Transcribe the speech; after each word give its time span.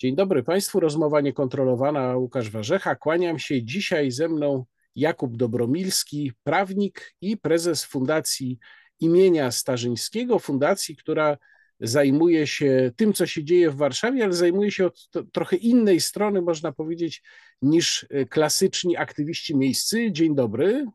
Dzień 0.00 0.16
dobry 0.16 0.42
Państwu, 0.42 0.80
rozmowa 0.80 1.20
niekontrolowana, 1.20 2.16
Łukasz 2.16 2.50
Warzecha. 2.50 2.94
Kłaniam 2.94 3.38
się. 3.38 3.62
Dzisiaj 3.62 4.10
ze 4.10 4.28
mną 4.28 4.64
Jakub 4.94 5.36
Dobromilski, 5.36 6.32
prawnik 6.44 7.14
i 7.20 7.36
prezes 7.36 7.84
Fundacji 7.84 8.58
imienia 9.00 9.50
Starzyńskiego, 9.50 10.38
fundacji, 10.38 10.96
która 10.96 11.38
zajmuje 11.80 12.46
się 12.46 12.92
tym, 12.96 13.12
co 13.12 13.26
się 13.26 13.44
dzieje 13.44 13.70
w 13.70 13.76
Warszawie, 13.76 14.24
ale 14.24 14.32
zajmuje 14.32 14.70
się 14.70 14.86
od 14.86 15.10
trochę 15.32 15.56
innej 15.56 16.00
strony, 16.00 16.42
można 16.42 16.72
powiedzieć, 16.72 17.22
niż 17.62 18.06
klasyczni 18.28 18.96
aktywiści 18.96 19.56
miejscy. 19.56 20.12
Dzień 20.12 20.34
dobry. 20.34 20.86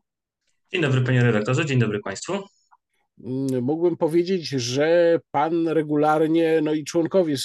Dzień 0.72 0.82
dobry 0.82 1.00
panie 1.00 1.22
redaktorze, 1.22 1.66
dzień 1.66 1.78
dobry 1.78 2.00
Państwu. 2.00 2.32
Mm, 3.22 3.64
mógłbym 3.64 3.96
powiedzieć, 3.96 4.48
że 4.48 5.18
pan 5.30 5.68
regularnie, 5.68 6.60
no 6.62 6.72
i 6.72 6.84
członkowie 6.84 7.36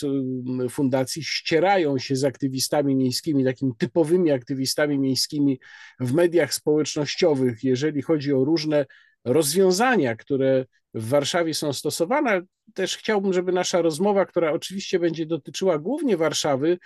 fundacji 0.69 1.23
ścierają 1.23 1.97
się 1.97 2.15
z 2.15 2.23
aktywistami 2.23 2.95
miejskimi, 2.95 3.43
takimi 3.43 3.71
typowymi 3.77 4.31
aktywistami 4.31 4.99
miejskimi 4.99 5.59
w 5.99 6.13
mediach 6.13 6.53
społecznościowych, 6.53 7.63
jeżeli 7.63 8.01
chodzi 8.01 8.33
o 8.33 8.43
różne 8.43 8.85
rozwiązania, 9.25 10.15
które 10.15 10.65
w 10.93 11.09
Warszawie 11.09 11.53
są 11.53 11.73
stosowane. 11.73 12.41
Też 12.73 12.97
chciałbym, 12.97 13.33
żeby 13.33 13.51
nasza 13.51 13.81
rozmowa, 13.81 14.25
która 14.25 14.51
oczywiście 14.51 14.99
będzie 14.99 15.25
dotyczyła 15.25 15.79
głównie 15.79 16.17
Warszawy, 16.17 16.77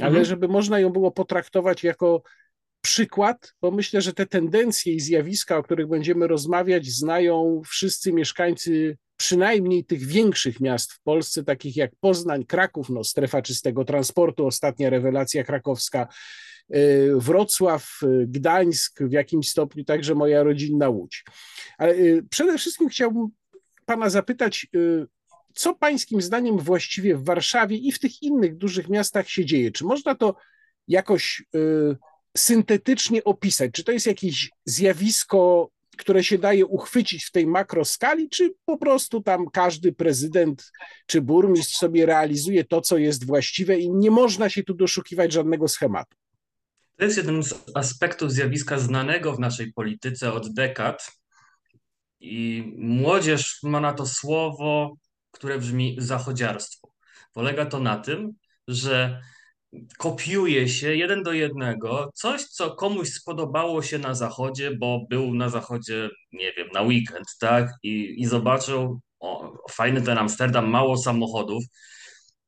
ale 0.00 0.08
mhm. 0.08 0.24
żeby 0.24 0.48
można 0.48 0.80
ją 0.80 0.90
było 0.90 1.10
potraktować 1.10 1.84
jako 1.84 2.22
przykład, 2.84 3.54
bo 3.60 3.70
myślę, 3.70 4.00
że 4.00 4.12
te 4.12 4.26
tendencje 4.26 4.94
i 4.94 5.00
zjawiska, 5.00 5.56
o 5.56 5.62
których 5.62 5.88
będziemy 5.88 6.26
rozmawiać, 6.26 6.86
znają 6.86 7.62
wszyscy 7.66 8.12
mieszkańcy 8.12 8.96
przynajmniej 9.16 9.84
tych 9.84 10.06
większych 10.06 10.60
miast 10.60 10.92
w 10.92 11.00
Polsce, 11.02 11.44
takich 11.44 11.76
jak 11.76 11.90
Poznań, 12.00 12.44
Kraków, 12.44 12.90
no, 12.90 13.04
strefa 13.04 13.42
czystego 13.42 13.84
transportu, 13.84 14.46
ostatnia 14.46 14.90
rewelacja 14.90 15.44
krakowska, 15.44 16.08
e, 16.70 16.78
Wrocław, 17.16 18.00
e, 18.02 18.06
Gdańsk, 18.26 19.02
w 19.02 19.12
jakimś 19.12 19.48
stopniu 19.48 19.84
także 19.84 20.14
moja 20.14 20.42
rodzinna 20.42 20.88
Łódź. 20.88 21.24
Ale 21.78 21.92
e, 21.92 22.22
przede 22.30 22.58
wszystkim 22.58 22.88
chciałbym 22.88 23.28
Pana 23.86 24.10
zapytać, 24.10 24.66
co 25.54 25.74
Pańskim 25.74 26.22
zdaniem 26.22 26.58
właściwie 26.58 27.16
w 27.16 27.24
Warszawie 27.24 27.76
i 27.76 27.92
w 27.92 27.98
tych 27.98 28.22
innych 28.22 28.56
dużych 28.56 28.88
miastach 28.88 29.28
się 29.28 29.44
dzieje? 29.44 29.72
Czy 29.72 29.84
można 29.84 30.14
to 30.14 30.34
jakoś 30.88 31.42
syntetycznie 32.36 33.24
opisać? 33.24 33.72
Czy 33.72 33.84
to 33.84 33.92
jest 33.92 34.06
jakieś 34.06 34.50
zjawisko, 34.64 35.70
które 35.96 36.24
się 36.24 36.38
daje 36.38 36.66
uchwycić 36.66 37.24
w 37.24 37.30
tej 37.30 37.46
makroskali, 37.46 38.28
czy 38.28 38.54
po 38.64 38.78
prostu 38.78 39.20
tam 39.22 39.50
każdy 39.50 39.92
prezydent 39.92 40.72
czy 41.06 41.22
burmistrz 41.22 41.76
sobie 41.76 42.06
realizuje 42.06 42.64
to, 42.64 42.80
co 42.80 42.98
jest 42.98 43.26
właściwe 43.26 43.78
i 43.78 43.90
nie 43.90 44.10
można 44.10 44.48
się 44.48 44.62
tu 44.62 44.74
doszukiwać 44.74 45.32
żadnego 45.32 45.68
schematu? 45.68 46.16
To 46.96 47.04
jest 47.04 47.16
jeden 47.16 47.42
z 47.42 47.54
aspektów 47.74 48.32
zjawiska 48.32 48.78
znanego 48.78 49.32
w 49.32 49.40
naszej 49.40 49.72
polityce 49.72 50.32
od 50.32 50.54
dekad. 50.54 51.12
I 52.20 52.64
młodzież 52.78 53.58
ma 53.62 53.80
na 53.80 53.92
to 53.92 54.06
słowo, 54.06 54.96
które 55.30 55.58
brzmi 55.58 55.96
zachodziarstwo. 55.98 56.88
Polega 57.32 57.66
to 57.66 57.80
na 57.80 57.96
tym, 57.96 58.32
że 58.68 59.20
kopiuje 59.98 60.68
się 60.68 60.94
jeden 60.96 61.22
do 61.22 61.32
jednego 61.32 62.10
coś, 62.14 62.44
co 62.44 62.74
komuś 62.74 63.08
spodobało 63.08 63.82
się 63.82 63.98
na 63.98 64.14
zachodzie, 64.14 64.70
bo 64.70 65.00
był 65.10 65.34
na 65.34 65.48
zachodzie, 65.48 66.10
nie 66.32 66.52
wiem, 66.52 66.68
na 66.74 66.82
weekend, 66.82 67.26
tak? 67.40 67.70
I, 67.82 68.14
i 68.18 68.26
zobaczył, 68.26 69.00
o, 69.20 69.52
fajny 69.70 70.02
ten 70.02 70.18
Amsterdam, 70.18 70.70
mało 70.70 70.96
samochodów. 70.96 71.64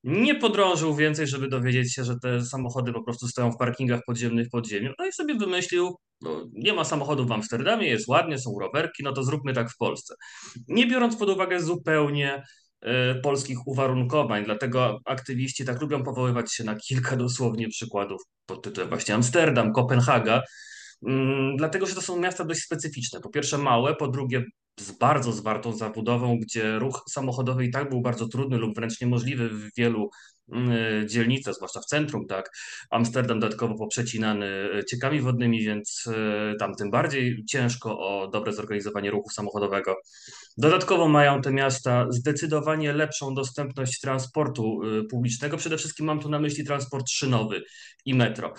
Nie 0.05 0.35
podrążył 0.35 0.95
więcej, 0.95 1.27
żeby 1.27 1.49
dowiedzieć 1.49 1.95
się, 1.95 2.05
że 2.05 2.17
te 2.23 2.45
samochody 2.45 2.93
po 2.93 3.03
prostu 3.03 3.29
stoją 3.29 3.53
w 3.53 3.57
parkingach 3.57 4.01
podziemnych 4.07 4.49
pod 4.53 4.69
ziemią. 4.69 4.93
No 4.99 5.07
i 5.07 5.13
sobie 5.13 5.35
wymyślił, 5.35 5.97
no, 6.21 6.47
nie 6.53 6.73
ma 6.73 6.85
samochodów 6.85 7.29
w 7.29 7.33
Amsterdamie, 7.33 7.89
jest 7.89 8.09
ładnie, 8.09 8.39
są 8.39 8.59
rowerki, 8.61 9.03
no 9.03 9.13
to 9.13 9.23
zróbmy 9.23 9.53
tak 9.53 9.71
w 9.71 9.77
Polsce. 9.77 10.15
Nie 10.69 10.87
biorąc 10.87 11.17
pod 11.17 11.31
uwagę 11.31 11.61
zupełnie 11.61 12.43
polskich 13.23 13.67
uwarunkowań. 13.67 14.45
Dlatego 14.45 15.01
aktywiści 15.05 15.65
tak 15.65 15.81
lubią 15.81 16.03
powoływać 16.03 16.53
się 16.53 16.65
na 16.65 16.77
kilka 16.77 17.17
dosłownie 17.27 17.69
przykładów 17.69 18.23
pod 18.47 18.63
tytułem 18.63 18.89
właśnie 18.89 19.15
Amsterdam, 19.15 19.73
Kopenhaga, 19.73 20.43
mm, 21.07 21.57
dlatego 21.57 21.87
że 21.87 21.95
to 21.95 22.03
są 22.03 22.21
miasta 22.21 22.45
dość 22.45 22.61
specyficzne. 22.61 23.21
Po 23.21 23.29
pierwsze 23.29 23.59
małe, 23.59 23.95
po 23.95 24.09
drugie 24.09 24.45
z 24.81 24.91
bardzo 24.93 25.33
zwartą 25.33 25.73
zabudową, 25.73 26.39
gdzie 26.39 26.79
ruch 26.79 27.05
samochodowy 27.09 27.65
i 27.65 27.71
tak 27.71 27.91
był 27.91 28.01
bardzo 28.01 28.29
trudny 28.29 28.59
lub 28.59 28.75
wręcz 28.75 29.01
niemożliwy 29.01 29.49
w 29.49 29.69
wielu 29.77 30.11
mm, 30.53 31.09
dzielnicach, 31.09 31.55
zwłaszcza 31.55 31.81
w 31.81 31.85
centrum, 31.85 32.27
tak. 32.27 32.51
Amsterdam 32.91 33.41
dodatkowo 33.41 33.75
poprzecinany 33.79 34.47
e, 34.47 34.85
ciekami 34.85 35.21
wodnymi, 35.21 35.65
więc 35.65 36.05
e, 36.07 36.55
tam 36.59 36.75
tym 36.75 36.91
bardziej 36.91 37.45
ciężko 37.45 37.99
o 37.99 38.29
dobre 38.29 38.53
zorganizowanie 38.53 39.11
ruchu 39.11 39.31
samochodowego. 39.31 39.95
Dodatkowo 40.57 41.09
mają 41.09 41.41
te 41.41 41.53
miasta 41.53 42.07
zdecydowanie 42.11 42.93
lepszą 42.93 43.35
dostępność 43.35 44.01
transportu 44.01 44.81
publicznego. 45.11 45.57
Przede 45.57 45.77
wszystkim 45.77 46.07
mam 46.07 46.21
tu 46.21 46.29
na 46.29 46.39
myśli 46.39 46.65
transport 46.65 47.11
szynowy 47.11 47.63
i 48.05 48.15
metro. 48.15 48.55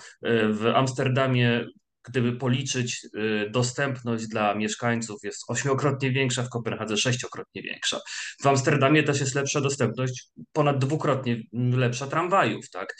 W 0.50 0.72
Amsterdamie 0.74 1.66
gdyby 2.08 2.32
policzyć 2.32 3.06
y, 3.16 3.50
dostępność 3.50 4.26
dla 4.26 4.54
mieszkańców, 4.54 5.18
jest 5.24 5.44
ośmiokrotnie 5.48 6.10
większa, 6.10 6.42
w 6.42 6.48
Kopenhadze 6.48 6.96
sześciokrotnie 6.96 7.62
większa. 7.62 8.00
W 8.42 8.46
Amsterdamie 8.46 9.02
też 9.02 9.20
jest 9.20 9.34
lepsza 9.34 9.60
dostępność, 9.60 10.28
ponad 10.52 10.78
dwukrotnie 10.78 11.42
lepsza 11.52 12.06
tramwajów, 12.06 12.70
tak? 12.70 12.94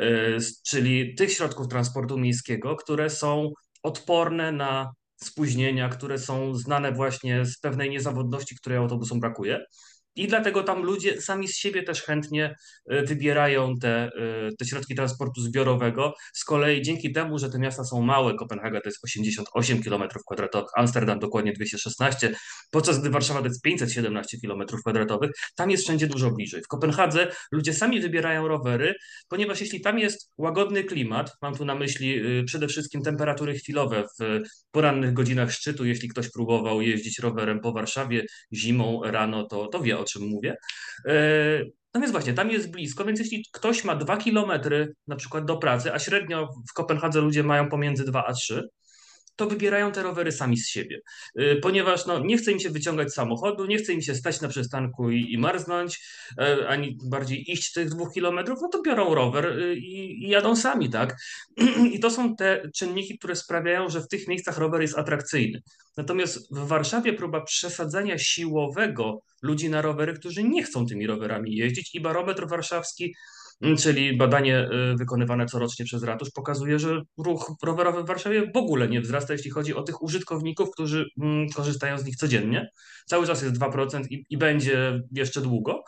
Y, 0.00 0.38
czyli 0.66 1.14
tych 1.14 1.32
środków 1.32 1.68
transportu 1.68 2.18
miejskiego, 2.18 2.76
które 2.76 3.10
są 3.10 3.52
odporne 3.82 4.52
na 4.52 4.92
spóźnienia, 5.16 5.88
które 5.88 6.18
są 6.18 6.54
znane 6.54 6.92
właśnie 6.92 7.44
z 7.46 7.58
pewnej 7.58 7.90
niezawodności, 7.90 8.56
której 8.56 8.78
autobusom 8.78 9.20
brakuje. 9.20 9.64
I 10.16 10.28
dlatego 10.28 10.62
tam 10.62 10.82
ludzie 10.82 11.20
sami 11.20 11.48
z 11.48 11.56
siebie 11.56 11.82
też 11.82 12.02
chętnie 12.02 12.56
e, 12.88 13.02
wybierają 13.02 13.74
te, 13.76 13.88
e, 13.88 14.10
te 14.58 14.66
środki 14.66 14.94
transportu 14.94 15.40
zbiorowego. 15.40 16.14
Z 16.32 16.44
kolei 16.44 16.82
dzięki 16.82 17.12
temu, 17.12 17.38
że 17.38 17.50
te 17.50 17.58
miasta 17.58 17.84
są 17.84 18.02
małe, 18.02 18.34
Kopenhaga 18.34 18.80
to 18.80 18.88
jest 18.88 19.04
88 19.04 19.82
km 19.82 20.02
kwadratowych, 20.26 20.70
Amsterdam 20.76 21.18
dokładnie 21.18 21.52
216, 21.52 22.34
podczas 22.70 23.00
gdy 23.00 23.10
Warszawa 23.10 23.40
to 23.40 23.46
jest 23.46 23.62
517 23.62 24.38
km 24.42 24.62
kwadratowych, 24.66 25.30
tam 25.56 25.70
jest 25.70 25.84
wszędzie 25.84 26.06
dużo 26.06 26.30
bliżej. 26.30 26.62
W 26.62 26.68
Kopenhadze 26.68 27.32
ludzie 27.52 27.74
sami 27.74 28.00
wybierają 28.00 28.48
rowery, 28.48 28.94
ponieważ 29.28 29.60
jeśli 29.60 29.80
tam 29.80 29.98
jest 29.98 30.30
łagodny 30.38 30.84
klimat, 30.84 31.32
mam 31.42 31.56
tu 31.56 31.64
na 31.64 31.74
myśli 31.74 32.38
e, 32.40 32.44
przede 32.44 32.68
wszystkim 32.68 33.02
temperatury 33.02 33.54
chwilowe 33.54 34.04
w 34.20 34.40
porannych 34.70 35.12
godzinach 35.12 35.52
szczytu, 35.52 35.84
jeśli 35.84 36.08
ktoś 36.08 36.30
próbował 36.30 36.82
jeździć 36.82 37.18
rowerem 37.18 37.60
po 37.60 37.72
Warszawie 37.72 38.26
zimą, 38.52 39.00
rano, 39.04 39.46
to, 39.46 39.66
to 39.66 39.80
wie 39.80 40.03
o 40.04 40.06
czym 40.06 40.22
mówię. 40.22 40.56
E, 41.08 41.14
no 41.94 42.00
więc 42.00 42.12
właśnie, 42.12 42.34
tam 42.34 42.50
jest 42.50 42.70
blisko, 42.70 43.04
więc 43.04 43.20
jeśli 43.20 43.44
ktoś 43.52 43.84
ma 43.84 43.96
dwa 43.96 44.16
kilometry 44.16 44.94
na 45.06 45.16
przykład 45.16 45.44
do 45.44 45.56
pracy, 45.56 45.92
a 45.92 45.98
średnio 45.98 46.48
w 46.70 46.72
Kopenhadze 46.72 47.20
ludzie 47.20 47.42
mają 47.42 47.68
pomiędzy 47.68 48.04
2 48.04 48.26
a 48.26 48.32
3, 48.32 48.68
to 49.36 49.46
wybierają 49.46 49.92
te 49.92 50.02
rowery 50.02 50.32
sami 50.32 50.56
z 50.56 50.68
siebie. 50.68 51.00
Y, 51.40 51.58
ponieważ 51.62 52.06
no, 52.06 52.18
nie 52.18 52.38
chce 52.38 52.52
im 52.52 52.60
się 52.60 52.70
wyciągać 52.70 53.14
samochodu, 53.14 53.66
nie 53.66 53.78
chce 53.78 53.92
im 53.92 54.02
się 54.02 54.14
stać 54.14 54.40
na 54.40 54.48
przystanku 54.48 55.10
i, 55.10 55.32
i 55.32 55.38
marznąć, 55.38 56.00
e, 56.40 56.68
ani 56.68 56.98
bardziej 57.10 57.52
iść 57.52 57.72
tych 57.72 57.88
dwóch 57.88 58.12
kilometrów, 58.12 58.58
no 58.62 58.68
to 58.68 58.82
biorą 58.82 59.14
rower 59.14 59.74
i, 59.76 60.24
i 60.24 60.28
jadą 60.28 60.56
sami, 60.56 60.90
tak? 60.90 61.16
I 61.94 62.00
to 62.00 62.10
są 62.10 62.36
te 62.36 62.70
czynniki, 62.74 63.18
które 63.18 63.36
sprawiają, 63.36 63.88
że 63.88 64.00
w 64.00 64.08
tych 64.08 64.28
miejscach 64.28 64.58
rower 64.58 64.80
jest 64.80 64.98
atrakcyjny. 64.98 65.62
Natomiast 65.96 66.56
w 66.56 66.66
Warszawie 66.66 67.12
próba 67.12 67.40
przesadzenia 67.40 68.18
siłowego 68.18 69.20
ludzi 69.44 69.70
na 69.70 69.82
rowery, 69.82 70.14
którzy 70.14 70.44
nie 70.44 70.62
chcą 70.62 70.86
tymi 70.86 71.06
rowerami 71.06 71.56
jeździć 71.56 71.94
i 71.94 72.00
barometr 72.00 72.48
warszawski 72.48 73.14
Mm, 73.60 73.76
czyli 73.76 74.16
badanie 74.16 74.68
y, 74.92 74.96
wykonywane 74.96 75.46
corocznie 75.46 75.84
przez 75.84 76.02
ratusz 76.02 76.30
pokazuje, 76.30 76.78
że 76.78 77.02
ruch 77.18 77.52
rowerowy 77.62 78.02
w 78.02 78.06
Warszawie 78.06 78.50
w 78.54 78.56
ogóle 78.56 78.88
nie 78.88 79.00
wzrasta, 79.00 79.32
jeśli 79.32 79.50
chodzi 79.50 79.74
o 79.74 79.82
tych 79.82 80.02
użytkowników, 80.02 80.70
którzy 80.70 81.06
mm, 81.22 81.48
korzystają 81.48 81.98
z 81.98 82.04
nich 82.04 82.16
codziennie. 82.16 82.68
Cały 83.06 83.26
czas 83.26 83.42
jest 83.42 83.54
2% 83.56 84.02
i, 84.10 84.24
i 84.30 84.38
będzie 84.38 85.02
jeszcze 85.12 85.40
długo. 85.40 85.84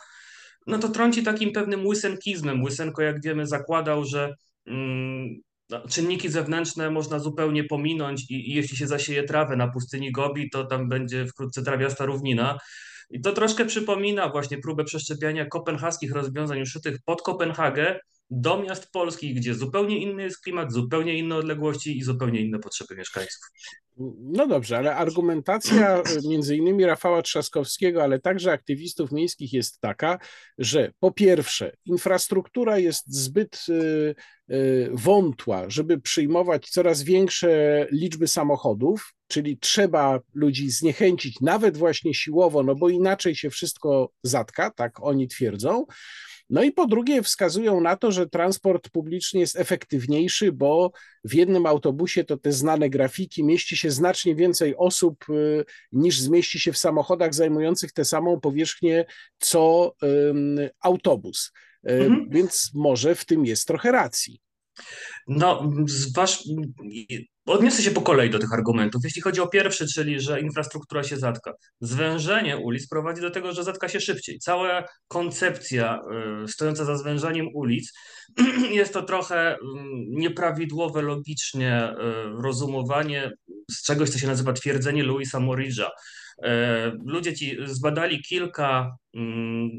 No 0.67 0.79
to 0.79 0.89
trąci 0.89 1.23
takim 1.23 1.51
pewnym 1.51 1.85
łysenkizmem. 1.85 2.63
Łysenko, 2.63 3.01
jak 3.01 3.23
wiemy, 3.23 3.47
zakładał, 3.47 4.05
że 4.05 4.35
mm, 4.65 5.29
no, 5.69 5.87
czynniki 5.87 6.29
zewnętrzne 6.29 6.89
można 6.89 7.19
zupełnie 7.19 7.63
pominąć 7.63 8.31
i, 8.31 8.51
i, 8.51 8.53
jeśli 8.53 8.77
się 8.77 8.87
zasieje 8.87 9.23
trawę 9.23 9.55
na 9.55 9.67
pustyni 9.67 10.11
Gobi, 10.11 10.49
to 10.49 10.65
tam 10.65 10.89
będzie 10.89 11.25
wkrótce 11.25 11.63
trawiasta 11.63 12.05
równina. 12.05 12.57
I 13.09 13.21
to 13.21 13.33
troszkę 13.33 13.65
przypomina 13.65 14.29
właśnie 14.29 14.57
próbę 14.57 14.83
przeszczepiania 14.83 15.45
kopenhaskich 15.45 16.11
rozwiązań 16.11 16.61
uszytych 16.61 16.97
pod 17.05 17.21
Kopenhagę 17.21 17.99
do 18.29 18.63
miast 18.63 18.91
polskich, 18.91 19.35
gdzie 19.35 19.55
zupełnie 19.55 19.97
inny 19.97 20.23
jest 20.23 20.41
klimat, 20.41 20.71
zupełnie 20.73 21.17
inne 21.17 21.35
odległości 21.35 21.97
i 21.97 22.03
zupełnie 22.03 22.41
inne 22.41 22.59
potrzeby 22.59 22.95
mieszkańców. 22.95 23.41
No 24.19 24.47
dobrze, 24.47 24.77
ale 24.77 24.95
argumentacja 24.95 26.03
między 26.29 26.55
innymi 26.55 26.85
Rafała 26.85 27.21
Trzaskowskiego, 27.21 28.03
ale 28.03 28.19
także 28.19 28.51
aktywistów 28.51 29.11
miejskich 29.11 29.53
jest 29.53 29.81
taka, 29.81 30.19
że 30.57 30.91
po 30.99 31.11
pierwsze, 31.11 31.71
infrastruktura 31.85 32.77
jest 32.77 33.13
zbyt 33.13 33.65
y, 33.69 34.15
y, 34.51 34.89
wątła, 34.93 35.69
żeby 35.69 36.01
przyjmować 36.01 36.69
coraz 36.69 37.03
większe 37.03 37.87
liczby 37.91 38.27
samochodów, 38.27 39.13
czyli 39.27 39.57
trzeba 39.57 40.19
ludzi 40.33 40.69
zniechęcić, 40.69 41.41
nawet 41.41 41.77
właśnie 41.77 42.13
siłowo, 42.13 42.63
no 42.63 42.75
bo 42.75 42.89
inaczej 42.89 43.35
się 43.35 43.49
wszystko 43.49 44.11
zatka, 44.23 44.71
tak 44.71 45.03
oni 45.03 45.27
twierdzą. 45.27 45.85
No 46.49 46.63
i 46.63 46.71
po 46.71 46.87
drugie, 46.87 47.23
wskazują 47.23 47.81
na 47.81 47.97
to, 47.97 48.11
że 48.11 48.29
transport 48.29 48.89
publiczny 48.89 49.39
jest 49.39 49.55
efektywniejszy, 49.55 50.51
bo 50.51 50.91
w 51.23 51.33
jednym 51.33 51.65
autobusie 51.65 52.23
to 52.23 52.37
te 52.37 52.51
znane 52.51 52.89
grafiki 52.89 53.43
mieści 53.43 53.77
się 53.77 53.91
znacznie 53.91 54.35
więcej 54.35 54.75
osób 54.77 55.25
y, 55.29 55.65
niż 55.91 56.19
zmieści 56.19 56.59
się 56.59 56.73
w 56.73 56.77
samochodach 56.77 57.33
zajmujących 57.33 57.91
tę 57.91 58.05
samą 58.05 58.39
powierzchnię 58.39 59.05
co 59.39 59.93
autobus. 60.81 61.51
Y, 61.89 61.91
mhm. 61.91 62.29
Więc 62.29 62.71
może 62.73 63.15
w 63.15 63.25
tym 63.25 63.45
jest 63.45 63.67
trochę 63.67 63.91
racji. 63.91 64.39
No, 65.27 65.71
wasz, 66.15 66.43
odniosę 67.47 67.83
się 67.83 67.91
po 67.91 68.01
kolei 68.01 68.29
do 68.29 68.39
tych 68.39 68.53
argumentów. 68.53 69.01
Jeśli 69.03 69.21
chodzi 69.21 69.41
o 69.41 69.47
pierwszy, 69.47 69.87
czyli 69.87 70.19
że 70.19 70.41
infrastruktura 70.41 71.03
się 71.03 71.17
zatka. 71.17 71.53
Zwężenie 71.81 72.57
ulic 72.57 72.87
prowadzi 72.87 73.21
do 73.21 73.31
tego, 73.31 73.53
że 73.53 73.63
zatka 73.63 73.89
się 73.89 73.99
szybciej. 73.99 74.39
Cała 74.39 74.83
koncepcja 75.07 75.99
y, 76.43 76.47
stojąca 76.47 76.85
za 76.85 76.97
zwężaniem 76.97 77.47
ulic 77.53 77.93
jest 78.71 78.93
to 78.93 79.03
trochę 79.03 79.55
y, 79.55 79.57
nieprawidłowe 80.09 81.01
logicznie 81.01 81.89
y, 81.91 81.95
rozumowanie 82.43 83.31
z 83.71 83.83
czegoś, 83.83 84.09
co 84.09 84.19
się 84.19 84.27
nazywa 84.27 84.53
twierdzenie 84.53 85.03
Louisa 85.03 85.39
Moridża. 85.39 85.89
Ludzie 87.05 87.33
ci 87.33 87.57
zbadali 87.65 88.21
kilka 88.21 88.97
mm, 89.13 89.69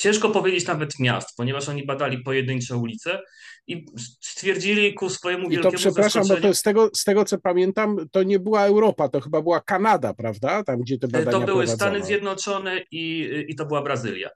Ciężko 0.00 0.30
powiedzieć 0.30 0.66
nawet 0.66 0.98
miast, 0.98 1.36
ponieważ 1.36 1.68
oni 1.68 1.86
badali 1.86 2.22
pojedyncze 2.22 2.76
ulice 2.76 3.20
i 3.68 3.86
stwierdzili 4.20 4.94
ku 4.94 5.10
swojemu 5.10 5.48
wielkiemu 5.48 5.68
I 5.68 5.72
to 5.72 5.78
przepraszam, 5.78 6.28
bo 6.28 6.36
to 6.36 6.54
z 6.54 6.62
tego, 6.62 6.90
z 6.94 7.04
tego 7.04 7.24
co 7.24 7.38
pamiętam, 7.38 7.96
to 8.12 8.22
nie 8.22 8.38
była 8.38 8.64
Europa, 8.66 9.08
to 9.08 9.20
chyba 9.20 9.42
była 9.42 9.60
Kanada, 9.60 10.14
prawda? 10.14 10.64
Tam, 10.64 10.80
gdzie 10.80 10.98
te 10.98 11.08
badania 11.08 11.30
To 11.30 11.38
były 11.38 11.46
prowadzono. 11.46 11.76
Stany 11.76 12.04
Zjednoczone 12.04 12.80
i, 12.90 13.28
i 13.48 13.54
to 13.54 13.66
była 13.66 13.82
Brazylia. 13.82 14.30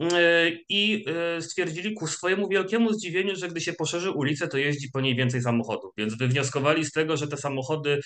E, 0.00 0.50
i 0.68 1.04
e, 1.08 1.42
stwierdzili 1.42 1.94
ku 1.94 2.06
swojemu 2.06 2.48
wielkiemu 2.48 2.92
zdziwieniu, 2.92 3.36
że 3.36 3.48
gdy 3.48 3.60
się 3.60 3.72
poszerzy 3.72 4.10
ulicę, 4.10 4.48
to 4.48 4.58
jeździ 4.58 4.90
po 4.90 5.00
niej 5.00 5.16
więcej 5.16 5.42
samochodów. 5.42 5.92
Więc 5.96 6.14
wywnioskowali 6.14 6.84
z 6.84 6.92
tego, 6.92 7.16
że 7.16 7.28
te 7.28 7.36
samochody 7.36 8.00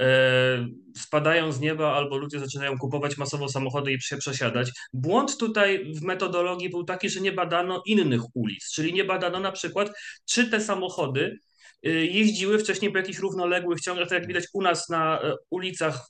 e, 0.00 0.68
spadają 0.96 1.52
z 1.52 1.60
nieba 1.60 1.92
albo 1.92 2.16
ludzie 2.16 2.38
zaczynają 2.38 2.78
kupować 2.78 3.16
masowo 3.16 3.48
samochody 3.48 3.92
i 3.92 4.00
się 4.00 4.16
przesiadać. 4.16 4.70
Błąd 4.92 5.36
tutaj 5.36 5.92
w 5.94 6.02
metodologii 6.02 6.70
był 6.70 6.84
taki, 6.84 7.08
że 7.10 7.20
nie 7.20 7.32
badano 7.32 7.82
innych 7.86 8.22
ulic, 8.34 8.70
czyli 8.74 8.92
nie 8.92 9.04
badano 9.04 9.40
na 9.40 9.52
przykład, 9.52 9.90
czy 10.24 10.50
te 10.50 10.60
samochody 10.60 11.38
jeździły 11.82 12.58
wcześniej 12.58 12.92
po 12.92 12.98
jakichś 12.98 13.18
równoległych 13.18 13.80
ciągach, 13.80 14.08
tak 14.08 14.18
jak 14.18 14.28
widać 14.28 14.44
u 14.52 14.62
nas 14.62 14.88
na 14.88 15.20
ulicach 15.50 16.08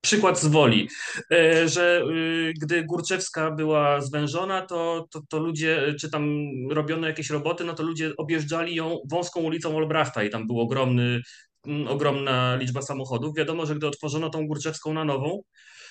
przykład 0.00 0.40
z 0.40 0.46
Woli, 0.46 0.88
e, 1.32 1.68
że 1.68 2.02
y, 2.10 2.52
gdy 2.62 2.84
Górczewska 2.84 3.50
była 3.50 4.00
zwężona, 4.00 4.66
to, 4.66 5.06
to, 5.10 5.20
to, 5.28 5.38
ludzie, 5.38 5.94
czy 6.00 6.10
tam 6.10 6.48
robiono 6.70 7.06
jakieś 7.06 7.30
roboty, 7.30 7.64
no 7.64 7.74
to 7.74 7.82
ludzie 7.82 8.12
objeżdżali 8.16 8.74
ją 8.74 8.98
wąską 9.10 9.40
ulicą 9.40 9.76
Olbrachta 9.76 10.24
i 10.24 10.30
tam 10.30 10.46
był 10.46 10.60
ogromny, 10.60 11.20
mm, 11.66 11.88
ogromna 11.88 12.56
liczba 12.56 12.82
samochodów. 12.82 13.36
Wiadomo, 13.36 13.66
że 13.66 13.74
gdy 13.74 13.86
otworzono 13.86 14.30
tą 14.30 14.46
Górczewską 14.46 14.92
na 14.92 15.04
nową, 15.04 15.42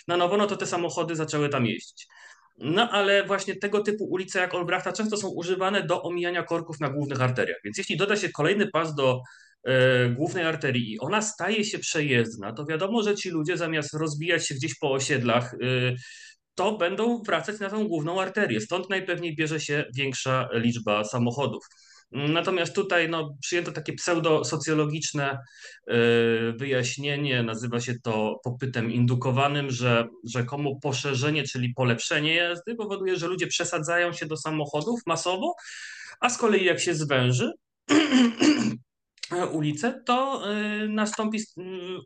na 0.07 0.17
nowo, 0.17 0.37
no 0.37 0.47
to 0.47 0.57
te 0.57 0.65
samochody 0.65 1.15
zaczęły 1.15 1.49
tam 1.49 1.65
jeździć. 1.65 2.07
No 2.59 2.89
ale 2.91 3.25
właśnie 3.25 3.55
tego 3.55 3.83
typu 3.83 4.05
ulice 4.05 4.39
jak 4.39 4.53
Olbrachta 4.53 4.93
często 4.93 5.17
są 5.17 5.27
używane 5.27 5.83
do 5.83 6.03
omijania 6.03 6.43
korków 6.43 6.79
na 6.79 6.89
głównych 6.89 7.21
arteriach. 7.21 7.57
Więc 7.63 7.77
jeśli 7.77 7.97
doda 7.97 8.15
się 8.15 8.29
kolejny 8.29 8.67
pas 8.67 8.95
do 8.95 9.21
głównej 10.15 10.43
arterii 10.43 10.93
i 10.93 10.99
ona 10.99 11.21
staje 11.21 11.65
się 11.65 11.79
przejezdna, 11.79 12.53
to 12.53 12.65
wiadomo, 12.65 13.03
że 13.03 13.15
ci 13.15 13.29
ludzie 13.29 13.57
zamiast 13.57 13.93
rozbijać 13.93 14.47
się 14.47 14.55
gdzieś 14.55 14.79
po 14.79 14.91
osiedlach, 14.91 15.53
e, 15.53 15.57
to 16.55 16.77
będą 16.77 17.21
wracać 17.21 17.59
na 17.59 17.69
tą 17.69 17.87
główną 17.87 18.21
arterię. 18.21 18.61
Stąd 18.61 18.89
najpewniej 18.89 19.35
bierze 19.35 19.59
się 19.59 19.85
większa 19.95 20.49
liczba 20.53 21.03
samochodów. 21.03 21.65
Natomiast 22.11 22.75
tutaj 22.75 23.09
no, 23.09 23.35
przyjęto 23.41 23.71
takie 23.71 23.93
pseudosocjologiczne 23.93 25.23
e, 25.31 25.37
wyjaśnienie, 26.57 27.43
nazywa 27.43 27.79
się 27.79 27.93
to 28.03 28.39
popytem 28.43 28.91
indukowanym, 28.91 29.71
że 29.71 30.07
rzekomo 30.23 30.79
poszerzenie, 30.81 31.43
czyli 31.43 31.73
polepszenie 31.73 32.35
jazdy 32.35 32.75
powoduje, 32.75 33.17
że 33.17 33.27
ludzie 33.27 33.47
przesadzają 33.47 34.13
się 34.13 34.25
do 34.25 34.37
samochodów 34.37 34.99
masowo, 35.05 35.55
a 36.19 36.29
z 36.29 36.37
kolei 36.37 36.65
jak 36.65 36.79
się 36.79 36.93
zwęży, 36.93 37.51
E, 39.31 39.45
ulice, 39.45 40.01
to 40.05 40.41
e, 40.51 40.87
nastąpi 40.87 41.39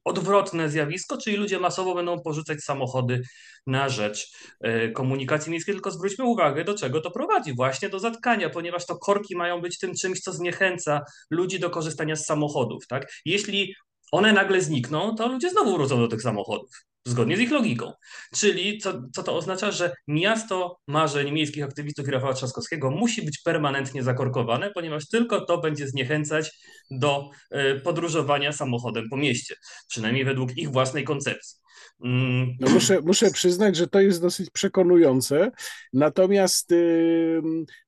odwrotne 0.05 0.69
zjawisko, 0.69 1.17
czyli 1.17 1.37
ludzie 1.37 1.59
masowo 1.59 1.95
będą 1.95 2.21
porzucać 2.21 2.59
samochody 2.59 3.21
na 3.67 3.89
rzecz 3.89 4.31
e, 4.61 4.89
komunikacji 4.89 5.51
miejskiej. 5.51 5.75
Tylko 5.75 5.91
zwróćmy 5.91 6.25
uwagę, 6.25 6.63
do 6.63 6.73
czego 6.73 7.01
to 7.01 7.11
prowadzi. 7.11 7.55
Właśnie 7.55 7.89
do 7.89 7.99
zatkania, 7.99 8.49
ponieważ 8.49 8.85
to 8.85 8.97
korki 8.97 9.35
mają 9.35 9.61
być 9.61 9.79
tym 9.79 9.93
czymś, 10.01 10.19
co 10.19 10.33
zniechęca 10.33 11.01
ludzi 11.29 11.59
do 11.59 11.69
korzystania 11.69 12.15
z 12.15 12.25
samochodów. 12.25 12.87
Tak? 12.87 13.11
Jeśli 13.25 13.75
one 14.11 14.33
nagle 14.33 14.61
znikną, 14.61 15.15
to 15.15 15.27
ludzie 15.27 15.49
znowu 15.49 15.73
wrócą 15.73 15.97
do 15.97 16.07
tych 16.07 16.21
samochodów 16.21 16.90
zgodnie 17.05 17.37
z 17.37 17.39
ich 17.39 17.51
logiką. 17.51 17.93
Czyli 18.35 18.77
co, 18.77 19.01
co 19.13 19.23
to 19.23 19.35
oznacza, 19.35 19.71
że 19.71 19.93
miasto 20.07 20.79
marzeń 20.87 21.31
miejskich 21.31 21.63
aktywistów 21.63 22.07
i 22.07 22.11
Rafała 22.11 22.33
Trzaskowskiego 22.33 22.91
musi 22.91 23.25
być 23.25 23.41
permanentnie 23.41 24.03
zakorkowane, 24.03 24.71
ponieważ 24.71 25.07
tylko 25.07 25.45
to 25.45 25.57
będzie 25.57 25.87
zniechęcać 25.87 26.51
do 26.91 27.29
e, 27.51 27.75
podróżowania 27.75 28.53
samochodem 28.53 29.09
po 29.09 29.17
mieście, 29.17 29.55
przynajmniej 29.89 30.25
według 30.25 30.57
ich 30.57 30.71
własnej 30.71 31.03
koncepcji. 31.03 31.61
Mm. 32.03 32.57
No 32.59 32.69
muszę, 32.69 33.01
muszę 33.01 33.31
przyznać, 33.31 33.75
że 33.75 33.87
to 33.87 34.01
jest 34.01 34.21
dosyć 34.21 34.49
przekonujące. 34.49 35.51
Natomiast 35.93 36.73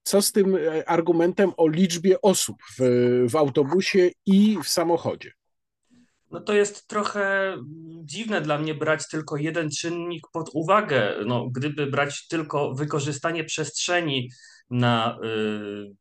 co 0.03 0.21
z 0.21 0.31
tym 0.31 0.55
e, 0.55 0.89
argumentem 0.89 1.51
o 1.57 1.67
liczbie 1.67 2.21
osób 2.21 2.55
w, 2.79 2.83
w 3.29 3.35
autobusie 3.35 4.09
i 4.25 4.57
w 4.63 4.67
samochodzie? 4.67 5.31
No 6.33 6.41
to 6.41 6.53
jest 6.53 6.87
trochę 6.87 7.57
dziwne 8.03 8.41
dla 8.41 8.57
mnie 8.57 8.73
brać 8.73 9.07
tylko 9.07 9.37
jeden 9.37 9.69
czynnik 9.69 10.27
pod 10.33 10.49
uwagę. 10.53 11.15
No, 11.25 11.49
gdyby 11.49 11.87
brać 11.87 12.27
tylko 12.27 12.73
wykorzystanie 12.73 13.43
przestrzeni 13.43 14.29
na, 14.69 15.19
y, 15.23 15.93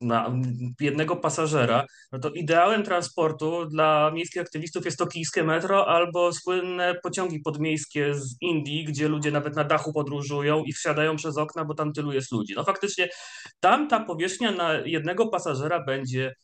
na 0.00 0.34
jednego 0.80 1.16
pasażera, 1.16 1.84
no 2.12 2.18
to 2.18 2.30
ideałem 2.30 2.82
transportu 2.82 3.66
dla 3.66 4.10
miejskich 4.10 4.42
aktywistów 4.42 4.84
jest 4.84 4.98
tokijskie 4.98 5.44
metro 5.44 5.88
albo 5.88 6.32
słynne 6.32 6.94
pociągi 7.02 7.40
podmiejskie 7.40 8.14
z 8.14 8.36
Indii, 8.40 8.84
gdzie 8.84 9.08
ludzie 9.08 9.30
nawet 9.30 9.56
na 9.56 9.64
dachu 9.64 9.92
podróżują 9.92 10.64
i 10.64 10.72
wsiadają 10.72 11.16
przez 11.16 11.38
okna, 11.38 11.64
bo 11.64 11.74
tam 11.74 11.92
tylu 11.92 12.12
jest 12.12 12.32
ludzi. 12.32 12.54
No 12.56 12.64
faktycznie 12.64 13.08
tam 13.60 13.88
ta 13.88 14.04
powierzchnia 14.04 14.52
na 14.52 14.72
jednego 14.74 15.28
pasażera 15.28 15.84
będzie 15.84 16.34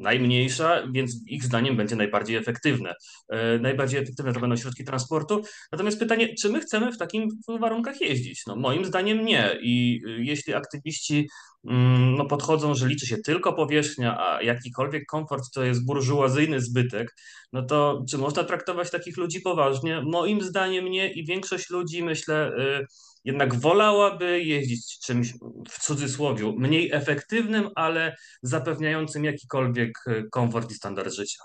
najmniejsza, 0.00 0.82
więc 0.92 1.16
ich 1.26 1.44
zdaniem 1.44 1.76
będzie 1.76 1.96
najbardziej 1.96 2.36
efektywne. 2.36 2.94
E, 3.28 3.58
najbardziej 3.58 4.00
efektywne 4.00 4.32
to 4.32 4.40
będą 4.40 4.56
środki 4.56 4.84
transportu. 4.84 5.42
Natomiast 5.72 5.98
pytanie, 5.98 6.34
czy 6.34 6.48
my 6.48 6.60
chcemy 6.60 6.92
w 6.92 6.98
takim 6.98 7.28
warunkach 7.60 8.00
jeździć? 8.00 8.42
No, 8.46 8.56
moim 8.56 8.84
zdaniem 8.84 9.24
nie. 9.24 9.56
I 9.62 10.00
y, 10.06 10.24
jeśli 10.24 10.54
aktywiści 10.54 11.28
mm, 11.64 12.14
no, 12.14 12.26
podchodzą, 12.26 12.74
że 12.74 12.86
liczy 12.86 13.06
się 13.06 13.16
tylko 13.18 13.52
powierzchnia, 13.52 14.18
a 14.20 14.42
jakikolwiek 14.42 15.06
komfort 15.06 15.44
to 15.54 15.64
jest 15.64 15.86
burżuazyjny 15.86 16.60
zbytek, 16.60 17.14
no 17.52 17.62
to 17.62 18.04
czy 18.10 18.18
można 18.18 18.44
traktować 18.44 18.90
takich 18.90 19.16
ludzi 19.16 19.40
poważnie? 19.40 20.02
Moim 20.06 20.42
zdaniem 20.42 20.84
nie 20.90 21.12
i 21.12 21.26
większość 21.26 21.70
ludzi, 21.70 22.02
myślę, 22.02 22.52
y, 22.58 22.86
jednak 23.24 23.54
wolałaby 23.54 24.42
jeździć 24.42 24.98
czymś 24.98 25.34
w 25.68 25.80
cudzysłowie 25.82 26.52
mniej 26.56 26.92
efektywnym, 26.92 27.68
ale 27.74 28.16
zapewniającym 28.42 29.24
jakikolwiek 29.24 30.04
komfort 30.30 30.70
i 30.70 30.74
standard 30.74 31.14
życia. 31.14 31.42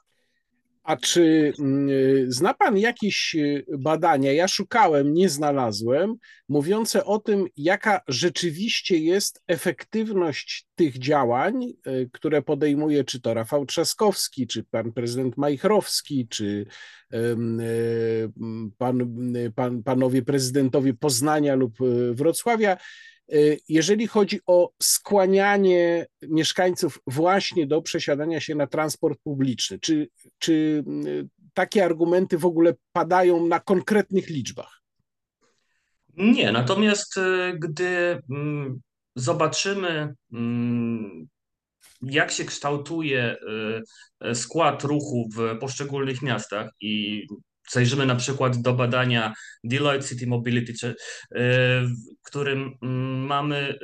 A 0.85 0.97
czy 0.97 1.53
mm, 1.59 1.89
zna 2.31 2.53
Pan 2.53 2.77
jakieś 2.77 3.35
e, 3.35 3.63
badania, 3.77 4.33
ja 4.33 4.47
szukałem, 4.47 5.13
nie 5.13 5.29
znalazłem, 5.29 6.15
mówiące 6.49 7.05
o 7.05 7.19
tym, 7.19 7.47
jaka 7.57 8.01
rzeczywiście 8.07 8.97
jest 8.97 9.41
efektywność 9.47 10.67
tych 10.75 10.97
działań, 10.99 11.63
e, 11.65 12.05
które 12.11 12.41
podejmuje 12.41 13.03
czy 13.03 13.21
to 13.21 13.33
Rafał 13.33 13.65
Trzaskowski, 13.65 14.47
czy 14.47 14.63
pan 14.63 14.91
prezydent 14.91 15.37
Majchrowski, 15.37 16.27
czy 16.27 16.65
pan, 18.77 18.99
pan, 19.55 19.83
panowie 19.83 20.21
prezydentowie 20.21 20.93
Poznania 20.93 21.55
lub 21.55 21.77
Wrocławia, 22.11 22.77
jeżeli 23.69 24.07
chodzi 24.07 24.39
o 24.47 24.71
skłanianie 24.81 26.05
mieszkańców 26.21 26.99
właśnie 27.07 27.67
do 27.67 27.81
przesiadania 27.81 28.39
się 28.39 28.55
na 28.55 28.67
transport 28.67 29.19
publiczny? 29.23 29.79
Czy, 29.79 30.07
czy 30.39 30.83
takie 31.53 31.85
argumenty 31.85 32.37
w 32.37 32.45
ogóle 32.45 32.73
padają 32.91 33.47
na 33.47 33.59
konkretnych 33.59 34.29
liczbach? 34.29 34.81
Nie, 36.17 36.51
natomiast 36.51 37.15
gdy 37.59 38.21
mm, 38.29 38.81
zobaczymy 39.15 40.13
mm, 40.33 41.27
jak 42.01 42.31
się 42.31 42.45
kształtuje 42.45 43.35
y, 44.23 44.27
y, 44.27 44.35
skład 44.35 44.83
ruchu 44.83 45.29
w 45.35 45.59
poszczególnych 45.59 46.21
miastach 46.21 46.69
i 46.81 47.23
zajrzymy 47.71 48.05
na 48.05 48.15
przykład 48.15 48.61
do 48.61 48.73
badania 48.73 49.33
Deloitte 49.63 50.07
City 50.07 50.27
Mobility, 50.27 50.73
czy, 50.73 50.87
y, 50.87 50.95
w 51.31 52.25
którym 52.25 52.77
mm, 52.81 53.25
mamy 53.25 53.79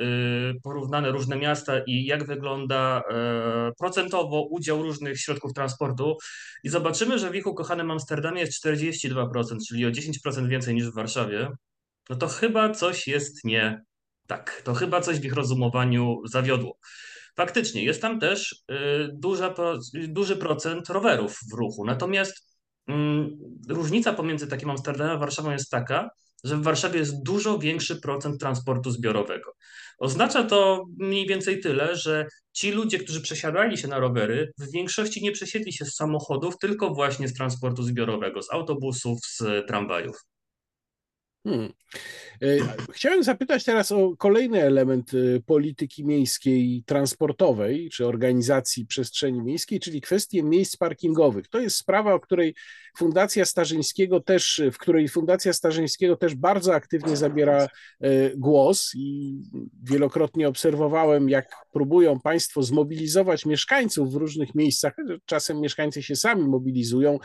porównane 0.62 1.10
różne 1.10 1.36
miasta 1.36 1.80
i 1.86 2.04
jak 2.04 2.26
wygląda 2.26 3.02
procentowo 3.78 4.42
udział 4.42 4.82
różnych 4.82 5.20
środków 5.20 5.52
transportu 5.52 6.16
i 6.64 6.68
zobaczymy, 6.68 7.18
że 7.18 7.30
w 7.30 7.34
ich 7.34 7.46
ukochanym 7.46 7.90
Amsterdamie 7.90 8.40
jest 8.40 8.64
42%, 8.64 9.26
czyli 9.68 9.86
o 9.86 9.90
10% 9.90 10.48
więcej 10.48 10.74
niż 10.74 10.90
w 10.90 10.94
Warszawie, 10.94 11.48
no 12.10 12.16
to 12.16 12.28
chyba 12.28 12.70
coś 12.70 13.06
jest 13.06 13.44
nie 13.44 13.82
tak. 14.26 14.62
To 14.64 14.74
chyba 14.74 15.00
coś 15.00 15.20
w 15.20 15.24
ich 15.24 15.34
rozumowaniu 15.34 16.20
zawiodło. 16.24 16.78
Faktycznie 17.36 17.84
jest 17.84 18.02
tam 18.02 18.20
też 18.20 18.64
y, 18.70 19.08
duża, 19.12 19.54
duży 19.92 20.36
procent 20.36 20.88
rowerów 20.88 21.38
w 21.50 21.52
ruchu. 21.52 21.84
Natomiast 21.84 22.51
różnica 23.68 24.12
pomiędzy 24.12 24.46
takim 24.46 24.70
Amsterdamem 24.70 25.16
a 25.16 25.18
Warszawą 25.18 25.50
jest 25.50 25.70
taka, 25.70 26.10
że 26.44 26.56
w 26.56 26.62
Warszawie 26.62 26.98
jest 26.98 27.22
dużo 27.22 27.58
większy 27.58 28.00
procent 28.00 28.40
transportu 28.40 28.90
zbiorowego. 28.90 29.52
Oznacza 29.98 30.44
to 30.44 30.84
mniej 30.98 31.26
więcej 31.26 31.60
tyle, 31.60 31.96
że 31.96 32.26
ci 32.52 32.70
ludzie, 32.70 32.98
którzy 32.98 33.20
przesiadali 33.20 33.78
się 33.78 33.88
na 33.88 33.98
rowery, 33.98 34.52
w 34.58 34.72
większości 34.72 35.22
nie 35.22 35.32
przesiedli 35.32 35.72
się 35.72 35.84
z 35.84 35.94
samochodów, 35.94 36.58
tylko 36.58 36.94
właśnie 36.94 37.28
z 37.28 37.34
transportu 37.34 37.82
zbiorowego, 37.82 38.42
z 38.42 38.52
autobusów, 38.52 39.18
z 39.26 39.66
tramwajów. 39.66 40.16
Hmm. 41.46 41.72
E, 42.42 42.56
chciałem 42.92 43.22
zapytać 43.22 43.64
teraz 43.64 43.92
o 43.92 44.16
kolejny 44.16 44.62
element 44.62 45.10
e, 45.14 45.40
polityki 45.40 46.04
miejskiej 46.04 46.82
transportowej, 46.86 47.90
czy 47.90 48.06
organizacji 48.06 48.86
przestrzeni 48.86 49.42
miejskiej, 49.42 49.80
czyli 49.80 50.00
kwestię 50.00 50.42
miejsc 50.42 50.76
parkingowych. 50.76 51.48
To 51.48 51.60
jest 51.60 51.76
sprawa, 51.76 52.14
o 52.14 52.20
której 52.20 52.54
Fundacja 52.96 53.44
Starzyńskiego 53.44 54.20
też, 54.20 54.62
w 54.72 54.78
której 54.78 55.08
Fundacja 55.08 55.52
Starzyńskiego 55.52 56.16
też 56.16 56.34
bardzo 56.34 56.74
aktywnie 56.74 57.16
zabiera 57.16 57.68
e, 58.00 58.36
głos 58.36 58.92
i 58.94 59.38
wielokrotnie 59.82 60.48
obserwowałem, 60.48 61.28
jak 61.28 61.46
próbują 61.72 62.20
Państwo 62.20 62.62
zmobilizować 62.62 63.46
mieszkańców 63.46 64.12
w 64.12 64.16
różnych 64.16 64.54
miejscach. 64.54 64.96
Czasem 65.24 65.60
mieszkańcy 65.60 66.02
się 66.02 66.16
sami 66.16 66.48
mobilizują. 66.48 67.18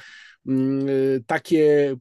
Mm, 0.48 0.88
takie 1.28 1.96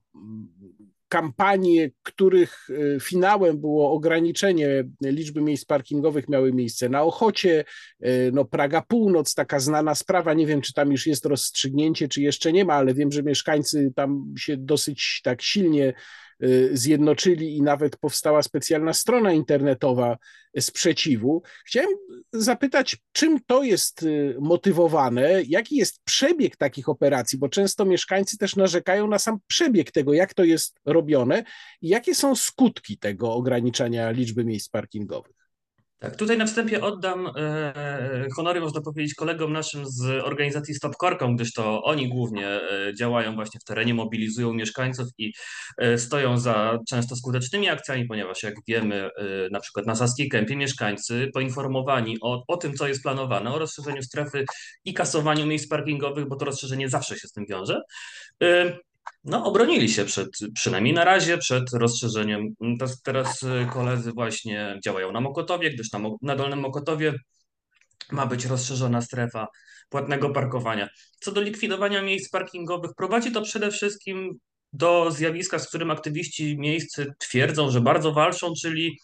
kampanie, 1.09 1.91
których 2.03 2.69
e, 2.71 3.01
finałem 3.01 3.61
było 3.61 3.93
ograniczenie 3.93 4.85
liczby 5.03 5.41
miejsc 5.41 5.65
parkingowych, 5.65 6.29
miały 6.29 6.53
miejsce. 6.53 6.89
Na 6.89 7.03
Ochocie, 7.03 7.65
e, 8.01 8.31
no 8.31 8.45
Praga 8.45 8.83
Północ, 8.83 9.35
taka 9.35 9.61
znana 9.61 9.95
sprawa, 9.95 10.35
nie 10.35 10.47
wiem, 10.47 10.61
czy 10.61 10.73
tam 10.73 10.93
już 10.93 11.07
jest 11.07 11.27
rozstrzygnięcie, 11.27 12.09
czy 12.09 12.23
jeszcze 12.23 12.53
nie 12.53 12.65
ma, 12.65 12.75
ale 12.75 12.95
wiem, 12.95 13.13
że 13.13 13.23
mieszkańcy 13.23 13.93
tam 13.97 14.35
się 14.39 14.57
dosyć 14.57 15.21
tak 15.25 15.43
silnie 15.43 15.93
zjednoczyli 16.73 17.57
i 17.57 17.63
nawet 17.63 17.97
powstała 17.97 18.43
specjalna 18.43 18.93
strona 18.93 19.33
internetowa 19.33 20.17
sprzeciwu. 20.61 21.43
Chciałem 21.67 21.91
zapytać, 22.33 22.97
czym 23.13 23.41
to 23.47 23.63
jest 23.63 24.03
y, 24.03 24.37
motywowane, 24.41 25.43
jaki 25.43 25.77
jest 25.77 26.01
przebieg 26.05 26.57
takich 26.57 26.89
operacji, 26.89 27.39
bo 27.39 27.49
często 27.49 27.85
mieszkańcy 27.85 28.39
też 28.39 28.57
narzekają 28.57 29.07
na 29.07 29.19
sam 29.19 29.39
przebieg 29.47 29.91
tego, 29.91 30.13
jak 30.13 30.35
to 30.35 30.45
jest 30.45 30.81
robione 30.85 31.45
i 31.81 31.89
jakie 31.89 32.15
są 32.15 32.37
skutki 32.37 32.99
tego 32.99 33.35
ograniczania 33.35 34.11
liczby 34.11 34.45
miejsc 34.45 34.69
parkingowych. 34.69 35.46
Tak, 35.99 36.17
tutaj 36.17 36.39
na 36.39 36.47
wstępie 36.47 36.83
oddam 36.83 37.31
e, 37.37 38.27
honory, 38.37 38.61
można 38.61 38.81
powiedzieć, 38.81 39.15
kolegom 39.15 39.53
naszym 39.53 39.87
z 39.87 40.25
organizacji 40.25 40.75
Stop 40.75 40.97
Korką, 40.97 41.37
gdyż 41.37 41.53
to 41.53 41.83
oni 41.83 42.09
głównie 42.09 42.49
e, 42.49 42.95
działają 42.95 43.35
właśnie 43.35 43.61
w 43.61 43.65
terenie, 43.65 43.95
mobilizują 43.95 44.53
mieszkańców 44.53 45.09
i 45.19 45.33
e, 45.79 45.99
stoją 45.99 46.39
za 46.39 46.79
często 46.89 47.17
skutecznymi 47.17 47.69
akcjami, 47.69 48.05
ponieważ 48.05 48.43
jak 48.43 48.55
wiemy, 48.69 48.97
e, 48.97 49.11
na 49.51 49.61
przykład 49.61 49.87
na 49.87 49.95
Saskiej 49.95 50.29
Kępie 50.29 50.57
mieszkańcy 50.57 51.31
poinformowani 51.35 52.17
o, 52.23 52.45
o 52.49 52.57
tym, 52.57 52.75
co 52.75 52.89
jest 52.89 53.03
planowane, 53.03 53.55
o 53.55 53.59
rozszerzeniu 53.59 54.03
strefy 54.03 54.45
i 54.85 54.95
kasowaniu 54.95 55.47
miejsc 55.47 55.69
parkingowych, 55.69 56.29
bo 56.29 56.37
to 56.37 56.45
rozszerzenie 56.45 56.89
zawsze 56.89 57.19
się 57.19 57.29
z 57.29 57.33
tym 57.33 57.45
wiąże, 57.47 57.83
e, 58.43 58.79
no, 59.25 59.45
obronili 59.45 59.89
się 59.89 60.05
przed, 60.05 60.29
przynajmniej 60.55 60.95
na 60.95 61.05
razie, 61.05 61.39
przed 61.39 61.73
rozszerzeniem. 61.73 62.49
Teraz 63.05 63.43
y, 63.43 63.67
koledzy 63.73 64.13
właśnie 64.13 64.79
działają 64.85 65.13
na 65.13 65.21
Mokotowie, 65.21 65.71
gdyż 65.71 65.93
na, 65.93 66.01
na 66.23 66.37
Dolnym 66.37 66.61
Mokotowie 66.61 67.15
ma 68.13 68.27
być 68.27 68.45
rozszerzona 68.45 69.03
strefa 69.03 69.47
płatnego 69.89 70.31
parkowania. 70.31 70.89
Co 71.21 71.33
do 71.33 71.41
likwidowania 71.41 72.03
miejsc 72.03 72.31
parkingowych, 72.31 72.91
prowadzi 72.97 73.33
to 73.33 73.43
przede 73.43 73.71
wszystkim 73.71 74.39
do 74.73 75.11
zjawiska, 75.11 75.59
z 75.59 75.69
którym 75.69 75.91
aktywiści 75.91 76.59
miejscy 76.59 77.15
twierdzą, 77.19 77.71
że 77.71 77.81
bardzo 77.81 78.13
walczą, 78.13 78.53
czyli 78.63 78.99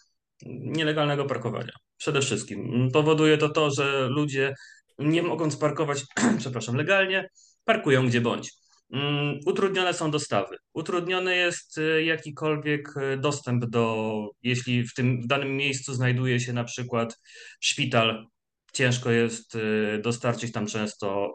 nielegalnego 0.45 1.25
parkowania. 1.25 1.73
Przede 1.97 2.21
wszystkim. 2.21 2.89
Powoduje 2.93 3.37
to 3.37 3.49
to, 3.49 3.71
że 3.71 4.07
ludzie 4.09 4.53
nie 4.99 5.23
mogąc 5.23 5.57
parkować, 5.57 6.03
przepraszam, 6.39 6.75
legalnie, 6.75 7.29
parkują 7.65 8.07
gdzie 8.07 8.21
bądź. 8.21 8.62
Mm, 8.93 9.39
utrudnione 9.45 9.93
są 9.93 10.11
dostawy. 10.11 10.57
Utrudniony 10.73 11.35
jest 11.35 11.77
y, 11.77 12.03
jakikolwiek 12.03 12.97
y, 12.97 13.17
dostęp 13.17 13.65
do, 13.65 14.29
jeśli 14.43 14.83
w 14.87 14.93
tym 14.93 15.21
w 15.21 15.27
danym 15.27 15.57
miejscu 15.57 15.93
znajduje 15.93 16.39
się 16.39 16.53
na 16.53 16.63
przykład 16.63 17.19
szpital, 17.61 18.27
ciężko 18.73 19.11
jest 19.11 19.55
y, 19.55 19.99
dostarczyć 20.03 20.51
tam 20.51 20.67
często 20.67 21.33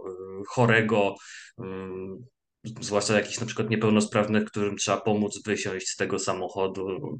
chorego, 0.48 1.14
zwłaszcza 2.80 3.14
jakichś 3.14 3.40
na 3.40 3.46
przykład 3.46 3.70
niepełnosprawnych, 3.70 4.44
którym 4.44 4.76
trzeba 4.76 5.00
pomóc 5.00 5.42
wysiąść 5.46 5.88
z 5.88 5.96
tego 5.96 6.18
samochodu. 6.18 7.18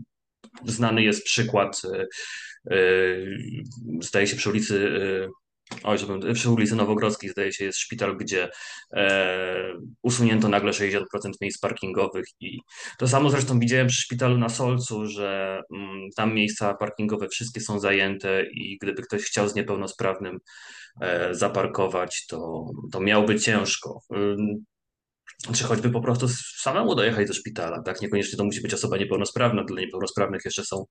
Znany 0.65 1.03
jest 1.03 1.25
przykład, 1.25 1.83
zdaje 4.01 4.27
się 4.27 4.37
przy 4.37 4.51
ulicy 4.51 4.91
oj, 5.83 5.99
przy 6.35 6.51
ulicy 6.51 6.77
Nowogrodzkiej 6.77 7.31
zdaje 7.31 7.53
się 7.53 7.65
jest 7.65 7.79
szpital, 7.79 8.17
gdzie 8.17 8.49
e, 8.93 9.73
usunięto 10.03 10.49
nagle 10.49 10.71
60% 10.73 11.01
miejsc 11.41 11.61
parkingowych 11.61 12.25
i 12.41 12.59
to 12.99 13.09
samo 13.09 13.31
zresztą 13.31 13.59
widziałem 13.59 13.87
przy 13.87 14.03
szpitalu 14.03 14.39
na 14.39 14.49
Solcu, 14.49 15.07
że 15.07 15.61
mm, 15.75 16.09
tam 16.17 16.35
miejsca 16.35 16.75
parkingowe 16.75 17.29
wszystkie 17.29 17.61
są 17.61 17.81
zajęte 17.81 18.45
i 18.53 18.79
gdyby 18.83 19.03
ktoś 19.03 19.23
chciał 19.23 19.49
z 19.49 19.55
niepełnosprawnym 19.55 20.39
e, 21.01 21.35
zaparkować, 21.35 22.27
to, 22.27 22.65
to 22.93 23.01
miałby 23.01 23.41
ciężko 23.41 24.01
czy 25.55 25.65
choćby 25.65 25.91
po 25.91 26.01
prostu 26.01 26.29
samemu 26.57 26.95
dojechać 26.95 27.29
do 27.29 27.35
szpitala, 27.35 27.83
tak? 27.83 28.03
Niekoniecznie 28.03 28.39
to 28.39 28.45
musi 28.45 28.61
być 28.61 28.75
osoba 28.75 28.97
niepełnosprawna, 28.97 29.65
dla 29.65 29.81
niepełnosprawnych 29.81 30.45
jeszcze 30.45 30.65
są 30.65 30.85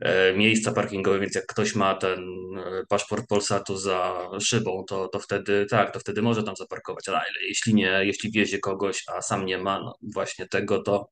e, 0.00 0.34
miejsca 0.34 0.72
parkingowe, 0.72 1.20
więc 1.20 1.34
jak 1.34 1.46
ktoś 1.46 1.74
ma 1.74 1.94
ten 1.94 2.18
e, 2.56 2.82
paszport 2.88 3.28
Polsatu 3.28 3.76
za 3.76 4.28
szybą, 4.40 4.84
to, 4.88 5.08
to 5.08 5.20
wtedy 5.20 5.66
tak, 5.70 5.92
to 5.92 6.00
wtedy 6.00 6.22
może 6.22 6.42
tam 6.42 6.56
zaparkować, 6.56 7.08
ale 7.08 7.20
jeśli 7.48 7.74
nie, 7.74 8.00
jeśli 8.02 8.30
wiezie 8.32 8.58
kogoś, 8.58 9.04
a 9.16 9.22
sam 9.22 9.46
nie 9.46 9.58
ma 9.58 9.80
no 9.80 9.94
właśnie 10.14 10.48
tego, 10.48 10.82
to, 10.82 11.08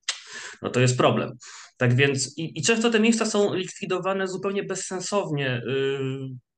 no 0.62 0.70
to 0.70 0.80
jest 0.80 0.96
problem. 0.96 1.32
Tak 1.76 1.96
więc 1.96 2.38
i, 2.38 2.58
i 2.58 2.62
często 2.62 2.90
te 2.90 3.00
miejsca 3.00 3.26
są 3.26 3.54
likwidowane 3.54 4.28
zupełnie 4.28 4.62
bezsensownie. 4.62 5.62
Yy, 5.66 6.51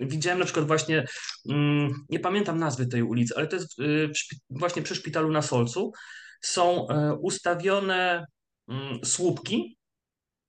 Widziałem 0.00 0.38
na 0.38 0.44
przykład 0.44 0.66
właśnie, 0.66 1.04
mm, 1.48 1.92
nie 2.08 2.20
pamiętam 2.20 2.58
nazwy 2.58 2.86
tej 2.86 3.02
ulicy, 3.02 3.34
ale 3.36 3.46
to 3.46 3.56
jest 3.56 3.78
y, 3.78 4.10
właśnie 4.50 4.82
przy 4.82 4.94
szpitalu 4.94 5.30
na 5.30 5.42
Solcu. 5.42 5.92
Są 6.40 6.88
e, 6.88 7.14
ustawione 7.14 8.24
mm, 8.68 9.04
słupki 9.04 9.78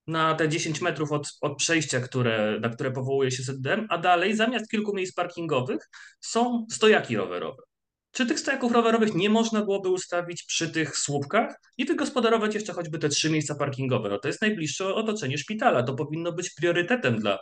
na 0.08 0.36
te 0.36 0.50
10 0.50 0.82
metrów 0.82 1.12
od, 1.12 1.38
od 1.42 1.58
przejścia, 1.58 2.00
które, 2.00 2.60
na 2.62 2.70
które 2.70 2.92
powołuje 2.92 3.32
się 3.32 3.44
ZDM, 3.44 3.88
a 3.90 3.98
dalej 3.98 4.36
zamiast 4.36 4.72
kilku 4.72 4.96
miejsc 4.96 5.14
parkingowych 5.14 5.90
są 6.20 6.66
stojaki 6.72 7.16
rowerowe. 7.18 7.64
Czy 8.12 8.26
tych 8.26 8.40
stojaków 8.40 8.72
rowerowych 8.72 9.16
nie 9.16 9.30
można 9.30 9.62
byłoby 9.62 9.90
ustawić 9.90 10.44
przy 10.44 10.70
tych 10.70 10.98
słupkach 10.98 11.56
i 11.78 11.86
wygospodarować 11.86 12.56
jeszcze 12.56 12.74
choćby 12.74 13.00
te 13.00 13.10
trzy 13.10 13.30
miejsca 13.30 13.56
parkingowe? 13.56 14.10
No 14.10 14.20
to 14.20 14.28
jest 14.28 14.42
najbliższe 14.42 14.94
otoczenie 14.94 15.38
szpitala. 15.38 15.84
To 15.84 15.94
powinno 15.94 16.32
być 16.32 16.50
priorytetem 16.50 17.20
dla, 17.20 17.40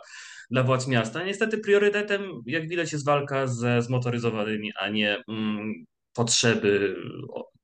dla 0.50 0.62
władz 0.62 0.88
miasta. 0.88 1.24
Niestety 1.24 1.58
priorytetem, 1.58 2.42
jak 2.46 2.68
widać, 2.68 2.92
jest 2.92 3.04
walka 3.04 3.46
ze 3.46 3.82
zmotoryzowanymi, 3.82 4.72
a 4.80 4.88
nie 4.88 5.22
mm, 5.28 5.84
potrzeby 6.12 6.96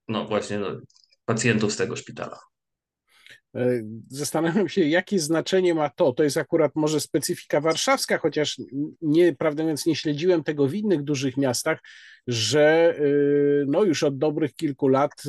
no 0.08 0.24
właśnie 0.24 0.58
no, 0.58 0.80
pacjentów 1.24 1.72
z 1.72 1.76
tego 1.76 1.96
szpitala. 1.96 2.38
E, 3.54 3.82
zastanawiam 4.08 4.68
się, 4.68 4.80
jakie 4.80 5.18
znaczenie 5.18 5.74
ma 5.74 5.88
to. 5.88 6.12
To 6.12 6.22
jest 6.22 6.36
akurat 6.36 6.72
może 6.74 7.00
specyfika 7.00 7.60
warszawska, 7.60 8.18
chociaż 8.18 8.60
nie, 9.02 9.32
prawdę 9.34 9.62
mówiąc, 9.62 9.86
nie 9.86 9.96
śledziłem 9.96 10.44
tego 10.44 10.66
w 10.66 10.74
innych 10.74 11.02
dużych 11.02 11.36
miastach, 11.36 11.78
że 12.26 12.94
e, 12.98 13.02
no 13.66 13.84
już 13.84 14.02
od 14.02 14.18
dobrych 14.18 14.54
kilku 14.54 14.88
lat 14.88 15.22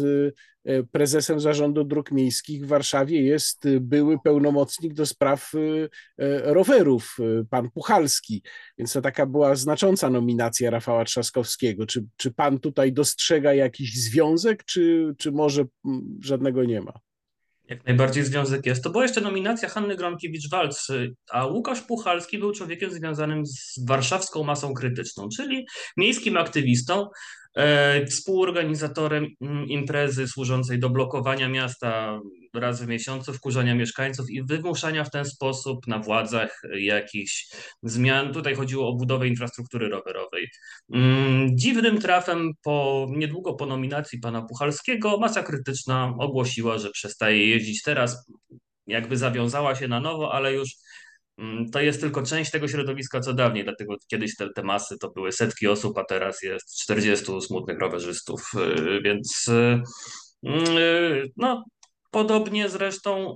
e, 0.66 0.84
prezesem 0.84 1.40
zarządu 1.40 1.84
dróg 1.84 2.12
miejskich 2.12 2.66
w 2.66 2.68
Warszawie 2.68 3.22
jest 3.22 3.64
były 3.80 4.20
pełnomocnik 4.20 4.94
do 4.94 5.06
spraw 5.06 5.52
rowerów, 6.44 7.18
pan 7.50 7.70
Puchalski. 7.72 8.44
Więc 8.78 8.94
to 8.94 9.02
taka 9.02 9.26
była 9.26 9.56
znacząca 9.56 10.10
nominacja 10.10 10.70
Rafała 10.70 11.06
Trzaskowskiego. 11.06 11.86
Czy, 11.86 12.06
czy 12.18 12.32
pan 12.32 12.60
tutaj 12.60 12.94
dostrzega 12.94 13.54
jakiś 13.54 14.04
związek, 14.04 14.64
czy, 14.64 15.16
czy 15.18 15.32
może 15.32 15.66
żadnego 16.20 16.64
nie 16.64 16.82
ma? 16.82 16.94
Jak 17.72 17.86
najbardziej 17.86 18.24
związek 18.24 18.66
jest. 18.66 18.84
To 18.84 18.90
była 18.90 19.04
jeszcze 19.04 19.22
nominacja 19.22 19.70
Hanny 19.70 19.96
Gronkiewicz-Waltz, 19.96 20.94
a 21.32 21.46
Łukasz 21.46 21.82
Puchalski 21.82 22.40
był 22.40 22.52
człowiekiem 22.52 22.92
związanym 22.92 23.46
z 23.46 23.86
warszawską 23.88 24.44
masą 24.44 24.74
krytyczną, 24.74 25.30
czyli 25.30 25.66
miejskim 25.98 26.38
aktywistą, 26.38 27.08
E, 27.58 28.06
współorganizatorem 28.06 29.28
mm, 29.42 29.68
imprezy 29.68 30.28
służącej 30.28 30.80
do 30.80 30.90
blokowania 30.90 31.50
miasta 31.50 32.20
raz 32.54 32.82
w 32.82 32.88
miesiącu, 32.88 33.34
wkurzania 33.34 33.76
mieszkańców 33.76 34.30
i 34.30 34.44
wymuszania 34.44 35.04
w 35.04 35.12
ten 35.12 35.26
sposób 35.26 35.88
na 35.88 36.00
władzach 36.00 36.62
jakichś 36.80 37.48
zmian. 37.84 38.34
Tutaj 38.34 38.56
chodziło 38.56 38.90
o 38.90 38.94
budowę 38.94 39.28
infrastruktury 39.28 39.90
rowerowej. 39.90 40.48
Mm, 40.94 41.58
dziwnym 41.58 42.02
trafem, 42.02 42.52
po, 42.64 43.08
niedługo 43.10 43.54
po 43.54 43.66
nominacji 43.66 44.20
pana 44.20 44.42
Puchalskiego, 44.42 45.18
masa 45.18 45.44
krytyczna 45.44 46.16
ogłosiła, 46.20 46.78
że 46.78 46.92
przestaje 46.92 47.48
jeździć 47.48 47.84
teraz. 47.84 48.32
Jakby 48.88 49.18
zawiązała 49.18 49.76
się 49.76 49.88
na 49.88 50.00
nowo, 50.00 50.34
ale 50.34 50.54
już 50.54 50.70
Mm, 51.42 51.70
to 51.70 51.82
jest 51.82 52.02
tylko 52.02 52.24
część 52.24 52.52
tego 52.52 52.68
środowiska, 52.68 53.20
co 53.20 53.34
dawniej, 53.34 53.64
dlatego 53.64 53.96
kiedyś 54.08 54.36
te, 54.36 54.50
te 54.56 54.64
masy 54.64 54.98
to 54.98 55.12
były 55.12 55.32
setki 55.32 55.68
osób, 55.68 55.98
a 55.98 56.04
teraz 56.04 56.42
jest 56.44 56.82
40 56.82 57.26
smutnych 57.42 57.80
rowerzystów, 57.80 58.52
y, 58.56 59.02
więc 59.02 59.48
y, 59.48 59.82
y, 60.50 61.32
no, 61.38 61.64
podobnie 62.12 62.70
zresztą 62.70 63.36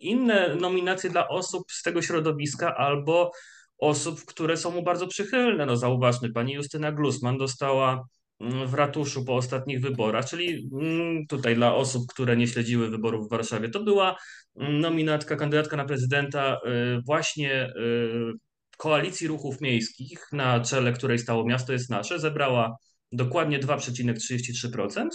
inne 0.00 0.54
nominacje 0.54 1.10
dla 1.10 1.28
osób 1.28 1.72
z 1.72 1.82
tego 1.82 2.02
środowiska 2.02 2.76
albo 2.76 3.30
osób, 3.78 4.24
które 4.24 4.56
są 4.56 4.70
mu 4.70 4.82
bardzo 4.82 5.06
przychylne. 5.06 5.66
No 5.66 5.76
zauważmy, 5.76 6.32
pani 6.32 6.52
Justyna 6.52 6.92
Glusman 6.92 7.38
dostała 7.38 8.04
w 8.40 8.74
ratuszu 8.74 9.24
po 9.24 9.36
ostatnich 9.36 9.80
wyborach, 9.80 10.26
czyli 10.26 10.68
mm, 10.72 11.26
tutaj 11.26 11.54
dla 11.54 11.74
osób, 11.74 12.02
które 12.08 12.36
nie 12.36 12.46
śledziły 12.46 12.90
wyborów 12.90 13.26
w 13.26 13.30
Warszawie, 13.30 13.68
to 13.68 13.82
była 13.82 14.16
mm, 14.56 14.80
nominatka, 14.80 15.36
kandydatka 15.36 15.76
na 15.76 15.84
prezydenta 15.84 16.54
y, 16.54 17.02
właśnie 17.06 17.72
y, 17.76 18.32
koalicji 18.76 19.26
ruchów 19.26 19.60
miejskich, 19.60 20.18
na 20.32 20.60
czele 20.60 20.92
której 20.92 21.18
stało 21.18 21.44
Miasto 21.44 21.72
jest 21.72 21.90
Nasze, 21.90 22.18
zebrała 22.18 22.76
dokładnie 23.12 23.58
2,33% 23.58 25.08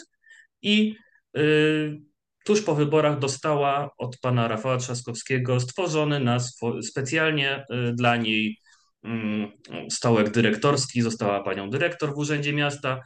i 0.61 0.95
y, 0.95 1.12
tuż 2.45 2.61
po 2.61 2.75
wyborach 2.75 3.19
dostała 3.19 3.89
od 3.97 4.17
pana 4.19 4.47
Rafała 4.47 4.77
Trzaskowskiego 4.77 5.59
stworzony 5.59 6.19
na 6.19 6.37
specjalnie 6.81 7.65
dla 7.95 8.15
niej 8.15 8.57
Mm, 9.03 9.51
stołek 9.89 10.31
dyrektorski, 10.31 11.01
została 11.01 11.43
panią 11.43 11.69
dyrektor 11.69 12.13
w 12.13 12.17
Urzędzie 12.17 12.53
Miasta. 12.53 13.01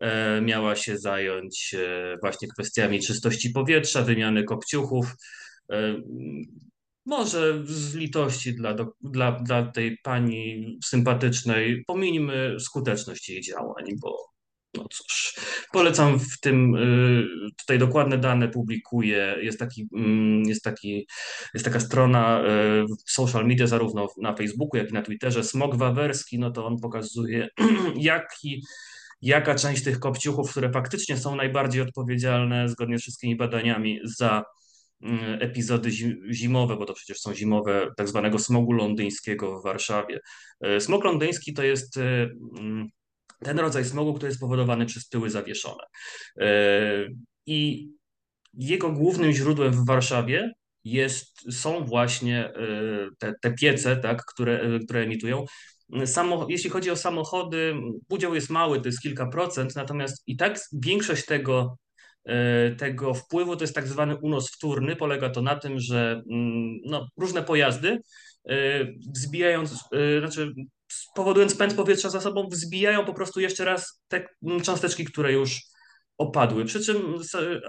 E, 0.00 0.40
miała 0.40 0.76
się 0.76 0.98
zająć 0.98 1.74
e, 1.78 2.16
właśnie 2.20 2.48
kwestiami 2.48 3.00
czystości 3.00 3.50
powietrza, 3.50 4.02
wymiany 4.02 4.44
kopciuchów. 4.44 5.14
E, 5.72 5.96
może 7.06 7.66
z 7.66 7.94
litości 7.94 8.54
dla, 8.54 8.74
dla, 9.00 9.32
dla 9.32 9.62
tej 9.72 9.98
pani 10.02 10.78
sympatycznej 10.84 11.84
pominijmy 11.86 12.56
skuteczność 12.60 13.28
jej 13.28 13.40
działań, 13.40 13.84
bo 14.00 14.31
no 14.74 14.86
cóż, 14.90 15.34
polecam 15.72 16.18
w 16.18 16.40
tym, 16.40 16.74
y, 16.74 17.50
tutaj 17.58 17.78
dokładne 17.78 18.18
dane 18.18 18.48
publikuję, 18.48 19.36
jest, 19.42 19.58
taki, 19.58 19.88
mm, 19.96 20.42
jest, 20.42 20.64
taki, 20.64 21.06
jest 21.54 21.64
taka 21.64 21.80
strona 21.80 22.40
y, 22.40 22.44
w 23.06 23.10
social 23.12 23.46
media, 23.46 23.66
zarówno 23.66 24.08
na 24.22 24.36
Facebooku, 24.36 24.78
jak 24.78 24.90
i 24.90 24.92
na 24.92 25.02
Twitterze, 25.02 25.44
Smog 25.44 25.76
Wawerski, 25.76 26.38
no 26.38 26.50
to 26.50 26.66
on 26.66 26.80
pokazuje, 26.80 27.48
jaki, 27.96 28.64
jaka 29.22 29.54
część 29.54 29.84
tych 29.84 29.98
kopciuchów, 29.98 30.50
które 30.50 30.72
faktycznie 30.72 31.16
są 31.16 31.36
najbardziej 31.36 31.82
odpowiedzialne, 31.82 32.68
zgodnie 32.68 32.98
z 32.98 33.02
wszystkimi 33.02 33.36
badaniami, 33.36 34.00
za 34.04 34.44
mm, 35.02 35.42
epizody 35.42 35.90
zimowe, 36.30 36.76
bo 36.76 36.84
to 36.84 36.94
przecież 36.94 37.18
są 37.18 37.34
zimowe, 37.34 37.88
tak 37.96 38.08
zwanego 38.08 38.38
smogu 38.38 38.72
londyńskiego 38.72 39.60
w 39.60 39.64
Warszawie. 39.64 40.20
Y, 40.66 40.80
smog 40.80 41.04
londyński 41.04 41.54
to 41.54 41.62
jest 41.62 41.96
mm, 41.96 42.88
ten 43.44 43.58
rodzaj 43.58 43.84
smogu, 43.84 44.14
który 44.14 44.28
jest 44.28 44.38
spowodowany 44.38 44.86
przez 44.86 45.08
pyły 45.08 45.30
zawieszone. 45.30 45.84
E, 46.40 46.48
I 47.46 47.90
jego 48.54 48.92
głównym 48.92 49.32
źródłem 49.32 49.72
w 49.72 49.86
Warszawie 49.86 50.52
jest, 50.84 51.52
są 51.52 51.84
właśnie 51.84 52.44
e, 52.44 52.52
te, 53.18 53.32
te 53.42 53.54
piece, 53.54 53.96
tak, 53.96 54.24
które, 54.24 54.60
e, 54.60 54.78
które 54.78 55.00
emitują. 55.00 55.44
Samo, 56.06 56.46
jeśli 56.48 56.70
chodzi 56.70 56.90
o 56.90 56.96
samochody, 56.96 57.74
udział 58.08 58.34
jest 58.34 58.50
mały, 58.50 58.80
to 58.80 58.88
jest 58.88 59.00
kilka 59.00 59.26
procent, 59.26 59.76
natomiast 59.76 60.22
i 60.26 60.36
tak 60.36 60.60
większość 60.72 61.24
tego, 61.24 61.76
tego 62.78 63.14
wpływu 63.14 63.56
to 63.56 63.64
jest 63.64 63.74
tak 63.74 63.86
zwany 63.86 64.16
unos 64.16 64.50
wtórny. 64.50 64.96
Polega 64.96 65.30
to 65.30 65.42
na 65.42 65.56
tym, 65.56 65.80
że 65.80 66.22
mm, 66.30 66.78
no, 66.84 67.08
różne 67.16 67.42
pojazdy 67.42 67.98
wzbijając, 69.14 69.84
znaczy 70.18 70.52
powodując 71.14 71.54
pęd 71.54 71.74
powietrza 71.74 72.10
za 72.10 72.20
sobą, 72.20 72.48
wzbijają 72.50 73.04
po 73.04 73.14
prostu 73.14 73.40
jeszcze 73.40 73.64
raz 73.64 74.02
te 74.08 74.26
cząsteczki, 74.62 75.04
które 75.04 75.32
już 75.32 75.72
opadły. 76.18 76.64
Przy 76.64 76.80
czym 76.84 77.14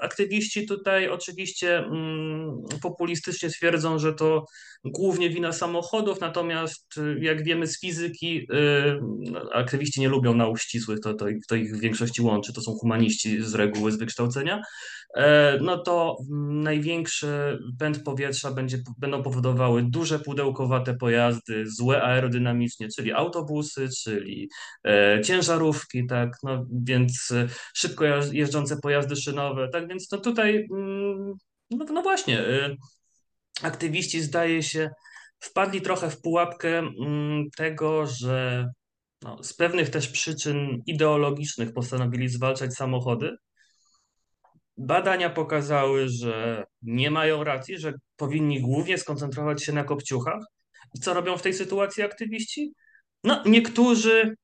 aktywiści 0.01 0.67
tutaj 0.67 1.09
oczywiście 1.09 1.77
mm, 1.77 2.51
populistycznie 2.81 3.49
twierdzą, 3.49 3.99
że 3.99 4.13
to 4.13 4.45
głównie 4.85 5.29
wina 5.29 5.51
samochodów, 5.51 6.21
natomiast 6.21 6.97
y, 6.97 7.17
jak 7.21 7.43
wiemy 7.43 7.67
z 7.67 7.79
fizyki, 7.79 8.37
y, 8.37 8.45
no, 9.19 9.41
aktywiści 9.53 10.01
nie 10.01 10.09
lubią 10.09 10.33
nauk 10.33 10.59
ścisłych, 10.59 10.99
to, 10.99 11.13
to, 11.13 11.25
to 11.47 11.55
ich 11.55 11.75
w 11.75 11.79
większości 11.79 12.21
łączy, 12.21 12.53
to 12.53 12.61
są 12.61 12.71
humaniści 12.71 13.41
z 13.41 13.53
reguły, 13.55 13.91
z 13.91 13.97
wykształcenia, 13.97 14.61
no 15.61 15.77
to 15.77 16.17
największy 16.49 17.59
pęd 17.79 18.03
powietrza 18.03 18.51
będzie, 18.51 18.77
będą 18.97 19.23
powodowały 19.23 19.83
duże 19.83 20.19
pudełkowate 20.19 20.93
pojazdy, 20.93 21.63
złe 21.67 22.03
aerodynamicznie, 22.03 22.87
czyli 22.95 23.13
autobusy, 23.13 23.89
czyli 24.03 24.49
e, 24.87 25.21
ciężarówki, 25.25 26.07
tak, 26.07 26.37
no 26.43 26.65
więc 26.83 27.31
e, 27.31 27.47
szybko 27.73 28.05
jeżdżące 28.31 28.77
pojazdy 28.77 29.15
szynowe, 29.15 29.69
tak 29.69 29.87
więc 29.87 30.11
no 30.11 30.17
tutaj, 30.17 30.67
mm, 30.71 31.33
no, 31.71 31.85
no 31.85 32.01
właśnie, 32.01 32.43
aktywiści 33.61 34.21
zdaje 34.21 34.63
się 34.63 34.89
wpadli 35.39 35.81
trochę 35.81 36.09
w 36.09 36.21
pułapkę 36.21 36.79
mm, 36.79 37.49
tego, 37.57 38.07
że 38.07 38.67
no, 39.21 39.43
z 39.43 39.53
pewnych 39.53 39.89
też 39.89 40.07
przyczyn 40.07 40.81
ideologicznych 40.85 41.73
postanowili 41.73 42.29
zwalczać 42.29 42.73
samochody. 42.73 43.35
Badania 44.77 45.29
pokazały, 45.29 46.09
że 46.09 46.63
nie 46.81 47.11
mają 47.11 47.43
racji, 47.43 47.77
że 47.77 47.93
powinni 48.15 48.61
głównie 48.61 48.97
skoncentrować 48.97 49.63
się 49.63 49.73
na 49.73 49.83
kopciuchach. 49.83 50.43
I 50.95 50.99
co 50.99 51.13
robią 51.13 51.37
w 51.37 51.41
tej 51.41 51.53
sytuacji 51.53 52.03
aktywiści? 52.03 52.73
No, 53.23 53.43
niektórzy 53.45 54.35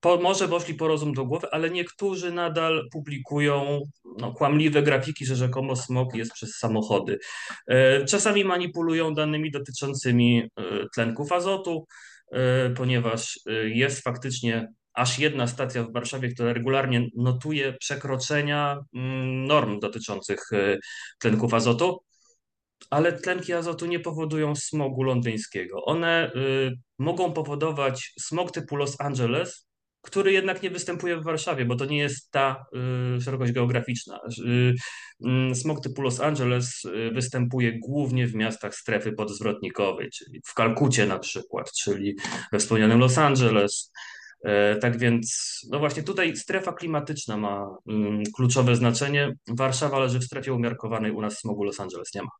po, 0.00 0.16
może 0.16 0.48
poszli 0.48 0.74
po 0.74 0.88
rozum 0.88 1.14
do 1.14 1.26
głowy, 1.26 1.46
ale 1.50 1.70
niektórzy 1.70 2.32
nadal 2.32 2.88
publikują 2.92 3.80
no, 4.18 4.32
kłamliwe 4.32 4.82
grafiki, 4.82 5.26
że 5.26 5.36
rzekomo 5.36 5.76
smog 5.76 6.14
jest 6.14 6.32
przez 6.32 6.56
samochody. 6.56 7.18
E, 7.66 8.04
czasami 8.04 8.44
manipulują 8.44 9.14
danymi 9.14 9.50
dotyczącymi 9.50 10.42
e, 10.42 10.62
tlenków 10.94 11.32
azotu, 11.32 11.86
e, 12.32 12.70
ponieważ 12.70 13.40
jest 13.64 14.02
faktycznie 14.02 14.68
aż 14.94 15.18
jedna 15.18 15.46
stacja 15.46 15.84
w 15.84 15.92
Warszawie, 15.92 16.28
która 16.28 16.52
regularnie 16.52 17.08
notuje 17.16 17.72
przekroczenia 17.72 18.78
mm, 18.94 19.46
norm 19.46 19.80
dotyczących 19.80 20.40
tlenków 21.18 21.54
azotu. 21.54 22.00
Ale 22.90 23.12
tlenki 23.12 23.52
azotu 23.52 23.86
nie 23.86 24.00
powodują 24.00 24.56
smogu 24.56 25.02
londyńskiego. 25.02 25.84
One 25.84 26.32
y, 26.36 26.72
mogą 26.98 27.32
powodować 27.32 28.12
smog 28.20 28.52
typu 28.52 28.76
Los 28.76 29.00
Angeles, 29.00 29.66
który 30.02 30.32
jednak 30.32 30.62
nie 30.62 30.70
występuje 30.70 31.16
w 31.16 31.24
Warszawie, 31.24 31.64
bo 31.64 31.76
to 31.76 31.84
nie 31.84 31.98
jest 31.98 32.30
ta 32.30 32.64
y, 33.16 33.20
szerokość 33.20 33.52
geograficzna. 33.52 34.20
Y, 34.46 34.74
smog 35.54 35.80
typu 35.80 36.02
Los 36.02 36.20
Angeles 36.20 36.82
występuje 37.12 37.78
głównie 37.78 38.26
w 38.26 38.34
miastach 38.34 38.74
strefy 38.74 39.12
podzwrotnikowej, 39.12 40.10
czyli 40.10 40.40
w 40.46 40.54
Kalkucie 40.54 41.06
na 41.06 41.18
przykład, 41.18 41.72
czyli 41.72 42.16
we 42.52 42.58
wspomnianym 42.58 42.98
Los 42.98 43.18
Angeles. 43.18 43.92
Tak 44.80 44.98
więc, 44.98 45.58
no 45.70 45.78
właśnie 45.78 46.02
tutaj 46.02 46.36
strefa 46.36 46.72
klimatyczna 46.72 47.36
ma 47.36 47.76
mm, 47.88 48.22
kluczowe 48.36 48.76
znaczenie. 48.76 49.36
Warszawa 49.48 49.98
leży 49.98 50.18
w 50.18 50.24
strefie 50.24 50.54
umiarkowanej, 50.54 51.12
u 51.12 51.20
nas 51.20 51.38
smogu 51.38 51.64
Los 51.64 51.80
Angeles 51.80 52.14
nie 52.14 52.22
ma. 52.22 52.30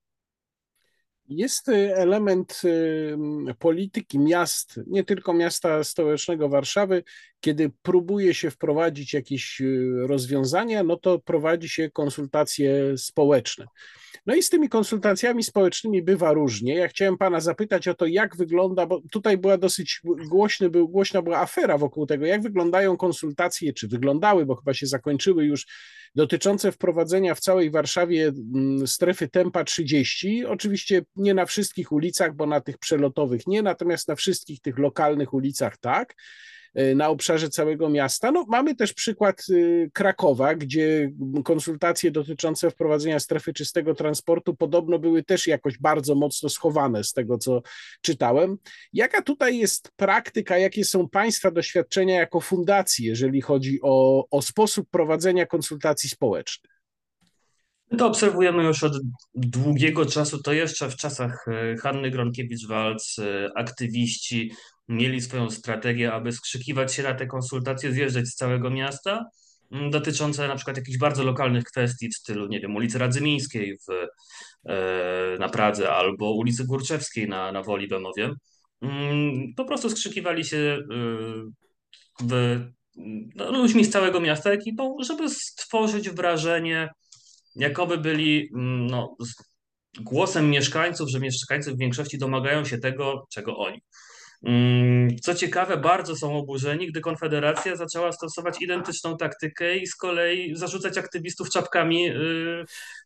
Jest 1.30 1.68
y, 1.68 1.96
element 1.96 2.60
y, 2.64 3.16
polityki 3.58 4.18
miast, 4.18 4.80
nie 4.86 5.04
tylko 5.04 5.34
miasta 5.34 5.84
stołecznego 5.84 6.48
Warszawy, 6.48 7.04
kiedy 7.40 7.70
próbuje 7.82 8.34
się 8.34 8.50
wprowadzić 8.50 9.14
jakieś 9.14 9.60
y, 9.60 9.94
rozwiązania, 10.06 10.82
no 10.82 10.96
to 10.96 11.18
prowadzi 11.18 11.68
się 11.68 11.90
konsultacje 11.90 12.98
społeczne. 12.98 13.66
No 14.30 14.36
i 14.36 14.42
z 14.42 14.50
tymi 14.50 14.68
konsultacjami 14.68 15.42
społecznymi 15.42 16.02
bywa 16.02 16.32
różnie. 16.32 16.74
Ja 16.74 16.88
chciałem 16.88 17.18
pana 17.18 17.40
zapytać 17.40 17.88
o 17.88 17.94
to, 17.94 18.06
jak 18.06 18.36
wygląda, 18.36 18.86
bo 18.86 19.02
tutaj 19.10 19.38
była 19.38 19.58
dosyć 19.58 20.00
głośny, 20.28 20.70
był, 20.70 20.88
głośna 20.88 21.22
była 21.22 21.38
afera 21.38 21.78
wokół 21.78 22.06
tego, 22.06 22.26
jak 22.26 22.42
wyglądają 22.42 22.96
konsultacje, 22.96 23.72
czy 23.72 23.88
wyglądały, 23.88 24.46
bo 24.46 24.56
chyba 24.56 24.74
się 24.74 24.86
zakończyły 24.86 25.44
już 25.44 25.66
dotyczące 26.14 26.72
wprowadzenia 26.72 27.34
w 27.34 27.40
całej 27.40 27.70
Warszawie 27.70 28.32
mm, 28.54 28.86
strefy 28.86 29.28
tempa 29.28 29.64
30. 29.64 30.44
Oczywiście 30.46 31.02
nie 31.16 31.34
na 31.34 31.46
wszystkich 31.46 31.92
ulicach, 31.92 32.36
bo 32.36 32.46
na 32.46 32.60
tych 32.60 32.78
przelotowych 32.78 33.46
nie, 33.46 33.62
natomiast 33.62 34.08
na 34.08 34.14
wszystkich 34.14 34.60
tych 34.60 34.78
lokalnych 34.78 35.34
ulicach 35.34 35.78
tak. 35.78 36.14
E, 36.74 36.94
na 36.94 37.08
obszarze 37.08 37.48
całego 37.48 37.88
miasta. 37.88 38.32
No, 38.32 38.44
mamy 38.48 38.74
też 38.74 38.92
przykład 38.92 39.42
y, 39.50 39.90
Krakowa, 39.94 40.54
gdzie 40.54 41.10
konsultacje 41.44 42.10
dotyczące 42.10 42.70
wprowadzenia 42.70 43.20
strefy 43.20 43.52
czystego 43.52 43.94
transportu 43.94 44.56
podobno 44.56 44.98
były 44.98 45.22
też 45.22 45.46
jakoś 45.46 45.78
bardzo 45.78 46.14
mocno 46.14 46.48
schowane 46.48 47.04
z 47.04 47.12
tego, 47.12 47.38
co 47.38 47.62
czytałem. 48.00 48.56
Jaka 48.92 49.22
tutaj 49.22 49.58
jest 49.58 49.90
praktyka, 49.96 50.58
jakie 50.58 50.84
są 50.84 51.08
Państwa 51.08 51.50
doświadczenia 51.50 52.14
jako 52.14 52.40
fundacji, 52.40 53.06
jeżeli 53.06 53.40
chodzi 53.40 53.78
o, 53.82 54.26
o 54.30 54.42
sposób 54.42 54.88
prowadzenia 54.90 55.46
konsultacji 55.46 56.10
społecznych? 56.10 56.79
My 57.90 57.98
to 57.98 58.06
obserwujemy 58.06 58.64
już 58.64 58.84
od 58.84 58.92
długiego 59.34 60.06
czasu. 60.06 60.42
To 60.42 60.52
jeszcze 60.52 60.90
w 60.90 60.96
czasach 60.96 61.48
e, 61.48 61.76
Hanny 61.76 62.10
Gronkiewicz-Walc, 62.10 63.18
e, 63.18 63.50
aktywiści 63.56 64.52
mieli 64.88 65.20
swoją 65.20 65.50
strategię, 65.50 66.12
aby 66.12 66.32
skrzykiwać 66.32 66.94
się 66.94 67.02
na 67.02 67.14
te 67.14 67.26
konsultacje, 67.26 67.92
zjeżdżać 67.92 68.28
z 68.28 68.34
całego 68.34 68.70
miasta, 68.70 69.24
dotyczące 69.90 70.48
na 70.48 70.56
przykład 70.56 70.76
jakichś 70.76 70.98
bardzo 70.98 71.24
lokalnych 71.24 71.64
kwestii 71.64 72.08
w 72.08 72.14
stylu, 72.14 72.46
nie 72.46 72.60
wiem, 72.60 72.76
ulicy 72.76 72.98
Radzymińskiej 72.98 73.78
w, 73.78 74.06
e, 74.68 75.38
na 75.38 75.48
Pradze 75.48 75.92
albo 75.92 76.34
ulicy 76.34 76.66
Górczewskiej 76.66 77.28
na, 77.28 77.52
na 77.52 77.62
Woli 77.62 77.88
Bemowie. 77.88 78.30
Po 79.56 79.64
prostu 79.64 79.90
skrzykiwali 79.90 80.44
się 80.44 80.78
w, 82.22 82.60
no, 83.34 83.50
ludźmi 83.50 83.84
z 83.84 83.90
całego 83.90 84.20
miasta 84.20 84.50
ekipą, 84.50 84.96
żeby 85.00 85.28
stworzyć 85.28 86.10
wrażenie, 86.10 86.88
jakoby 87.56 87.98
byli 87.98 88.50
mm, 88.54 88.86
no, 88.86 89.16
głosem 90.00 90.50
mieszkańców, 90.50 91.10
że 91.10 91.20
mieszkańcy 91.20 91.72
w 91.72 91.78
większości 91.78 92.18
domagają 92.18 92.64
się 92.64 92.78
tego, 92.78 93.26
czego 93.30 93.56
oni. 93.56 93.80
Mm, 94.44 95.18
co 95.22 95.34
ciekawe, 95.34 95.76
bardzo 95.76 96.16
są 96.16 96.36
oburzeni, 96.38 96.86
gdy 96.86 97.00
Konfederacja 97.00 97.76
zaczęła 97.76 98.12
stosować 98.12 98.62
identyczną 98.62 99.16
taktykę 99.16 99.76
i 99.76 99.86
z 99.86 99.96
kolei 99.96 100.56
zarzucać 100.56 100.98
aktywistów 100.98 101.50
czapkami, 101.50 102.08
y, 102.08 102.64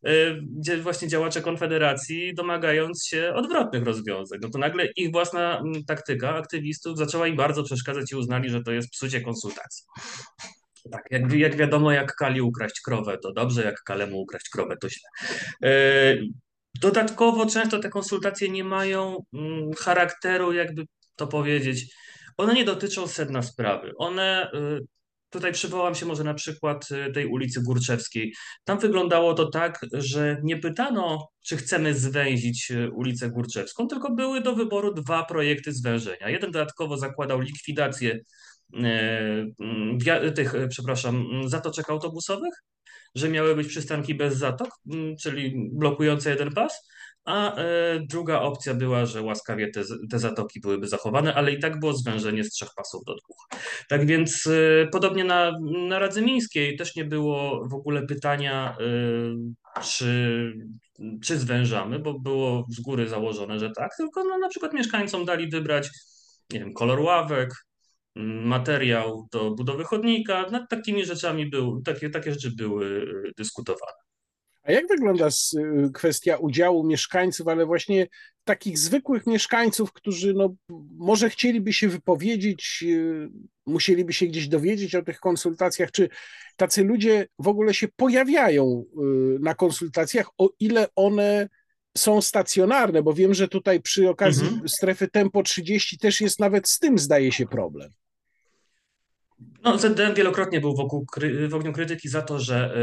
y, 0.09 0.41
gdzie 0.61 0.77
właśnie 0.77 1.09
działacze 1.09 1.43
Konfederacji 1.43 2.35
domagając 2.35 3.07
się 3.07 3.33
odwrotnych 3.35 3.85
rozwiązań. 3.85 4.39
No 4.43 4.51
to 4.51 4.59
nagle 4.59 4.87
ich 4.97 5.13
własna 5.13 5.59
mm, 5.59 5.85
taktyka 5.85 6.35
aktywistów 6.35 6.99
zaczęła 6.99 7.27
im 7.27 7.37
bardzo 7.37 7.63
przeszkadzać 7.63 8.13
i 8.13 8.17
uznali, 8.17 8.51
że 8.51 8.63
to 8.63 8.73
jest 8.73 8.91
psucie 8.91 9.21
konsultacji. 9.21 9.85
Tak, 10.93 11.03
jak, 11.11 11.33
jak 11.33 11.57
wiadomo, 11.57 11.93
jak 11.93 12.15
Kali 12.15 12.41
ukraść 12.41 12.81
krowę, 12.81 13.19
to 13.19 13.33
dobrze, 13.33 13.65
jak 13.65 13.83
Kalemu 13.83 14.21
ukraść 14.21 14.49
krowę, 14.49 14.77
to 14.81 14.89
źle. 14.89 15.09
Y, 15.71 16.23
dodatkowo 16.81 17.47
często 17.47 17.79
te 17.79 17.89
konsultacje 17.89 18.49
nie 18.49 18.65
mają 18.65 19.25
mm, 19.33 19.73
charakteru 19.73 20.53
jakby 20.53 20.85
to 21.17 21.27
powiedzieć, 21.27 21.95
one 22.37 22.55
nie 22.55 22.65
dotyczą 22.65 23.07
sedna 23.07 23.43
sprawy. 23.43 23.93
One, 23.99 24.51
y, 24.55 24.87
tutaj 25.31 25.53
przywołam 25.53 25.95
się 25.95 26.07
może 26.07 26.25
na 26.25 26.35
przykład 26.35 26.89
y, 26.91 27.13
tej 27.13 27.27
ulicy 27.27 27.63
Górczewskiej. 27.63 28.35
Tam 28.65 28.79
wyglądało 28.79 29.35
to 29.35 29.49
tak, 29.51 29.81
że 29.93 30.41
nie 30.43 30.57
pytano, 30.57 31.29
czy 31.47 31.57
chcemy 31.57 31.95
zwęzić 31.95 32.71
y, 32.71 32.91
ulicę 32.91 33.31
Górczewską, 33.31 33.87
tylko 33.87 34.15
były 34.15 34.41
do 34.41 34.55
wyboru 34.55 34.95
dwa 34.95 35.25
projekty 35.25 35.73
zwężenia. 35.73 36.29
Jeden 36.29 36.51
dodatkowo 36.51 36.97
zakładał 36.97 37.41
likwidację 37.41 38.19
tych, 40.35 40.55
przepraszam, 40.69 41.27
zatoczek 41.47 41.91
autobusowych, 41.91 42.55
że 43.15 43.29
miały 43.29 43.57
być 43.57 43.69
przystanki 43.69 44.15
bez 44.15 44.37
zatok, 44.37 44.69
czyli 45.21 45.69
blokujące 45.73 46.31
jeden 46.31 46.51
pas 46.53 46.89
a 47.25 47.57
e, 47.57 48.01
druga 48.01 48.41
opcja 48.41 48.75
była, 48.75 49.07
że 49.07 49.23
łaskawie 49.23 49.71
te, 49.71 49.83
te 50.11 50.19
zatoki 50.19 50.61
byłyby 50.61 50.89
zachowane, 50.89 51.35
ale 51.35 51.53
i 51.53 51.61
tak 51.61 51.81
było 51.81 51.93
zwężenie 51.93 52.45
z 52.45 52.51
trzech 52.51 52.69
pasów 52.77 53.05
do 53.05 53.15
dwóch. 53.15 53.47
Tak 53.89 54.07
więc 54.07 54.47
e, 54.47 54.87
podobnie 54.93 55.25
na, 55.25 55.53
na 55.89 55.99
Radzymińskiej 55.99 56.77
też 56.77 56.97
nie 56.97 57.05
było 57.05 57.69
w 57.69 57.75
ogóle 57.75 58.07
pytania, 58.07 58.77
e, 58.81 59.83
czy, 59.83 60.53
czy 61.23 61.39
zwężamy, 61.39 61.99
bo 61.99 62.19
było 62.19 62.67
z 62.69 62.81
góry 62.81 63.09
założone, 63.09 63.59
że 63.59 63.71
tak, 63.71 63.91
tylko 63.97 64.25
no, 64.25 64.39
na 64.39 64.49
przykład 64.49 64.73
mieszkańcom 64.73 65.25
dali 65.25 65.49
wybrać 65.49 65.91
nie 66.53 66.61
wiem, 66.61 66.73
kolor 66.73 67.01
ławek, 67.01 67.51
materiał 68.17 69.29
do 69.33 69.51
budowy 69.51 69.85
chodnika, 69.85 70.51
nad 70.51 70.71
takimi 70.71 71.05
rzeczami 71.05 71.47
był, 71.47 71.83
takie, 71.83 72.11
takie 72.11 72.33
rzeczy 72.33 72.51
były 72.51 73.07
dyskutowane. 73.37 74.05
A 74.65 74.73
jak 74.73 74.89
wygląda 74.89 75.29
y, 75.29 75.91
kwestia 75.95 76.37
udziału 76.37 76.85
mieszkańców, 76.87 77.49
ale 77.49 77.67
właśnie 77.67 78.07
takich 78.45 78.79
zwykłych 78.79 79.27
mieszkańców, 79.27 79.93
którzy 79.93 80.35
no, 80.35 80.55
może 80.97 81.31
chcieliby 81.31 81.73
się 81.73 81.89
wypowiedzieć, 81.89 82.85
y, 82.89 83.29
musieliby 83.67 84.13
się 84.13 84.27
gdzieś 84.27 84.49
dowiedzieć 84.49 84.95
o 84.95 85.03
tych 85.03 85.21
konsultacjach, 85.21 85.91
czy 85.91 86.09
tacy 86.57 86.85
ludzie 86.85 87.27
w 87.39 87.49
ogóle 87.49 87.75
się 87.75 87.89
pojawiają 87.97 88.85
y, 88.85 89.39
na 89.41 89.55
konsultacjach, 89.55 90.27
o 90.39 90.51
ile 90.61 90.87
one 90.97 91.49
są 91.97 92.21
stacjonarne, 92.21 93.03
bo 93.03 93.15
wiem, 93.15 93.35
że 93.35 93.49
tutaj 93.49 93.81
przy 93.81 94.09
okazji 94.09 94.49
mhm. 94.49 94.69
strefy 94.69 95.09
Tempo 95.09 95.43
30 95.43 95.99
też 95.99 96.21
jest 96.21 96.41
nawet 96.41 96.69
z 96.69 96.79
tym, 96.79 96.99
zdaje 96.99 97.33
się, 97.33 97.47
problem. 97.47 97.91
No, 99.65 99.79
ZDM 99.79 100.15
wielokrotnie 100.15 100.61
był 100.61 100.77
wokół, 100.77 101.07
w 101.49 101.55
ogniu 101.55 101.73
krytyki 101.73 102.09
za 102.09 102.23
to, 102.23 102.41
że 102.41 102.75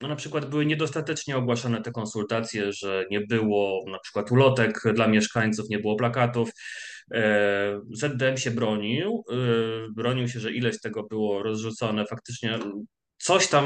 no 0.00 0.08
na 0.08 0.16
przykład 0.16 0.50
były 0.50 0.66
niedostatecznie 0.66 1.36
ogłaszane 1.36 1.82
te 1.82 1.92
konsultacje, 1.92 2.72
że 2.72 3.04
nie 3.10 3.20
było 3.20 3.84
na 3.90 3.98
przykład 3.98 4.32
ulotek 4.32 4.82
dla 4.94 5.08
mieszkańców, 5.08 5.68
nie 5.70 5.78
było 5.78 5.96
plakatów. 5.96 6.50
E, 7.14 7.80
ZDM 7.92 8.36
się 8.36 8.50
bronił, 8.50 9.24
e, 9.32 9.36
bronił 9.96 10.28
się, 10.28 10.40
że 10.40 10.52
ileś 10.52 10.80
tego 10.80 11.02
było 11.02 11.42
rozrzucone, 11.42 12.06
faktycznie 12.06 12.58
coś 13.18 13.48
tam, 13.48 13.64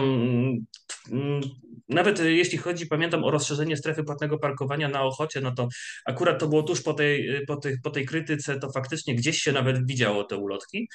mm, 1.13 1.41
nawet 1.89 2.21
jeśli 2.21 2.59
chodzi, 2.59 2.87
pamiętam 2.87 3.25
o 3.25 3.31
rozszerzenie 3.31 3.77
strefy 3.77 4.05
płatnego 4.05 4.39
parkowania 4.39 4.89
na 4.89 5.03
Ochocie, 5.03 5.41
no 5.41 5.53
to 5.55 5.69
akurat 6.07 6.41
to 6.41 6.49
było 6.49 6.63
tuż 6.63 6.83
po 6.83 6.95
tej, 6.95 7.45
po 7.47 7.57
tej, 7.57 7.77
po 7.83 7.91
tej 7.91 8.07
krytyce, 8.07 8.59
to 8.59 8.73
faktycznie 8.73 9.15
gdzieś 9.15 9.39
się 9.39 9.53
nawet 9.53 9.87
widziało 9.87 10.25
te 10.25 10.37
ulotki, 10.37 10.89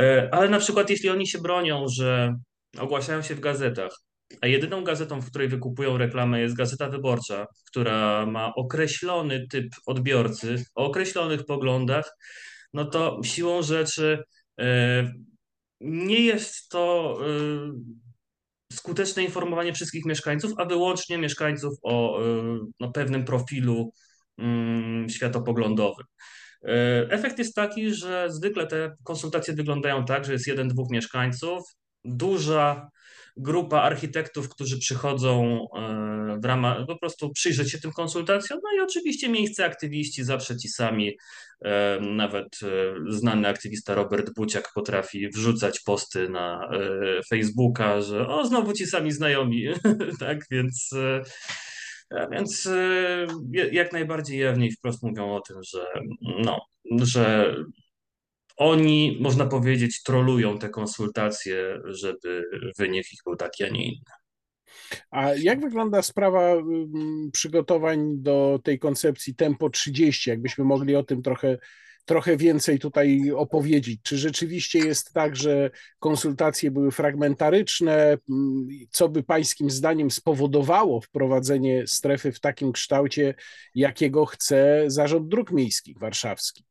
e, 0.00 0.28
ale 0.32 0.48
na 0.48 0.58
przykład 0.58 0.90
jeśli 0.90 1.08
oni 1.08 1.28
się 1.28 1.38
bronią, 1.38 1.86
że 1.88 2.34
ogłaszają 2.78 3.22
się 3.22 3.34
w 3.34 3.40
gazetach, 3.40 3.92
a 4.40 4.46
jedyną 4.46 4.84
gazetą, 4.84 5.20
w 5.20 5.30
której 5.30 5.48
wykupują 5.48 5.98
reklamę 5.98 6.40
jest 6.40 6.56
Gazeta 6.56 6.88
Wyborcza, 6.88 7.46
która 7.66 8.26
ma 8.26 8.54
określony 8.54 9.46
typ 9.50 9.66
odbiorcy 9.86 10.64
o 10.74 10.84
określonych 10.84 11.44
poglądach, 11.44 12.16
no 12.72 12.84
to 12.84 13.20
siłą 13.24 13.62
rzeczy 13.62 14.24
e, 14.60 15.12
nie 15.82 16.20
jest 16.20 16.68
to 16.68 17.16
e, 18.70 18.76
skuteczne 18.76 19.22
informowanie 19.22 19.72
wszystkich 19.72 20.04
mieszkańców, 20.04 20.52
a 20.56 20.64
wyłącznie 20.64 21.18
mieszkańców 21.18 21.74
o 21.82 22.22
e, 22.22 22.24
no, 22.80 22.92
pewnym 22.92 23.24
profilu 23.24 23.92
mm, 24.38 25.08
światopoglądowym. 25.08 26.06
Efekt 27.10 27.38
jest 27.38 27.54
taki, 27.54 27.94
że 27.94 28.26
zwykle 28.30 28.66
te 28.66 28.96
konsultacje 29.04 29.54
wyglądają 29.54 30.04
tak, 30.04 30.24
że 30.24 30.32
jest 30.32 30.46
jeden, 30.46 30.68
dwóch 30.68 30.90
mieszkańców, 30.90 31.62
duża 32.04 32.88
grupa 33.36 33.82
architektów, 33.82 34.48
którzy 34.48 34.78
przychodzą 34.78 35.66
e, 35.76 36.38
w 36.42 36.44
ramach, 36.44 36.86
po 36.86 36.98
prostu 36.98 37.30
przyjrzeć 37.30 37.70
się 37.70 37.78
tym 37.78 37.92
konsultacjom, 37.92 38.60
no 38.62 38.78
i 38.78 38.84
oczywiście 38.84 39.28
miejsce 39.28 39.64
aktywiści 39.64 40.24
zawsze 40.24 40.56
ci 40.56 40.68
sami, 40.68 41.16
e, 41.64 42.00
nawet 42.00 42.46
e, 42.62 42.94
znany 43.08 43.48
aktywista 43.48 43.94
Robert 43.94 44.30
Buciak 44.36 44.70
potrafi 44.74 45.28
wrzucać 45.28 45.80
posty 45.80 46.28
na 46.28 46.70
Facebooka, 47.28 48.00
że 48.00 48.28
o, 48.28 48.46
znowu 48.46 48.72
ci 48.72 48.86
sami 48.86 49.12
znajomi, 49.12 49.66
tak, 50.20 50.38
więc 50.50 50.90
więc 52.30 52.68
jak 53.72 53.92
najbardziej 53.92 54.38
jawnie 54.38 54.66
i 54.66 54.72
wprost 54.72 55.02
mówią 55.02 55.34
o 55.34 55.40
tym, 55.40 55.56
że, 55.62 55.86
no, 56.44 56.60
że 57.02 57.54
oni, 58.56 59.18
można 59.20 59.46
powiedzieć, 59.46 60.02
trolują 60.02 60.58
te 60.58 60.68
konsultacje, 60.68 61.80
żeby 61.84 62.44
wynik 62.78 63.12
ich 63.12 63.20
był 63.26 63.36
taki, 63.36 63.64
a 63.64 63.68
nie 63.68 63.86
inny. 63.86 64.04
A 65.10 65.34
jak 65.34 65.60
wygląda 65.60 66.02
sprawa 66.02 66.56
przygotowań 67.32 68.14
do 68.16 68.60
tej 68.64 68.78
koncepcji 68.78 69.34
Tempo 69.34 69.70
30? 69.70 70.30
Jakbyśmy 70.30 70.64
mogli 70.64 70.96
o 70.96 71.02
tym 71.02 71.22
trochę, 71.22 71.58
trochę 72.04 72.36
więcej 72.36 72.78
tutaj 72.78 73.30
opowiedzieć. 73.30 74.00
Czy 74.02 74.18
rzeczywiście 74.18 74.78
jest 74.78 75.12
tak, 75.12 75.36
że 75.36 75.70
konsultacje 75.98 76.70
były 76.70 76.90
fragmentaryczne? 76.90 78.18
Co 78.90 79.08
by 79.08 79.22
Pańskim 79.22 79.70
zdaniem 79.70 80.10
spowodowało 80.10 81.00
wprowadzenie 81.00 81.86
strefy 81.86 82.32
w 82.32 82.40
takim 82.40 82.72
kształcie, 82.72 83.34
jakiego 83.74 84.26
chce 84.26 84.84
Zarząd 84.86 85.28
Dróg 85.28 85.50
Miejskich 85.50 85.98
Warszawski? 85.98 86.64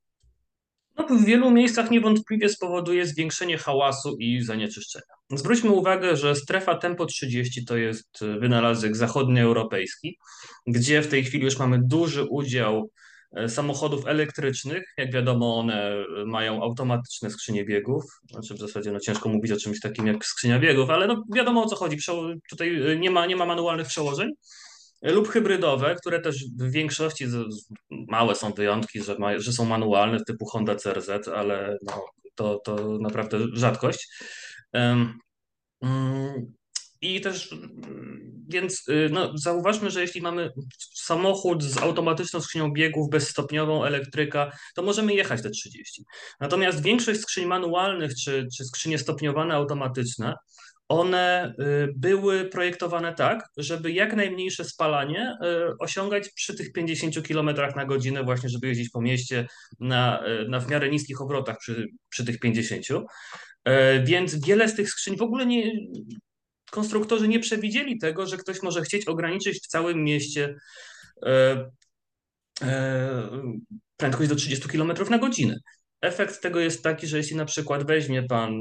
W 1.10 1.26
wielu 1.26 1.52
miejscach 1.52 1.92
niewątpliwie 1.92 2.50
spowoduje 2.50 3.06
zwiększenie 3.06 3.58
hałasu 3.58 4.16
i 4.20 4.42
zanieczyszczenia. 4.42 5.14
Zwróćmy 5.30 5.70
uwagę, 5.70 6.16
że 6.16 6.36
strefa 6.36 6.76
Tempo 6.76 7.06
30 7.06 7.66
to 7.66 7.78
jest 7.78 8.20
wynalazek 8.40 8.96
zachodnioeuropejski, 8.96 10.18
gdzie 10.68 11.02
w 11.02 11.08
tej 11.08 11.24
chwili 11.24 11.46
już 11.46 11.60
mamy 11.60 11.80
duży 11.84 12.24
udział 12.24 12.90
e, 13.32 13.50
samochodów 13.50 14.08
elektrycznych. 14.08 14.84
Jak 14.98 15.14
wiadomo, 15.14 15.60
one 15.60 16.06
mają 16.26 16.64
automatyczne 16.64 17.30
skrzynie 17.30 17.66
biegów. 17.66 18.04
Znaczy 18.32 18.54
w 18.54 18.60
zasadzie 18.60 18.92
no, 18.92 19.00
ciężko 19.00 19.30
mówić 19.30 19.52
o 19.52 19.58
czymś 19.58 19.80
takim 19.80 20.08
jak 20.08 20.26
skrzynia 20.26 20.60
biegów, 20.60 20.90
ale 20.90 21.08
no, 21.08 21.24
wiadomo 21.36 21.64
o 21.64 21.68
co 21.68 21.76
chodzi. 21.76 21.98
Tutaj 22.50 22.92
e, 22.92 22.98
nie 22.98 23.12
ma, 23.12 23.26
nie 23.26 23.36
ma 23.36 23.46
manualnych 23.46 23.88
przełożeń 23.88 24.30
lub 25.02 25.30
hybrydowe, 25.30 25.96
które 25.96 26.20
też 26.20 26.46
w 26.60 26.72
większości, 26.72 27.26
małe 27.90 28.36
są 28.36 28.54
wyjątki, 28.54 29.04
że, 29.04 29.18
ma, 29.20 29.40
że 29.40 29.54
są 29.54 29.66
manualne, 29.66 30.24
typu 30.28 30.46
Honda 30.46 30.76
CRZ, 30.76 31.28
ale 31.28 31.78
no, 31.84 32.06
to, 32.36 32.60
to 32.66 32.98
naprawdę 33.00 33.38
rzadkość. 33.54 34.08
Um, 34.74 35.20
i 37.02 37.22
też, 37.22 37.56
więc 38.48 38.90
y, 38.90 39.10
no, 39.12 39.38
zauważmy, 39.38 39.92
że 39.92 40.02
jeśli 40.02 40.22
mamy 40.22 40.50
samochód 40.94 41.64
z 41.64 41.78
automatyczną 41.78 42.42
skrzynią 42.42 42.72
biegów, 42.72 43.10
bezstopniową, 43.10 43.84
elektryka, 43.86 44.52
to 44.76 44.84
możemy 44.84 45.14
jechać 45.14 45.42
te 45.42 45.50
30. 45.50 46.04
Natomiast 46.40 46.84
większość 46.84 47.20
skrzyń 47.20 47.46
manualnych 47.46 48.12
czy, 48.16 48.48
czy 48.58 48.66
skrzynie 48.66 48.98
stopniowane 48.98 49.56
automatyczne 49.56 50.34
one 50.92 51.54
y, 51.60 51.94
były 51.96 52.46
projektowane 52.46 53.16
tak, 53.16 53.50
żeby 53.58 53.92
jak 53.92 54.16
najmniejsze 54.16 54.64
spalanie 54.64 55.38
y, 55.44 55.78
osiągać 55.80 56.30
przy 56.30 56.56
tych 56.56 56.72
50 56.72 57.28
km 57.28 57.50
na 57.76 57.86
godzinę, 57.86 58.24
właśnie 58.24 58.50
żeby 58.50 58.68
jeździć 58.68 58.90
po 58.90 59.02
mieście 59.02 59.48
na, 59.80 60.28
y, 60.28 60.48
na 60.50 60.60
w 60.60 60.70
miarę 60.70 60.90
niskich 60.90 61.22
obrotach 61.22 61.58
przy, 61.58 61.88
przy 62.10 62.26
tych 62.26 62.40
50. 62.40 62.86
Więc 64.04 64.46
wiele 64.46 64.70
z 64.70 64.76
tych 64.76 64.90
skrzyń 64.90 65.18
w 65.18 65.22
ogóle 65.22 65.46
nie, 65.46 65.72
konstruktorzy 66.72 67.28
nie 67.28 67.40
przewidzieli 67.40 68.00
tego, 68.00 68.26
że 68.26 68.38
ktoś 68.38 68.62
może 68.62 68.82
chcieć 68.82 69.08
ograniczyć 69.08 69.58
w 69.64 69.68
całym 69.68 70.04
mieście 70.04 70.56
prędkość 73.98 74.30
do 74.30 74.36
30 74.36 74.70
km 74.70 74.94
na 75.10 75.18
godzinę. 75.18 75.56
Efekt 76.02 76.42
tego 76.42 76.60
jest 76.60 76.84
taki, 76.84 77.08
że 77.08 77.18
jeśli 77.18 77.36
na 77.36 77.46
przykład 77.46 77.88
weźmie 77.88 78.24
pan 78.24 78.52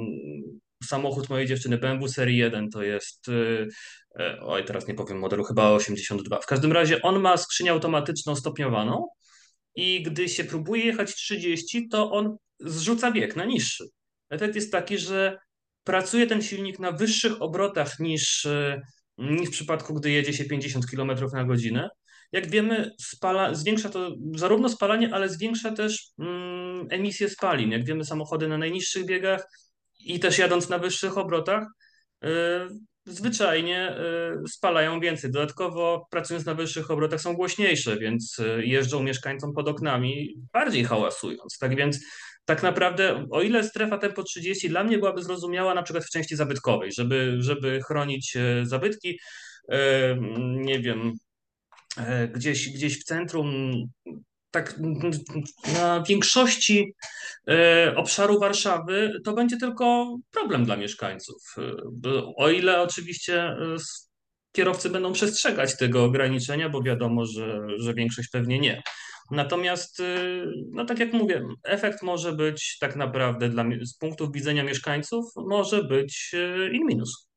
samochód 0.85 1.29
mojej 1.29 1.47
dziewczyny 1.47 1.79
BMW 1.79 2.09
serii 2.09 2.37
1 2.37 2.71
to 2.71 2.83
jest, 2.83 3.29
y, 3.29 3.69
e, 4.19 4.41
oj 4.41 4.65
teraz 4.65 4.89
nie 4.89 4.95
powiem 4.95 5.19
modelu, 5.19 5.45
chyba 5.45 5.71
82. 5.71 6.41
W 6.41 6.47
każdym 6.47 6.73
razie 6.73 7.03
on 7.03 7.21
ma 7.21 7.37
skrzynię 7.37 7.71
automatyczną 7.71 8.37
stopniowaną 8.37 9.09
i 9.75 10.03
gdy 10.03 10.29
się 10.29 10.45
próbuje 10.45 10.85
jechać 10.85 11.15
30, 11.15 11.89
to 11.89 12.11
on 12.11 12.37
zrzuca 12.61 13.13
bieg 13.13 13.37
na 13.37 13.45
niższy. 13.45 13.85
Efekt 14.31 14.55
jest 14.55 14.73
taki, 14.73 14.99
że 14.99 15.39
pracuje 15.85 16.27
ten 16.27 16.43
silnik 16.43 16.79
na 16.79 16.93
wyższych 16.93 17.43
obrotach 17.43 17.99
niż, 17.99 18.45
y, 18.45 18.81
niż 19.19 19.49
w 19.49 19.53
przypadku, 19.53 19.95
gdy 19.95 20.11
jedzie 20.11 20.33
się 20.33 20.45
50 20.45 20.87
km 20.87 21.11
na 21.33 21.45
godzinę. 21.45 21.89
Jak 22.33 22.51
wiemy, 22.51 22.91
spala, 23.01 23.55
zwiększa 23.55 23.89
to 23.89 24.11
zarówno 24.37 24.69
spalanie, 24.69 25.15
ale 25.15 25.29
zwiększa 25.29 25.73
też 25.73 26.09
mm, 26.19 26.87
emisję 26.91 27.29
spalin. 27.29 27.71
Jak 27.71 27.85
wiemy, 27.85 28.05
samochody 28.05 28.49
na 28.49 28.59
najniższych 28.59 29.07
biegach 29.07 29.47
i 30.05 30.21
też 30.21 30.39
jadąc 30.39 30.69
na 30.69 30.79
wyższych 30.79 31.19
obrotach, 31.19 31.65
y, 32.25 32.29
zwyczajnie 33.07 33.97
y, 34.45 34.49
spalają 34.49 35.01
więcej. 35.01 35.31
Dodatkowo 35.31 36.07
pracując 36.11 36.47
na 36.47 36.55
wyższych 36.55 36.91
obrotach 36.91 37.21
są 37.21 37.35
głośniejsze, 37.35 37.97
więc 37.97 38.39
y, 38.39 38.67
jeżdżą 38.67 39.03
mieszkańcom 39.03 39.53
pod 39.53 39.69
oknami 39.69 40.35
bardziej 40.53 40.85
hałasując. 40.85 41.59
Tak 41.59 41.77
więc 41.77 41.99
tak 42.45 42.63
naprawdę, 42.63 43.27
o 43.31 43.43
ile 43.43 43.65
strefa 43.65 43.99
tempo 43.99 44.23
30 44.23 44.69
dla 44.69 44.85
mnie 44.85 44.99
byłaby 44.99 45.23
zrozumiała 45.23 45.75
na 45.75 45.83
przykład 45.83 46.05
w 46.05 46.11
części 46.11 46.37
zabytkowej, 46.37 46.93
żeby, 46.93 47.37
żeby 47.39 47.81
chronić 47.87 48.37
zabytki, 48.63 49.19
nie 50.41 50.81
wiem, 50.81 51.13
gdzieś, 52.35 52.69
gdzieś 52.69 53.01
w 53.01 53.05
centrum 53.05 53.73
tak 54.51 54.75
na 55.75 56.03
większości 56.09 56.95
e, 57.49 57.95
obszaru 57.97 58.41
Warszawy 58.41 59.13
to 59.25 59.33
będzie 59.33 59.57
tylko 59.57 60.17
problem 60.31 60.65
dla 60.65 60.77
mieszkańców. 60.77 61.55
E, 61.59 62.23
o 62.37 62.51
ile 62.51 62.83
oczywiście 62.83 63.43
e, 63.43 63.57
kierowcy 64.53 64.91
będą 64.91 65.13
przestrzegać 65.13 65.77
tego 65.77 66.05
ograniczenia, 66.05 66.69
bo 66.69 66.83
wiadomo, 66.83 67.27
że, 67.27 67.61
że 67.77 67.95
większość 67.95 68.29
pewnie 68.29 68.59
nie. 68.59 68.83
Natomiast, 69.31 70.03
no 70.73 70.85
tak 70.85 70.99
jak 70.99 71.13
mówię, 71.13 71.43
efekt 71.65 72.03
może 72.03 72.33
być 72.33 72.79
tak 72.81 72.97
naprawdę 72.97 73.49
dla, 73.49 73.65
z 73.83 73.99
punktu 73.99 74.31
widzenia 74.31 74.65
mieszkańców, 74.65 75.25
może 75.37 75.85
być 75.85 76.35
in 76.73 76.87
minus. 76.87 77.30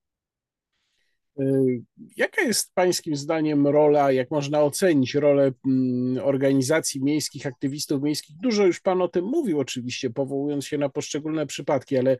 Y, 1.39 1.81
jaka 2.17 2.41
jest 2.41 2.75
Pańskim 2.75 3.15
zdaniem 3.15 3.67
rola, 3.67 4.11
jak 4.11 4.31
można 4.31 4.61
ocenić 4.61 5.15
rolę 5.15 5.51
mm, 5.65 6.25
organizacji 6.25 7.03
miejskich, 7.03 7.47
aktywistów 7.47 8.03
miejskich? 8.03 8.35
Dużo 8.37 8.65
już 8.65 8.81
Pan 8.81 9.01
o 9.01 9.07
tym 9.07 9.25
mówił, 9.25 9.59
oczywiście, 9.59 10.09
powołując 10.09 10.65
się 10.65 10.77
na 10.77 10.89
poszczególne 10.89 11.45
przypadki, 11.45 11.97
ale 11.97 12.17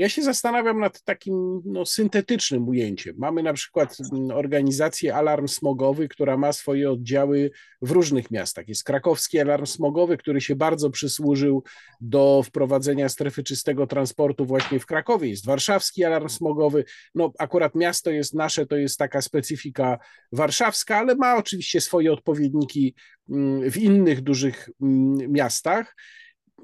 ja 0.00 0.08
się 0.08 0.22
zastanawiam 0.22 0.80
nad 0.80 1.02
takim 1.02 1.62
no, 1.64 1.86
syntetycznym 1.86 2.68
ujęciem. 2.68 3.14
Mamy 3.18 3.42
na 3.42 3.52
przykład 3.52 3.96
mm, 4.12 4.30
organizację 4.30 5.14
Alarm 5.14 5.48
Smogowy, 5.48 6.08
która 6.08 6.36
ma 6.36 6.52
swoje 6.52 6.90
oddziały 6.90 7.50
w 7.82 7.90
różnych 7.90 8.30
miastach. 8.30 8.68
Jest 8.68 8.84
krakowski 8.84 9.40
Alarm 9.40 9.66
Smogowy, 9.66 10.16
który 10.16 10.40
się 10.40 10.56
bardzo 10.56 10.90
przysłużył 10.90 11.62
do 12.00 12.42
wprowadzenia 12.42 13.08
strefy 13.08 13.42
czystego 13.42 13.86
transportu 13.86 14.46
właśnie 14.46 14.80
w 14.80 14.86
Krakowie. 14.86 15.28
Jest 15.28 15.46
warszawski 15.46 16.04
Alarm 16.04 16.28
Smogowy. 16.28 16.84
No 17.14 17.32
akurat 17.38 17.74
miasto 17.74 18.10
jest 18.10 18.34
nasze, 18.34 18.66
to 18.66 18.76
jest 18.76 18.98
taka 18.98 19.22
specyfika 19.22 19.98
warszawska, 20.32 20.96
ale 20.96 21.14
ma 21.14 21.36
oczywiście 21.36 21.80
swoje 21.80 22.12
odpowiedniki 22.12 22.94
mm, 23.30 23.70
w 23.70 23.76
innych 23.76 24.20
dużych 24.20 24.68
mm, 24.82 25.32
miastach 25.32 25.94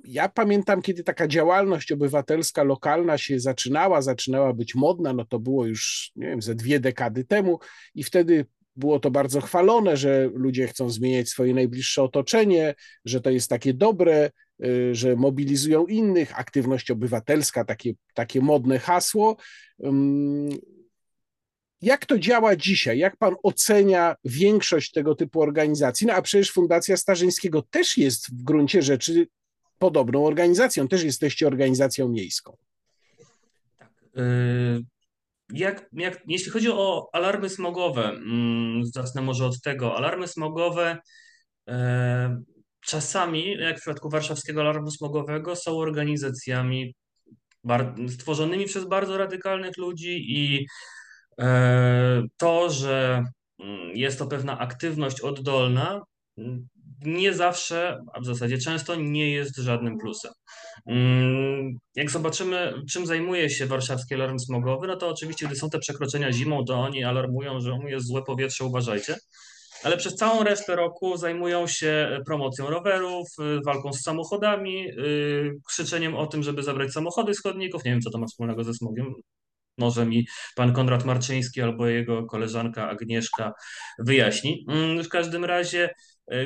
ja 0.06 0.28
pamiętam, 0.28 0.82
kiedy 0.82 1.04
taka 1.04 1.28
działalność 1.28 1.92
obywatelska 1.92 2.62
lokalna 2.62 3.18
się 3.18 3.40
zaczynała, 3.40 4.02
zaczynała 4.02 4.52
być 4.52 4.74
modna, 4.74 5.12
no 5.12 5.24
to 5.24 5.38
było 5.38 5.66
już, 5.66 6.12
nie 6.16 6.26
wiem, 6.26 6.42
ze 6.42 6.54
dwie 6.54 6.80
dekady 6.80 7.24
temu 7.24 7.58
i 7.94 8.04
wtedy 8.04 8.46
było 8.76 9.00
to 9.00 9.10
bardzo 9.10 9.40
chwalone, 9.40 9.96
że 9.96 10.30
ludzie 10.34 10.66
chcą 10.66 10.90
zmieniać 10.90 11.28
swoje 11.28 11.54
najbliższe 11.54 12.02
otoczenie, 12.02 12.74
że 13.04 13.20
to 13.20 13.30
jest 13.30 13.50
takie 13.50 13.74
dobre, 13.74 14.30
y, 14.64 14.94
że 14.94 15.16
mobilizują 15.16 15.86
innych, 15.86 16.38
aktywność 16.40 16.90
obywatelska, 16.90 17.64
takie, 17.64 17.92
takie 18.14 18.40
modne 18.40 18.78
hasło. 18.78 19.36
Jak 21.80 22.06
to 22.06 22.18
działa 22.18 22.56
dzisiaj? 22.56 22.98
Jak 22.98 23.16
pan 23.16 23.34
ocenia 23.42 24.16
większość 24.24 24.92
tego 24.92 25.14
typu 25.14 25.40
organizacji? 25.40 26.06
No 26.06 26.12
a 26.12 26.22
przecież 26.22 26.52
Fundacja 26.52 26.96
Starzyńskiego 26.96 27.62
też 27.62 27.98
jest 27.98 28.30
w 28.30 28.42
gruncie 28.42 28.82
rzeczy 28.82 29.26
podobną 29.78 30.26
organizacją. 30.26 30.88
Też 30.88 31.02
jesteście 31.02 31.46
organizacją 31.46 32.08
miejską. 32.08 32.56
Tak. 33.78 33.90
Y, 34.18 34.84
jak, 35.52 35.88
jak, 35.92 36.22
jeśli 36.26 36.50
chodzi 36.50 36.70
o 36.70 37.08
alarmy 37.12 37.48
smogowe, 37.48 38.08
mm, 38.08 38.84
zacznę 38.84 39.22
może 39.22 39.46
od 39.46 39.60
tego. 39.62 39.96
Alarmy 39.96 40.28
smogowe 40.28 40.98
e, 41.68 42.42
czasami, 42.80 43.52
jak 43.52 43.76
w 43.76 43.80
przypadku 43.80 44.10
warszawskiego 44.10 44.60
alarmu 44.60 44.90
smogowego, 44.90 45.56
są 45.56 45.78
organizacjami 45.78 46.94
stworzonymi 48.08 48.64
przez 48.64 48.84
bardzo 48.88 49.18
radykalnych 49.18 49.76
ludzi 49.76 50.24
i 50.28 50.66
e, 51.40 52.22
to, 52.36 52.70
że 52.70 53.24
mm, 53.60 53.96
jest 53.96 54.18
to 54.18 54.26
pewna 54.26 54.58
aktywność 54.58 55.20
oddolna, 55.20 56.02
nie 57.02 57.35
zawsze, 57.35 57.98
a 58.14 58.20
w 58.20 58.24
zasadzie 58.24 58.59
często 58.59 58.94
nie 58.94 59.30
jest 59.30 59.56
żadnym 59.56 59.98
plusem. 59.98 60.32
Mm, 60.87 61.78
jak 61.94 62.11
zobaczymy, 62.11 62.72
czym 62.90 63.06
zajmuje 63.06 63.50
się 63.50 63.66
warszawski 63.66 64.14
alarm 64.14 64.38
smogowy, 64.38 64.87
no 64.87 64.96
to 64.96 65.09
oczywiście, 65.09 65.46
gdy 65.46 65.56
są 65.56 65.70
te 65.70 65.78
przekroczenia 65.78 66.32
zimą, 66.32 66.64
to 66.64 66.74
oni 66.74 67.04
alarmują, 67.04 67.61
że 67.61 67.78
jest 67.87 68.06
złe 68.06 68.22
powietrze, 68.22 68.64
uważajcie. 68.64 69.16
ale 69.82 69.96
przez 69.96 70.14
całą 70.14 70.44
resztę 70.44 70.76
roku 70.76 71.16
zajmują 71.16 71.66
się 71.66 72.20
promocją 72.26 72.70
rowerów, 72.70 73.28
walką 73.66 73.92
z 73.92 74.02
samochodami, 74.02 74.87
krzyczeniem 75.68 76.14
o 76.14 76.26
tym, 76.26 76.42
żeby 76.42 76.62
zabrać 76.62 76.92
samochody 76.92 77.35
z 77.35 77.42
chodników. 77.42 77.85
Nie 77.85 77.90
wiem, 77.90 78.00
co 78.00 78.11
to 78.11 78.18
ma 78.18 78.26
wspólnego 78.26 78.64
ze 78.64 78.74
smogiem. 78.74 79.06
Może 79.78 80.06
mi 80.06 80.26
pan 80.56 80.72
Konrad 80.72 81.04
Marczyński 81.04 81.62
albo 81.62 81.87
jego 81.87 82.26
koleżanka 82.26 82.88
Agnieszka 82.88 83.52
wyjaśni. 83.98 84.66
Mm, 84.68 85.04
w 85.04 85.09
każdym 85.09 85.44
razie 85.44 85.90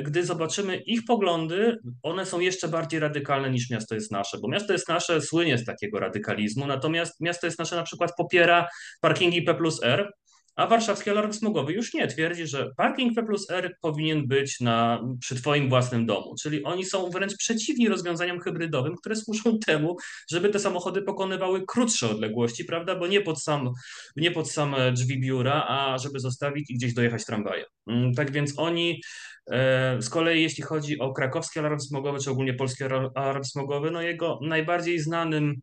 gdy 0.03 0.25
zobaczymy 0.25 0.77
ich 0.77 1.05
poglądy, 1.05 1.79
one 2.03 2.27
są 2.27 2.41
jeszcze 2.41 2.69
bardziej 2.69 3.01
radykalne 3.01 3.51
niż 3.51 3.71
miasto 3.71 3.95
jest 3.95 4.13
nasze, 4.13 4.39
bo 4.39 4.49
miasto 4.49 4.73
jest 4.73 4.89
nasze 4.89 5.21
słynie 5.21 5.59
z 5.59 5.65
takiego 5.65 6.01
radykalizmu, 6.01 6.67
natomiast 6.67 7.21
miasto 7.21 7.47
jest 7.47 7.59
nasze 7.59 7.77
na 7.77 7.83
przykład 7.83 8.11
popiera 8.17 8.69
parkingi 9.01 9.43
P 9.43 9.55
plus 9.55 9.83
R, 9.83 10.13
a 10.61 10.67
warszawski 10.67 11.11
alarm 11.11 11.33
smogowy 11.33 11.73
już 11.73 11.95
nie 11.95 12.07
twierdzi, 12.07 12.47
że 12.47 12.71
parking 12.77 13.15
P 13.15 13.23
plus 13.23 13.51
R 13.51 13.77
powinien 13.81 14.27
być 14.27 14.61
na, 14.61 15.05
przy 15.21 15.35
Twoim 15.35 15.69
własnym 15.69 16.07
domu. 16.07 16.35
Czyli 16.43 16.65
oni 16.65 16.85
są 16.85 17.11
wręcz 17.11 17.37
przeciwni 17.37 17.89
rozwiązaniom 17.89 18.41
hybrydowym, 18.41 18.97
które 18.97 19.17
służą 19.17 19.59
temu, 19.67 19.97
żeby 20.31 20.49
te 20.49 20.59
samochody 20.59 21.03
pokonywały 21.03 21.65
krótsze 21.67 22.11
odległości, 22.11 22.65
prawda? 22.65 22.97
Bo 22.97 23.07
nie 23.07 23.21
pod, 23.21 23.43
sam, 23.43 23.71
nie 24.17 24.31
pod 24.31 24.51
same 24.51 24.93
drzwi 24.93 25.21
biura, 25.21 25.65
a 25.69 25.99
żeby 25.99 26.21
zostawić 26.21 26.71
i 26.71 26.75
gdzieś 26.75 26.95
dojechać 26.95 27.25
tramwajem. 27.25 27.67
Mm, 27.87 28.15
tak 28.15 28.33
więc 28.33 28.55
oni 28.57 29.03
e, 29.51 29.97
z 30.03 30.09
kolei 30.09 30.43
jeśli 30.43 30.63
chodzi 30.63 30.99
o 30.99 31.13
krakowski 31.13 31.59
alarm 31.59 31.81
smogowy, 31.81 32.19
czy 32.19 32.31
ogólnie 32.31 32.55
polski 32.55 32.85
alarm 33.15 33.45
smogowy, 33.45 33.91
no 33.91 34.03
jego 34.03 34.39
najbardziej 34.43 34.99
znanym 34.99 35.55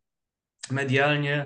medialnie 0.72 1.46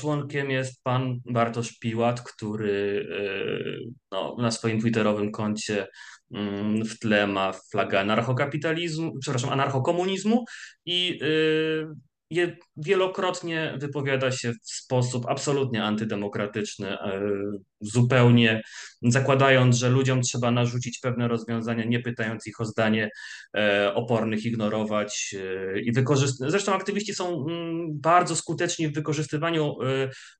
członkiem 0.00 0.50
jest 0.50 0.82
pan 0.82 1.20
Bartosz 1.26 1.78
Piłat, 1.78 2.20
który 2.20 3.06
e, 3.10 3.90
no, 4.12 4.36
na 4.38 4.50
swoim 4.50 4.80
twitterowym 4.80 5.30
koncie 5.32 5.86
mm, 6.34 6.84
w 6.84 6.98
tle 6.98 7.26
ma 7.26 7.52
flagę 7.52 8.00
anarchokapitalizmu, 8.00 9.12
przepraszam, 9.20 9.50
anarchokomunizmu 9.50 10.44
i 10.86 11.18
e, 11.22 12.09
wielokrotnie 12.76 13.74
wypowiada 13.78 14.30
się 14.32 14.52
w 14.52 14.70
sposób 14.70 15.26
absolutnie 15.28 15.84
antydemokratyczny, 15.84 16.88
e, 16.88 17.20
zupełnie 17.80 18.62
zakładając, 19.02 19.76
że 19.76 19.88
ludziom 19.88 20.22
trzeba 20.22 20.50
narzucić 20.50 20.98
pewne 20.98 21.28
rozwiązania, 21.28 21.84
nie 21.84 22.00
pytając 22.00 22.46
ich 22.46 22.60
o 22.60 22.64
zdanie, 22.64 23.10
e, 23.56 23.94
opornych 23.94 24.44
ignorować 24.44 25.34
e, 25.74 25.80
i 25.80 25.92
wykorzystywać. 25.92 26.50
Zresztą 26.50 26.74
aktywiści 26.74 27.14
są 27.14 27.46
mm, 27.48 28.00
bardzo 28.00 28.36
skuteczni 28.36 28.88
w 28.88 28.94
wykorzystywaniu 28.94 29.76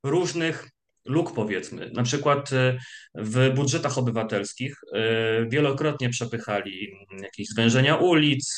różnych 0.05 0.69
luk, 1.05 1.35
powiedzmy. 1.35 1.91
Na 1.95 2.03
przykład 2.03 2.53
e, 2.53 2.79
w 3.15 3.51
budżetach 3.55 3.99
obywatelskich 3.99 4.77
e, 4.93 5.47
wielokrotnie 5.49 6.09
przepychali 6.09 6.89
jakieś 7.23 7.49
zwężenia 7.49 7.97
ulic. 7.97 8.57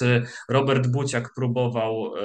Robert 0.48 0.87
Buciak 0.87 1.31
próbował 1.37 2.16
e, 2.16 2.20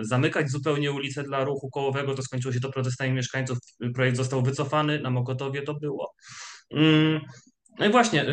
zamykać 0.00 0.50
zupełnie 0.50 0.92
ulice 0.92 1.22
dla 1.22 1.44
ruchu 1.44 1.70
kołowego. 1.70 2.14
To 2.14 2.22
skończyło 2.22 2.54
się 2.54 2.60
to 2.60 2.72
protestami 2.72 3.12
mieszkańców. 3.12 3.58
Projekt 3.94 4.16
został 4.16 4.42
wycofany. 4.42 5.00
Na 5.00 5.10
Mokotowie 5.10 5.62
to 5.62 5.74
było. 5.74 6.14
Mm, 6.70 7.20
no 7.78 7.86
i 7.86 7.90
właśnie, 7.90 8.26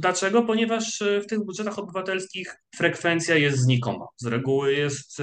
dlaczego? 0.00 0.42
Ponieważ 0.42 1.02
w 1.22 1.26
tych 1.26 1.44
budżetach 1.44 1.78
obywatelskich 1.78 2.56
frekwencja 2.76 3.36
jest 3.36 3.58
znikoma. 3.58 4.06
Z 4.16 4.26
reguły 4.26 4.72
jest 4.72 5.22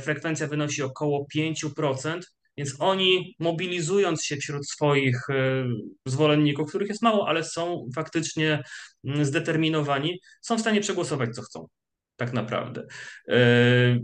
frekwencja 0.00 0.46
wynosi 0.46 0.82
około 0.82 1.26
5%, 1.36 2.20
więc 2.56 2.74
oni 2.78 3.36
mobilizując 3.38 4.24
się 4.24 4.36
wśród 4.36 4.68
swoich 4.68 5.30
e, 5.30 5.64
zwolenników, 6.06 6.68
których 6.68 6.88
jest 6.88 7.02
mało, 7.02 7.28
ale 7.28 7.44
są 7.44 7.88
faktycznie 7.94 8.62
mm, 9.04 9.24
zdeterminowani, 9.24 10.20
są 10.42 10.56
w 10.56 10.60
stanie 10.60 10.80
przegłosować 10.80 11.34
co 11.34 11.42
chcą. 11.42 11.68
Tak 12.16 12.32
naprawdę. 12.32 12.86
E, 13.28 13.98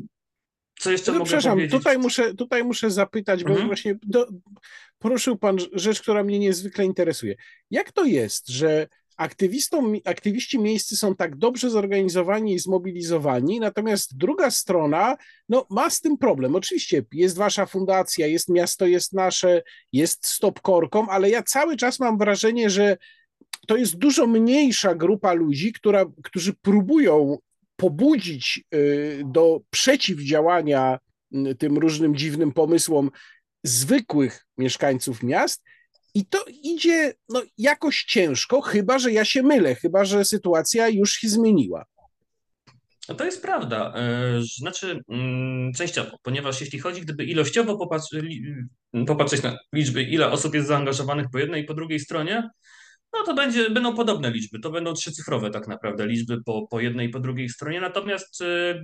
co 0.79 0.91
jeszcze 0.91 1.13
no, 1.13 1.19
mogę 1.19 1.29
przepraszam, 1.29 1.53
powiedzieć? 1.53 1.73
Tutaj 1.73 1.99
muszę, 1.99 2.35
tutaj 2.35 2.65
muszę 2.65 2.91
zapytać, 2.91 3.45
bo 3.45 3.51
mhm. 3.51 3.67
właśnie 3.67 3.99
do, 4.03 4.27
poruszył 4.99 5.39
Pan 5.39 5.57
rzecz, 5.73 6.03
która 6.03 6.25
mnie 6.25 6.39
niezwykle 6.39 6.85
interesuje. 6.85 7.35
Jak 7.71 7.93
to 7.93 8.05
jest, 8.05 8.49
że 8.49 8.89
Aktywistom, 9.19 9.95
aktywiści 10.05 10.59
miejscy 10.59 10.97
są 10.97 11.17
tak 11.17 11.37
dobrze 11.37 11.71
zorganizowani 11.71 12.55
i 12.55 12.59
zmobilizowani, 12.59 13.61
natomiast 13.61 14.17
druga 14.17 14.51
strona 14.51 15.17
no, 15.49 15.67
ma 15.71 15.91
z 15.91 16.01
tym 16.01 16.19
problem. 16.19 16.55
Oczywiście 16.55 17.05
jest 17.13 17.37
wasza 17.37 17.67
fundacja, 17.67 18.27
jest 18.27 18.49
miasto, 18.49 18.87
jest 18.87 19.13
nasze, 19.13 19.63
jest 19.93 20.27
Stop 20.27 20.61
Korkom, 20.61 21.07
ale 21.11 21.31
ja 21.31 21.43
cały 21.43 21.77
czas 21.77 22.01
mam 22.01 22.19
wrażenie, 22.19 22.71
że 22.71 22.97
to 23.67 23.77
jest 23.77 23.97
dużo 23.97 24.27
mniejsza 24.27 24.95
grupa 24.95 25.33
ludzi, 25.33 25.73
która, 25.73 26.05
którzy 26.23 26.55
próbują 26.55 27.39
pobudzić 27.77 28.65
y, 28.75 29.23
do 29.25 29.61
przeciwdziałania 29.71 30.99
y, 31.35 31.55
tym 31.55 31.79
różnym 31.79 32.17
dziwnym 32.17 32.53
pomysłom 32.53 33.11
zwykłych 33.65 34.47
mieszkańców 34.59 35.23
miast, 35.23 35.63
i 36.15 36.27
to 36.27 36.39
idzie 36.63 37.15
no, 37.29 37.43
jakoś 37.59 38.05
ciężko, 38.05 38.61
chyba 38.61 38.99
że 38.99 39.13
ja 39.13 39.25
się 39.25 39.43
mylę, 39.43 39.75
chyba 39.75 40.05
że 40.05 40.25
sytuacja 40.25 40.89
już 40.89 41.13
się 41.13 41.29
zmieniła. 41.29 41.85
No 43.09 43.15
to 43.15 43.25
jest 43.25 43.43
prawda. 43.43 43.93
E, 43.97 44.43
znaczy, 44.43 45.03
mm, 45.09 45.73
częściowo, 45.73 46.11
ponieważ 46.23 46.61
jeśli 46.61 46.79
chodzi, 46.79 47.01
gdyby 47.01 47.25
ilościowo 47.25 47.77
popatrzeć 49.07 49.43
na 49.43 49.59
liczby, 49.73 50.03
ile 50.03 50.31
osób 50.31 50.55
jest 50.55 50.69
zaangażowanych 50.69 51.27
po 51.33 51.39
jednej 51.39 51.63
i 51.63 51.67
po 51.67 51.75
drugiej 51.75 52.01
stronie, 52.01 52.51
no 53.13 53.25
to 53.25 53.35
będzie, 53.35 53.71
będą 53.71 53.95
podobne 53.95 54.31
liczby. 54.31 54.61
To 54.61 54.71
będą 54.71 54.93
trzycyfrowe 54.93 55.51
tak 55.51 55.69
naprawdę 55.69 56.07
liczby 56.07 56.43
po, 56.45 56.67
po 56.71 56.81
jednej 56.81 57.09
i 57.09 57.11
po 57.11 57.21
drugiej 57.21 57.49
stronie. 57.49 57.81
Natomiast 57.81 58.43
e, 58.43 58.81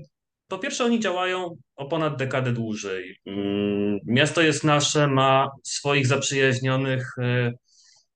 po 0.49 0.59
pierwsze, 0.59 0.85
oni 0.85 1.01
działają 1.01 1.57
o 1.77 1.87
ponad 1.87 2.17
dekadę 2.17 2.53
dłużej. 2.53 3.17
Mm, 3.27 3.99
miasto 4.07 4.43
jest 4.43 4.65
nasze, 4.65 5.07
ma 5.07 5.49
swoich 5.65 6.07
zaprzyjaźnionych 6.07 7.09
e, 7.19 7.53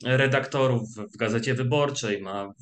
redaktorów 0.05 0.83
w 1.15 1.17
Gazecie 1.17 1.55
Wyborczej, 1.55 2.23
ma 2.23 2.53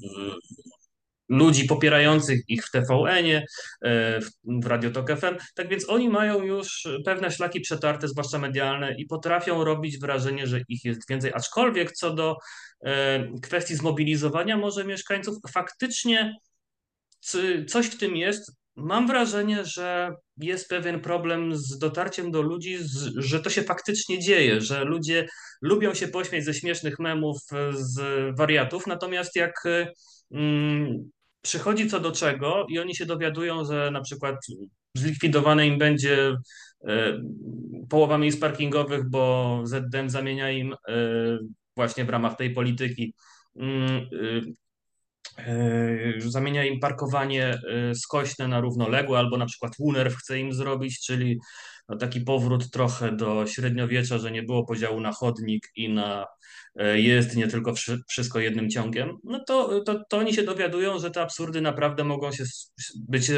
ludzi 1.29 1.65
popierających 1.65 2.41
ich 2.49 2.65
w 2.65 2.71
TVN-ie, 2.71 3.45
e, 3.85 4.21
w 4.45 4.67
Radio 4.67 4.91
Tok 4.91 5.19
FM. 5.19 5.37
Tak 5.55 5.69
więc 5.69 5.89
oni 5.89 6.09
mają 6.09 6.43
już 6.43 6.89
pewne 7.05 7.31
szlaki 7.31 7.61
przetarte, 7.61 8.09
zwłaszcza 8.09 8.39
medialne, 8.39 8.95
i 8.99 9.07
potrafią 9.07 9.65
robić 9.65 9.99
wrażenie, 9.99 10.47
że 10.47 10.61
ich 10.69 10.85
jest 10.85 11.09
więcej. 11.09 11.33
Aczkolwiek 11.35 11.93
co 11.93 12.15
do 12.15 12.37
e, 12.85 13.25
kwestii 13.43 13.75
zmobilizowania 13.77 14.57
może 14.57 14.85
mieszkańców, 14.85 15.37
faktycznie 15.51 16.35
coś 17.69 17.87
w 17.87 17.99
tym 17.99 18.17
jest, 18.17 18.53
mam 18.77 19.07
wrażenie, 19.07 19.65
że 19.65 20.15
jest 20.37 20.69
pewien 20.69 21.01
problem 21.01 21.57
z 21.57 21.79
dotarciem 21.79 22.31
do 22.31 22.43
ludzi, 22.43 22.79
że 23.17 23.41
to 23.41 23.51
się 23.51 23.63
faktycznie 23.63 24.19
dzieje, 24.19 24.61
że 24.61 24.85
ludzie 24.85 25.27
lubią 25.63 25.95
się 25.95 26.09
pośmiać 26.09 26.45
ze 26.45 26.55
śmiesznych 26.55 26.99
memów, 26.99 27.39
z 27.73 28.01
wariatów, 28.39 28.87
natomiast 28.87 29.37
jak 29.37 29.63
mm, 30.31 31.11
przychodzi 31.43 31.91
co 31.91 32.01
do 32.01 32.13
czego 32.13 32.67
i 32.69 32.79
oni 32.79 32.95
się 32.95 33.07
dowiadują, 33.07 33.65
że 33.65 33.91
na 33.91 34.01
przykład 34.01 34.37
zlikwidowane 34.95 35.67
im 35.67 35.79
będzie 35.79 36.37
e, 36.89 37.23
połowa 37.89 38.19
miejsc 38.19 38.41
parkingowych, 38.41 39.11
bo 39.11 39.61
ZDM 39.65 40.11
zamienia 40.11 40.51
im 40.51 40.73
e, 40.73 40.97
właśnie 41.77 42.05
w 42.05 42.11
ramach 42.11 42.37
tej 42.37 42.51
polityki 42.51 43.15
mm, 43.57 44.09
y, 44.13 44.41
E, 44.43 44.66
zamienia 46.19 46.65
im 46.65 46.81
parkowanie 46.81 47.45
e, 47.45 47.95
skośne 47.95 48.49
na 48.49 48.61
równoległe, 48.61 49.19
albo 49.19 49.37
na 49.37 49.47
przykład 49.47 49.73
WUNERW 49.79 50.17
chce 50.17 50.39
im 50.39 50.53
zrobić, 50.53 51.01
czyli 51.01 51.39
no 51.89 51.97
taki 51.97 52.21
powrót 52.21 52.71
trochę 52.71 53.17
do 53.17 53.47
średniowiecza, 53.47 54.19
że 54.19 54.31
nie 54.31 54.43
było 54.43 54.67
podziału 54.67 55.01
na 55.01 55.13
chodnik 55.13 55.69
i 55.77 55.89
na 55.89 56.27
e, 56.77 57.01
jezdnię, 57.01 57.49
tylko 57.49 57.75
wszystko 58.09 58.41
jednym 58.41 58.71
ciągiem, 58.71 59.17
no 59.25 59.45
to, 59.45 59.81
to, 59.81 60.05
to 60.09 60.19
oni 60.19 60.35
się 60.35 60.43
dowiadują, 60.43 60.99
że 60.99 61.11
te 61.11 61.23
absurdy 61.23 61.61
naprawdę 61.61 62.05
mogą 62.05 62.33
się 62.33 62.45
być, 63.09 63.31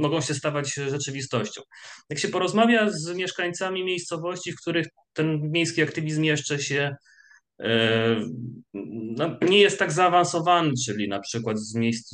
mogą 0.00 0.20
się 0.20 0.34
stawać 0.34 0.74
rzeczywistością. 0.74 1.62
Jak 2.10 2.18
się 2.18 2.28
porozmawia 2.28 2.90
z 2.90 3.14
mieszkańcami 3.16 3.84
miejscowości, 3.84 4.52
w 4.52 4.60
których 4.60 4.86
ten 5.12 5.50
miejski 5.50 5.82
aktywizm 5.82 6.24
jeszcze 6.24 6.58
się 6.58 6.90
E, 6.90 7.09
no, 9.16 9.36
nie 9.42 9.58
jest 9.58 9.78
tak 9.78 9.92
zaawansowany, 9.92 10.72
czyli 10.86 11.08
na 11.08 11.20
przykład 11.20 11.58
z, 11.58 11.74
miejsc, 11.74 12.10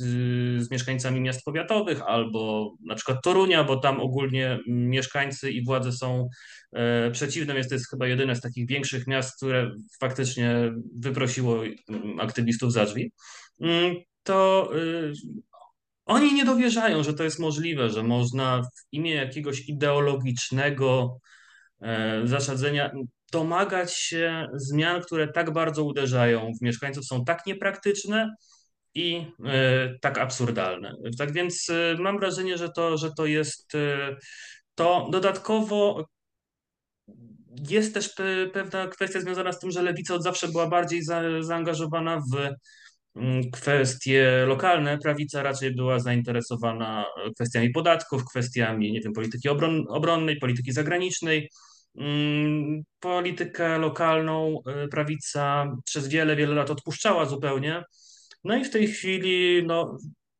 z 0.57 0.71
mieszkańcami 0.71 1.21
miast 1.21 1.45
powiatowych 1.45 2.01
albo 2.01 2.73
na 2.85 2.95
przykład 2.95 3.17
Torunia, 3.23 3.63
bo 3.63 3.77
tam 3.77 3.99
ogólnie 3.99 4.59
mieszkańcy 4.67 5.51
i 5.51 5.65
władze 5.65 5.91
są 5.91 6.29
e, 6.73 7.11
przeciwne, 7.11 7.53
więc 7.53 7.67
to 7.67 7.75
jest 7.75 7.89
chyba 7.89 8.07
jedyne 8.07 8.35
z 8.35 8.41
takich 8.41 8.67
większych 8.67 9.07
miast, 9.07 9.37
które 9.37 9.71
faktycznie 9.99 10.71
wyprosiło 10.99 11.63
aktywistów 12.19 12.73
za 12.73 12.85
drzwi, 12.85 13.11
mm, 13.61 13.95
to 14.23 14.71
oni 16.05 16.33
nie 16.33 16.45
dowierzają, 16.45 17.03
że 17.03 17.13
to 17.13 17.23
jest 17.23 17.39
możliwe, 17.39 17.89
że 17.89 18.03
można 18.03 18.61
w 18.61 18.93
imię 18.93 19.13
jakiegoś 19.13 19.69
ideologicznego 19.69 21.19
zasadzenia 22.23 22.91
domagać 23.37 23.93
się 23.93 24.47
zmian, 24.53 25.01
które 25.01 25.27
tak 25.27 25.51
bardzo 25.51 25.83
uderzają 25.83 26.51
w 26.59 26.61
mieszkańców, 26.61 27.05
są 27.05 27.25
tak 27.25 27.45
niepraktyczne 27.45 28.35
i 28.95 29.25
tak 30.01 30.17
absurdalne. 30.17 30.93
Tak 31.17 31.33
więc 31.33 31.67
mam 31.99 32.19
wrażenie, 32.19 32.57
że 32.57 32.69
to, 32.69 32.97
że 32.97 33.11
to 33.17 33.25
jest 33.25 33.73
to. 34.75 35.07
Dodatkowo 35.11 36.05
jest 37.69 37.93
też 37.93 38.15
pewna 38.53 38.87
kwestia 38.87 39.21
związana 39.21 39.51
z 39.51 39.59
tym, 39.59 39.71
że 39.71 39.81
lewica 39.81 40.15
od 40.15 40.23
zawsze 40.23 40.47
była 40.47 40.67
bardziej 40.67 41.03
za, 41.03 41.21
zaangażowana 41.39 42.21
w 42.33 42.35
mm, 43.15 43.51
kwestie 43.51 44.45
lokalne. 44.47 44.97
Prawica 44.97 45.43
raczej 45.43 45.75
była 45.75 45.99
zainteresowana 45.99 47.05
kwestiami 47.35 47.69
podatków, 47.69 48.25
kwestiami 48.25 48.91
nie 48.91 49.01
wiem, 49.01 49.13
polityki 49.13 49.49
obron, 49.49 49.85
obronnej, 49.89 50.37
polityki 50.39 50.71
zagranicznej. 50.71 51.49
Mm, 51.97 52.83
politykę 52.99 53.77
lokalną 53.77 54.61
y, 54.85 54.87
prawica 54.87 55.75
przez 55.85 56.07
wiele, 56.07 56.35
wiele 56.35 56.55
lat 56.55 56.69
odpuszczała 56.69 57.25
zupełnie. 57.25 57.83
No 58.43 58.57
i 58.57 58.65
w 58.65 58.69
tej 58.69 58.87
chwili 58.87 59.63
no, 59.65 59.97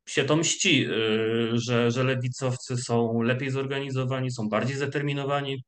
się 0.08 0.24
to 0.24 0.36
mści, 0.36 0.86
y, 0.86 1.52
że, 1.54 1.92
że 1.92 2.04
lewicowcy 2.04 2.78
są 2.78 3.22
lepiej 3.22 3.52
zorganizowani, 3.52 4.32
są 4.32 4.50
bardziej 4.50 4.76
zdeterminowani 4.76 5.64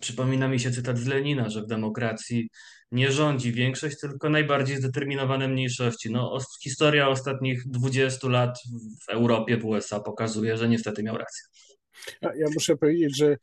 Przypomina 0.00 0.48
mi 0.48 0.60
się 0.60 0.70
cytat 0.70 0.98
z 0.98 1.06
Lenina, 1.06 1.48
że 1.48 1.62
w 1.62 1.66
demokracji 1.66 2.48
nie 2.92 3.12
rządzi 3.12 3.52
większość, 3.52 4.00
tylko 4.00 4.30
najbardziej 4.30 4.76
zdeterminowane 4.76 5.48
mniejszości. 5.48 6.10
No, 6.10 6.38
historia 6.62 7.08
ostatnich 7.08 7.62
20 7.68 8.28
lat 8.28 8.58
w 9.06 9.08
Europie, 9.08 9.56
w 9.56 9.64
USA 9.64 10.00
pokazuje, 10.00 10.56
że 10.56 10.68
niestety 10.68 11.02
miał 11.02 11.18
rację. 11.18 11.44
Ja 12.22 12.46
muszę 12.54 12.76
powiedzieć, 12.76 13.18
że 13.18 13.36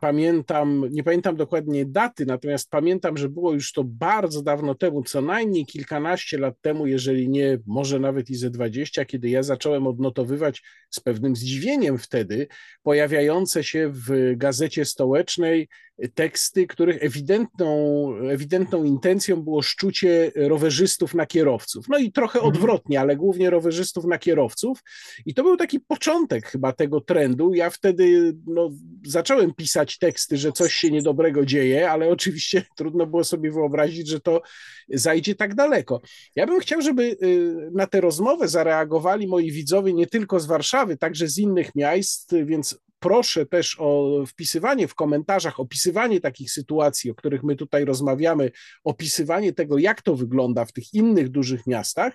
pamiętam, 0.00 0.84
nie 0.90 1.02
pamiętam 1.02 1.36
dokładnie 1.36 1.86
daty, 1.86 2.26
natomiast 2.26 2.70
pamiętam, 2.70 3.16
że 3.16 3.28
było 3.28 3.52
już 3.52 3.72
to 3.72 3.84
bardzo 3.84 4.42
dawno 4.42 4.74
temu, 4.74 5.02
co 5.02 5.20
najmniej 5.20 5.66
kilkanaście 5.66 6.38
lat 6.38 6.54
temu, 6.60 6.86
jeżeli 6.86 7.28
nie, 7.28 7.58
może 7.66 8.00
nawet 8.00 8.30
i 8.30 8.34
ze 8.34 8.50
dwadzieścia, 8.50 9.04
kiedy 9.04 9.28
ja 9.28 9.42
zacząłem 9.42 9.86
odnotowywać 9.86 10.62
z 10.90 11.00
pewnym 11.00 11.36
zdziwieniem 11.36 11.98
wtedy 11.98 12.46
pojawiające 12.82 13.64
się 13.64 13.92
w 13.94 14.36
gazecie 14.36 14.84
stołecznej 14.84 15.68
teksty, 16.08 16.66
których 16.66 17.02
ewidentną, 17.02 18.08
ewidentną 18.30 18.84
intencją 18.84 19.42
było 19.42 19.62
szczucie 19.62 20.32
rowerzystów 20.36 21.14
na 21.14 21.26
kierowców. 21.26 21.88
No 21.88 21.98
i 21.98 22.12
trochę 22.12 22.38
mhm. 22.38 22.54
odwrotnie, 22.54 23.00
ale 23.00 23.16
głównie 23.16 23.50
rowerzystów 23.50 24.04
na 24.04 24.18
kierowców. 24.18 24.78
I 25.26 25.34
to 25.34 25.42
był 25.42 25.56
taki 25.56 25.80
początek 25.80 26.46
chyba 26.46 26.72
tego 26.72 27.00
trendu. 27.00 27.54
Ja 27.54 27.70
wtedy 27.70 28.36
no, 28.46 28.70
zacząłem 29.06 29.54
pisać 29.54 29.98
teksty, 29.98 30.36
że 30.36 30.52
coś 30.52 30.74
się 30.74 30.90
niedobrego 30.90 31.46
dzieje, 31.46 31.90
ale 31.90 32.08
oczywiście 32.08 32.64
trudno 32.78 33.06
było 33.06 33.24
sobie 33.24 33.50
wyobrazić, 33.50 34.08
że 34.08 34.20
to 34.20 34.42
zajdzie 34.88 35.34
tak 35.34 35.54
daleko. 35.54 36.00
Ja 36.36 36.46
bym 36.46 36.60
chciał, 36.60 36.82
żeby 36.82 37.16
y, 37.22 37.70
na 37.74 37.86
tę 37.86 38.00
rozmowę 38.00 38.48
zareagowali 38.48 39.26
moi 39.26 39.52
widzowie 39.52 39.92
nie 39.92 40.06
tylko 40.06 40.40
z 40.40 40.46
Warszawy, 40.46 40.96
także 40.96 41.28
z 41.28 41.38
innych 41.38 41.74
miast, 41.74 42.34
więc 42.44 42.78
proszę 43.02 43.46
też 43.46 43.76
o 43.78 44.18
wpisywanie 44.26 44.88
w 44.88 44.94
komentarzach, 44.94 45.60
opisywanie 45.60 46.20
takich 46.20 46.50
sytuacji, 46.50 47.10
o 47.10 47.14
których 47.14 47.42
my 47.42 47.56
tutaj 47.56 47.84
rozmawiamy, 47.84 48.50
opisywanie 48.84 49.52
tego, 49.52 49.78
jak 49.78 50.02
to 50.02 50.16
wygląda 50.16 50.64
w 50.64 50.72
tych 50.72 50.94
innych 50.94 51.28
dużych 51.28 51.66
miastach, 51.66 52.12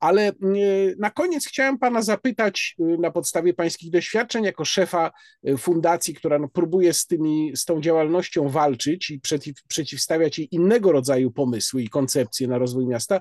ale 0.00 0.22
mm, 0.22 0.56
na 0.98 1.10
koniec 1.10 1.46
chciałem 1.46 1.78
Pana 1.78 2.02
zapytać 2.02 2.76
y, 2.80 2.98
na 2.98 3.10
podstawie 3.10 3.54
Pańskich 3.54 3.90
doświadczeń 3.90 4.44
jako 4.44 4.64
szefa 4.64 5.10
y, 5.48 5.56
fundacji, 5.56 6.14
która 6.14 6.38
no, 6.38 6.48
próbuje 6.48 6.92
z, 6.92 7.06
tymi, 7.06 7.52
z 7.56 7.64
tą 7.64 7.80
działalnością 7.80 8.48
walczyć 8.48 9.10
i 9.10 9.20
przeciw, 9.20 9.62
przeciwstawiać 9.68 10.38
jej 10.38 10.54
innego 10.54 10.92
rodzaju 10.92 11.30
pomysły 11.30 11.82
i 11.82 11.88
koncepcje 11.88 12.48
na 12.48 12.58
rozwój 12.58 12.86
miasta, 12.86 13.20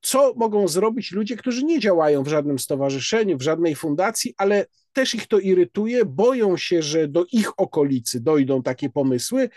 co 0.00 0.34
mogą 0.36 0.68
zrobić 0.68 1.12
ludzie, 1.12 1.36
którzy 1.36 1.64
nie 1.64 1.80
działają 1.80 2.22
w 2.22 2.28
żadnym 2.28 2.58
stowarzyszeniu, 2.58 3.38
w 3.38 3.42
żadnej 3.42 3.74
fundacji, 3.74 4.34
ale 4.36 4.66
też 4.92 5.14
ich 5.14 5.26
to 5.26 5.38
irytuje, 5.38 6.04
boją 6.04 6.56
się, 6.56 6.82
że 6.82 7.08
do 7.08 7.26
ich 7.32 7.60
okolicy 7.60 8.20
dojdą 8.20 8.62
takie 8.62 8.90
pomysły. 8.90 9.50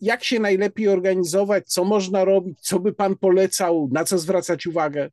Jak 0.00 0.24
się 0.24 0.40
najlepiej 0.40 0.88
organizować, 0.88 1.66
co 1.66 1.84
można 1.84 2.24
robić, 2.24 2.60
co 2.60 2.80
by 2.80 2.92
pan 2.92 3.16
polecał, 3.16 3.88
na 3.92 4.04
co 4.04 4.18
zwracać 4.18 4.66
uwagę? 4.66 5.10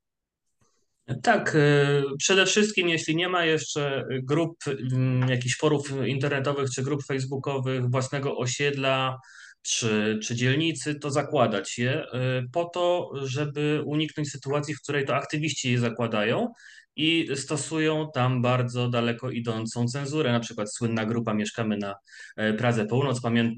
Tak, 1.24 1.56
y, 1.56 2.04
przede 2.18 2.46
wszystkim, 2.46 2.90
jeśli 2.90 3.16
nie 3.16 3.30
ma 3.30 3.46
jeszcze 3.46 4.06
grup, 4.24 4.58
mm, 4.68 5.30
jakichś 5.30 5.58
forów 5.58 5.92
internetowych 6.06 6.70
czy 6.70 6.84
grup 6.84 7.06
facebookowych, 7.06 7.90
własnego 7.90 8.38
osiedla, 8.38 9.18
czy, 9.62 10.20
czy 10.24 10.36
dzielnicy, 10.36 10.95
to 10.95 11.12
zakładać 11.12 11.78
je 11.78 12.03
y, 12.03 12.07
po 12.51 12.66
to, 12.66 13.12
żeby 13.24 13.84
uniknąć 13.86 14.32
sytuacji, 14.32 14.76
w 14.76 14.82
której 14.82 15.05
to 15.05 15.16
aktywiści 15.16 15.72
je 15.72 15.80
zakładają 15.80 16.53
i 16.99 17.28
stosują 17.36 18.12
tam 18.14 18.41
bardzo 18.41 18.89
daleko 18.89 19.30
idącą 19.30 19.88
cenzurę. 19.88 20.32
Na 20.32 20.39
przykład 20.39 20.74
słynna 20.74 21.05
grupa 21.05 21.34
Mieszkamy 21.34 21.78
na 21.78 21.95
e, 22.38 22.53
Pradze 22.53 22.86
Północ. 22.86 23.22
Pamię... 23.22 23.51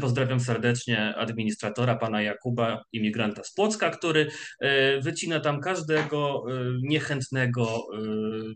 Pozdrawiam 0.00 0.40
serdecznie 0.40 1.14
administratora, 1.16 1.96
pana 1.96 2.22
Jakuba, 2.22 2.82
imigranta 2.92 3.44
z 3.44 3.54
Płocka, 3.54 3.90
który 3.90 4.30
e, 4.60 5.00
wycina 5.00 5.40
tam 5.40 5.60
każdego 5.60 6.44
e, 6.48 6.52
niechętnego 6.82 7.86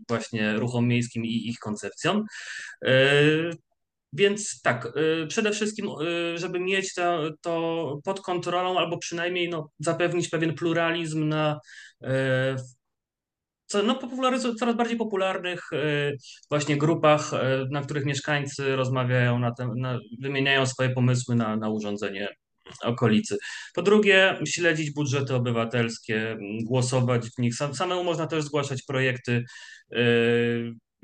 właśnie 0.07 0.53
ruchom 0.53 0.87
miejskim 0.87 1.25
i 1.25 1.47
ich 1.47 1.59
koncepcjom. 1.59 2.23
Więc 4.15 4.61
tak, 4.61 4.93
przede 5.27 5.51
wszystkim, 5.51 5.87
żeby 6.35 6.59
mieć 6.59 6.93
to, 6.93 7.29
to, 7.41 7.99
pod 8.03 8.21
kontrolą, 8.21 8.79
albo 8.79 8.97
przynajmniej 8.97 9.49
no, 9.49 9.69
zapewnić 9.79 10.29
pewien 10.29 10.53
pluralizm 10.53 11.27
na 11.27 11.59
co, 13.65 13.83
no, 13.83 13.99
coraz 14.59 14.75
bardziej 14.75 14.97
popularnych 14.97 15.69
właśnie 16.49 16.77
grupach, 16.77 17.31
na 17.71 17.81
których 17.81 18.05
mieszkańcy 18.05 18.75
rozmawiają, 18.75 19.39
na 19.39 19.53
na, 19.75 19.99
wymieniają 20.21 20.65
swoje 20.65 20.89
pomysły 20.89 21.35
na, 21.35 21.55
na 21.55 21.69
urządzenie 21.69 22.29
okolicy. 22.81 23.37
Po 23.75 23.81
drugie, 23.81 24.39
śledzić 24.47 24.91
budżety 24.91 25.35
obywatelskie, 25.35 26.37
głosować 26.63 27.29
w 27.29 27.37
nich. 27.37 27.55
Samemu 27.55 28.03
można 28.03 28.27
też 28.27 28.43
zgłaszać 28.43 28.83
projekty. 28.83 29.43
E, 29.91 29.99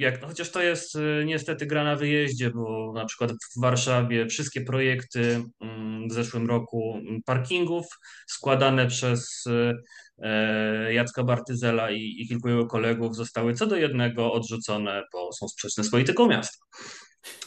jak, 0.02 0.22
no 0.22 0.28
chociaż 0.28 0.52
to 0.52 0.62
jest 0.62 0.97
niestety 1.26 1.66
gra 1.66 1.84
na 1.84 1.95
wyjeździe, 1.95 2.49
bo 2.49 2.93
na 2.95 3.06
przykład 3.06 3.32
w 3.32 3.62
Warszawie 3.62 4.28
wszystkie 4.28 4.62
projekty 4.62 5.43
w 6.10 6.14
zeszłym 6.14 6.47
roku 6.47 6.99
parkingów 7.26 7.86
składane 8.28 8.88
przez 8.88 9.45
E, 10.22 10.93
Jacka 10.93 11.24
Bartyzela 11.24 11.91
i, 11.91 12.16
i 12.18 12.28
kilku 12.28 12.49
jego 12.49 12.66
kolegów 12.66 13.16
zostały 13.16 13.54
co 13.54 13.68
do 13.68 13.76
jednego 13.76 14.34
odrzucone, 14.34 15.04
bo 15.14 15.34
są 15.34 15.47
sprzeczne 15.47 15.84
z 15.84 15.91
polityką 15.91 16.28
miasta. 16.28 16.58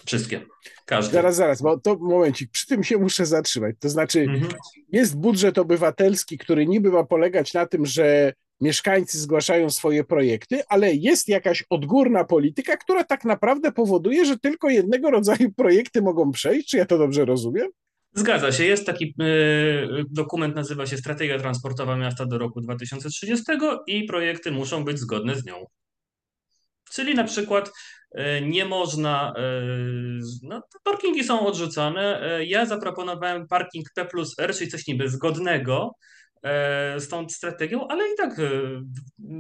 Wszystkie. 0.07 0.47
Każdy. 0.87 1.13
Zaraz, 1.13 1.37
zaraz, 1.37 1.63
bo 1.63 1.81
to 1.81 1.97
momencik, 1.97 2.51
przy 2.51 2.67
tym 2.67 2.85
się 2.85 2.99
muszę 2.99 3.27
zatrzymać. 3.27 3.77
To 3.81 3.89
znaczy, 3.89 4.21
mhm. 4.21 4.53
jest 4.93 5.17
budżet 5.17 5.59
obywatelski, 5.59 6.39
który 6.39 6.67
niby 6.67 6.91
ma 6.91 7.05
polegać 7.05 7.55
na 7.55 7.67
tym, 7.67 7.87
że 7.87 8.33
mieszkańcy 8.61 9.19
zgłaszają 9.19 9.71
swoje 9.71 10.05
projekty, 10.05 10.63
ale 10.69 10.95
jest 10.95 11.29
jakaś 11.29 11.65
odgórna 11.71 12.25
polityka, 12.25 12.77
która 12.77 13.05
tak 13.05 13.25
naprawdę 13.25 13.73
powoduje, 13.73 14.25
że 14.25 14.39
tylko 14.39 14.69
jednego 14.69 15.11
rodzaju 15.11 15.53
projekty 15.53 16.03
mogą 16.03 16.33
przejść. 16.33 16.69
Czy 16.69 16.77
ja 16.77 16.87
to 16.87 16.99
dobrze 16.99 17.25
rozumiem? 17.25 17.69
Zgadza 18.15 18.53
się. 18.53 18.65
Jest 18.65 18.87
taki 18.87 19.15
e, 19.21 19.25
dokument, 20.11 20.57
nazywa 20.57 20.87
się 20.87 20.97
Strategia 20.97 21.39
Transportowa 21.39 21.97
Miasta 21.97 22.27
do 22.27 22.39
roku 22.39 22.61
2030 22.61 23.45
i 23.87 24.05
projekty 24.05 24.51
muszą 24.51 24.85
być 24.85 24.99
zgodne 24.99 25.37
z 25.37 25.45
nią. 25.45 25.67
Czyli 26.91 27.15
na 27.15 27.25
przykład 27.25 27.73
e, 28.15 28.41
nie 28.41 28.65
można, 28.65 29.33
e, 29.37 29.43
no, 30.43 30.63
parkingi 30.85 31.25
są 31.25 31.47
odrzucane. 31.47 32.21
Ja 32.47 32.67
zaproponowałem 32.67 33.49
parking 33.49 33.87
P 33.95 34.05
plus 34.05 34.39
R, 34.39 34.55
czyli 34.55 34.71
coś 34.71 34.87
niby 34.87 35.09
zgodnego, 35.09 35.95
z 36.99 37.09
tą 37.09 37.29
strategią, 37.29 37.89
ale 37.89 38.05
i 38.05 38.17
tak 38.17 38.39
e, 38.39 38.51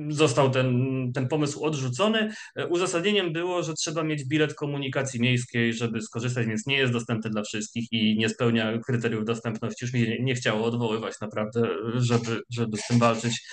został 0.08 0.50
ten, 0.50 0.94
ten 1.14 1.28
pomysł 1.28 1.64
odrzucony. 1.64 2.30
E, 2.56 2.66
uzasadnieniem 2.66 3.32
było, 3.32 3.62
że 3.62 3.74
trzeba 3.74 4.02
mieć 4.02 4.24
bilet 4.24 4.54
komunikacji 4.54 5.20
miejskiej, 5.20 5.72
żeby 5.72 6.02
skorzystać, 6.02 6.46
więc 6.46 6.66
nie 6.66 6.76
jest 6.76 6.92
dostępny 6.92 7.30
dla 7.30 7.42
wszystkich 7.42 7.92
i 7.92 8.16
nie 8.18 8.28
spełnia 8.28 8.78
kryteriów 8.86 9.24
dostępności. 9.24 9.84
Już 9.84 9.94
mi 9.94 10.02
nie, 10.02 10.18
nie 10.20 10.34
chciało 10.34 10.64
odwoływać 10.64 11.14
naprawdę, 11.20 11.68
żeby, 11.94 12.40
żeby 12.50 12.76
z 12.76 12.86
tym 12.86 12.98
walczyć. 12.98 13.46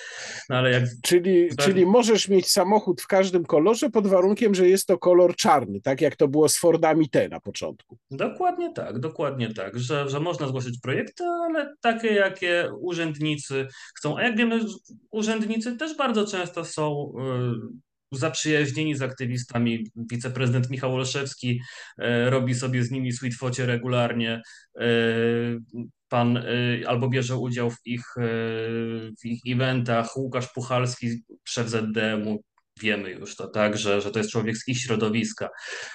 No, 0.50 0.56
ale 0.56 0.70
jak... 0.70 0.84
czyli, 1.02 1.48
tak... 1.48 1.66
czyli 1.66 1.86
możesz 1.86 2.28
mieć 2.28 2.50
samochód 2.50 3.00
w 3.00 3.06
każdym 3.06 3.44
kolorze 3.44 3.90
pod 3.90 4.06
warunkiem, 4.06 4.54
że 4.54 4.68
jest 4.68 4.86
to 4.86 4.98
kolor 4.98 5.36
czarny, 5.36 5.80
tak 5.80 6.00
jak 6.00 6.16
to 6.16 6.28
było 6.28 6.48
z 6.48 6.58
Fordami 6.58 7.10
T 7.10 7.28
na 7.28 7.40
początku. 7.40 7.98
Dokładnie 8.10 8.72
tak, 8.72 8.98
dokładnie 8.98 9.54
tak, 9.54 9.78
że, 9.78 10.08
że 10.08 10.20
można 10.20 10.48
zgłosić 10.48 10.78
projekty, 10.82 11.24
ale 11.24 11.74
takie, 11.80 12.08
jakie 12.14 12.70
urzędnicy 12.80 13.41
urzędnicy 13.50 13.76
chcą. 13.98 14.18
A 14.18 14.22
jak 14.22 14.36
wiemy, 14.36 14.60
urzędnicy 15.10 15.76
też 15.76 15.96
bardzo 15.96 16.26
często 16.26 16.64
są 16.64 17.12
zaprzyjaźnieni 18.12 18.94
z 18.94 19.02
aktywistami. 19.02 19.86
Wiceprezydent 19.96 20.70
Michał 20.70 20.94
Olszewski 20.94 21.60
robi 22.26 22.54
sobie 22.54 22.84
z 22.84 22.90
nimi 22.90 23.12
sweet 23.12 23.34
focie 23.34 23.66
regularnie. 23.66 24.42
Pan 26.08 26.44
albo 26.86 27.08
bierze 27.08 27.36
udział 27.36 27.70
w 27.70 27.78
ich, 27.84 28.04
w 29.20 29.24
ich 29.24 29.40
eventach. 29.46 30.16
Łukasz 30.16 30.52
Puchalski, 30.52 31.24
szef 31.44 31.68
ZDM-u, 31.68 32.42
wiemy 32.80 33.10
już 33.10 33.36
to, 33.36 33.48
tak, 33.48 33.78
że, 33.78 34.00
że 34.00 34.10
to 34.10 34.18
jest 34.18 34.30
człowiek 34.30 34.56
z 34.56 34.68
ich 34.68 34.78
środowiska. 34.78 35.48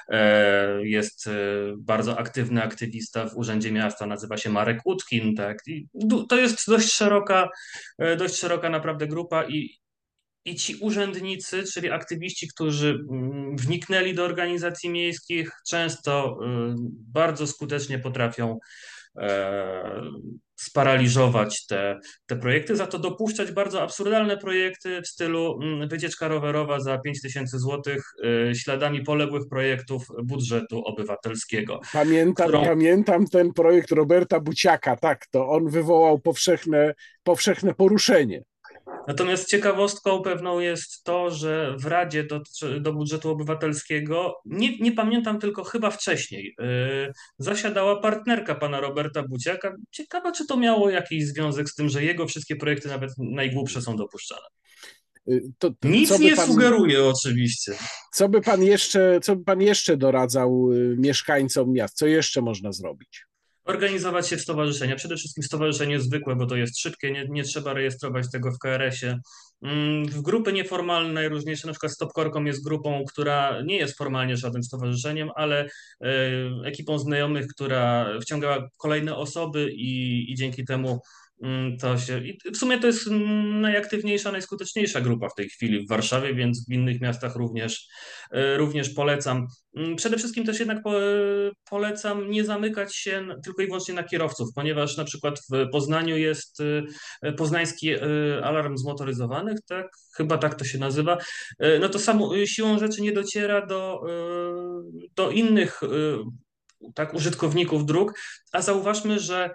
E, 0.09 0.88
jest 0.88 1.28
e, 1.28 1.32
bardzo 1.78 2.19
aktywny 2.19 2.63
aktywista 2.63 3.30
w 3.30 3.38
Urzędzie 3.38 3.71
Miasta, 3.71 4.05
nazywa 4.05 4.38
się 4.38 4.49
Marek 4.49 4.82
Utkin, 4.86 5.36
tak. 5.36 5.57
I 5.67 5.88
to 6.30 6.38
jest 6.38 6.67
dość 6.67 6.93
szeroka, 6.93 7.49
e, 7.97 8.15
dość 8.15 8.36
szeroka 8.36 8.69
naprawdę 8.69 9.07
grupa 9.07 9.45
i, 9.47 9.69
i 10.45 10.55
ci 10.55 10.75
urzędnicy, 10.75 11.63
czyli 11.73 11.91
aktywiści, 11.91 12.47
którzy 12.47 13.05
mm, 13.11 13.57
wniknęli 13.57 14.13
do 14.13 14.25
organizacji 14.25 14.89
miejskich, 14.89 15.51
często 15.69 16.39
bardzo 17.13 17.47
skutecznie 17.47 17.99
potrafią 17.99 18.59
sparaliżować 20.57 21.65
te, 21.65 21.99
te 22.25 22.35
projekty, 22.35 22.75
za 22.75 22.87
to 22.87 22.99
dopuszczać 22.99 23.51
bardzo 23.51 23.81
absurdalne 23.81 24.37
projekty 24.37 25.01
w 25.01 25.07
stylu 25.07 25.59
mm, 25.61 25.89
wycieczka 25.89 26.27
rowerowa 26.27 26.79
za 26.79 26.97
5000 26.97 27.59
zł 27.59 27.95
y, 28.49 28.55
śladami 28.55 29.03
poległych 29.03 29.43
projektów 29.49 30.07
budżetu 30.23 30.83
obywatelskiego. 30.85 31.79
Pamiętam, 31.93 32.47
którą... 32.47 32.65
pamiętam 32.65 33.27
ten 33.27 33.53
projekt 33.53 33.91
Roberta 33.91 34.39
Buciaka, 34.39 34.95
tak, 34.95 35.25
to 35.31 35.49
on 35.49 35.69
wywołał 35.69 36.19
powszechne, 36.19 36.93
powszechne 37.23 37.73
poruszenie. 37.73 38.43
Natomiast 39.07 39.49
ciekawostką 39.49 40.21
pewną 40.21 40.59
jest 40.59 41.03
to, 41.03 41.31
że 41.31 41.75
w 41.79 41.85
Radzie 41.85 42.23
do, 42.23 42.41
do 42.79 42.93
Budżetu 42.93 43.29
Obywatelskiego, 43.29 44.35
nie, 44.45 44.77
nie 44.77 44.91
pamiętam 44.91 45.39
tylko 45.39 45.63
chyba 45.63 45.91
wcześniej, 45.91 46.55
yy, 46.59 47.13
zasiadała 47.37 48.01
partnerka 48.01 48.55
pana 48.55 48.81
Roberta 48.81 49.23
Buciaka. 49.23 49.75
Ciekawa, 49.91 50.31
czy 50.31 50.47
to 50.47 50.57
miało 50.57 50.89
jakiś 50.89 51.27
związek 51.27 51.69
z 51.69 51.75
tym, 51.75 51.89
że 51.89 52.03
jego 52.03 52.27
wszystkie 52.27 52.55
projekty, 52.55 52.87
nawet 52.87 53.11
najgłupsze, 53.17 53.81
są 53.81 53.95
dopuszczane. 53.95 54.47
Y, 55.29 55.41
to, 55.57 55.69
to, 55.69 55.87
Nic 55.87 56.19
nie 56.19 56.35
pan, 56.35 56.47
sugeruje 56.47 57.05
oczywiście. 57.05 57.71
Co 58.13 58.29
by 58.29 58.41
pan 58.41 58.63
jeszcze, 58.63 59.19
co 59.23 59.35
by 59.35 59.43
pan 59.43 59.61
jeszcze 59.61 59.97
doradzał 59.97 60.71
y, 60.71 60.95
mieszkańcom 60.97 61.73
miast? 61.73 61.97
Co 61.97 62.07
jeszcze 62.07 62.41
można 62.41 62.71
zrobić? 62.71 63.25
Organizować 63.68 64.28
się 64.28 64.38
w 64.38 64.41
stowarzyszenia. 64.41 64.95
Przede 64.95 65.15
wszystkim 65.15 65.43
stowarzyszenie 65.43 65.99
zwykłe, 65.99 66.36
bo 66.36 66.45
to 66.45 66.55
jest 66.55 66.80
szybkie, 66.80 67.11
nie, 67.11 67.26
nie 67.30 67.43
trzeba 67.43 67.74
rejestrować 67.74 68.32
tego 68.32 68.51
w 68.51 68.59
KRS-ie. 68.59 69.20
Mm, 69.61 70.05
w 70.05 70.22
grupy 70.22 70.53
nieformalne 70.53 71.13
najróżniejsze, 71.13 71.68
na 71.68 71.74
przykład 71.74 71.91
Stopkorkom 71.91 72.47
jest 72.47 72.63
grupą, 72.63 73.03
która 73.09 73.61
nie 73.61 73.78
jest 73.78 73.97
formalnie 73.97 74.38
żadnym 74.38 74.63
stowarzyszeniem, 74.63 75.30
ale 75.36 75.65
e, 75.65 76.09
ekipą 76.65 76.99
znajomych, 76.99 77.47
która 77.47 78.09
wciągała 78.22 78.70
kolejne 78.78 79.15
osoby 79.15 79.72
i, 79.72 80.26
i 80.32 80.36
dzięki 80.36 80.65
temu 80.65 80.99
to 81.79 81.97
się, 81.97 82.19
i 82.19 82.38
w 82.53 82.57
sumie 82.57 82.79
to 82.79 82.88
jest 82.88 83.07
najaktywniejsza, 83.61 84.31
najskuteczniejsza 84.31 85.01
grupa 85.01 85.29
w 85.29 85.35
tej 85.35 85.49
chwili 85.49 85.85
w 85.85 85.89
Warszawie, 85.89 86.35
więc 86.35 86.65
w 86.69 86.71
innych 86.71 87.01
miastach 87.01 87.35
również, 87.35 87.88
e, 88.31 88.57
również 88.57 88.89
polecam. 88.89 89.47
Mm, 89.75 89.95
przede 89.95 90.17
wszystkim 90.17 90.45
też 90.45 90.59
jednak 90.59 90.77
polecam 91.69 92.31
nie 92.31 92.45
zamykać 92.45 92.95
się 92.95 93.27
tylko 93.43 93.61
i 93.61 93.65
wyłącznie 93.65 93.93
na 93.93 94.03
kierowców, 94.03 94.49
ponieważ 94.55 94.97
na 94.97 95.03
przykład 95.03 95.39
w 95.39 95.69
Poznaniu 95.71 96.17
jest 96.17 96.61
e, 97.21 97.33
poznański 97.33 97.89
e, 97.89 97.99
alarm 98.43 98.77
zmotoryzowanych, 98.77 99.57
tak? 99.67 99.88
Chyba 100.15 100.38
tak 100.38 100.55
to 100.55 100.65
się 100.65 100.77
nazywa. 100.77 101.17
No 101.79 101.89
to 101.89 101.99
samo 101.99 102.45
siłą 102.45 102.79
rzeczy 102.79 103.01
nie 103.01 103.11
dociera 103.11 103.65
do, 103.65 104.01
do 105.15 105.31
innych 105.31 105.81
tak, 106.95 107.13
użytkowników 107.13 107.85
dróg, 107.85 108.13
a 108.51 108.61
zauważmy, 108.61 109.19
że 109.19 109.49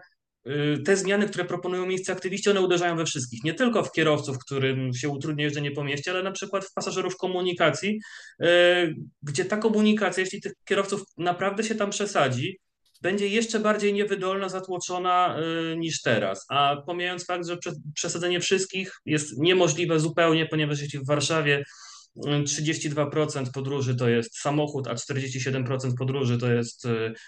te 0.85 0.97
zmiany, 0.97 1.29
które 1.29 1.45
proponują 1.45 1.87
miejsce 1.87 2.13
aktywiści, 2.13 2.51
one 2.51 2.61
uderzają 2.61 2.97
we 2.97 3.05
wszystkich. 3.05 3.45
Nie 3.45 3.55
tylko 3.55 3.85
w 3.85 3.93
kierowców, 3.93 4.39
którym 4.39 4.95
się 4.95 5.09
utrudnia 5.09 5.45
jeżdżenie 5.45 5.71
po 5.71 5.85
mieście, 5.85 6.11
ale 6.11 6.23
na 6.23 6.33
przykład 6.33 6.65
w 6.65 6.73
pasażerów 6.73 7.17
komunikacji, 7.17 8.01
y, 8.43 8.47
gdzie 9.23 9.45
ta 9.45 9.57
komunikacja, 9.57 10.21
jeśli 10.21 10.41
tych 10.41 10.53
kierowców 10.65 11.03
naprawdę 11.19 11.65
się 11.65 11.75
tam 11.75 11.91
przesadzi, 11.91 12.59
będzie 13.03 13.29
jeszcze 13.29 13.61
bardziej 13.61 13.95
niewydolna, 13.95 14.49
zatłoczona 14.49 15.37
y, 15.73 15.77
niż 15.77 16.03
teraz. 16.03 16.47
A 16.49 16.77
pomijając 16.87 17.27
fakt, 17.27 17.47
że 17.47 17.57
przesadzenie 17.95 18.41
wszystkich 18.41 18.93
jest 19.07 19.39
niemożliwe 19.39 20.01
zupełnie, 20.01 20.47
ponieważ 20.47 20.81
jeśli 20.81 20.99
w 20.99 21.07
Warszawie 21.07 21.65
32% 22.17 23.51
podróży 23.55 23.97
to 23.97 24.09
jest 24.09 24.39
samochód, 24.39 24.89
a 24.89 24.95
47% 24.95 25.95
podróży 25.99 26.39
to 26.39 26.53
jest 26.53 26.87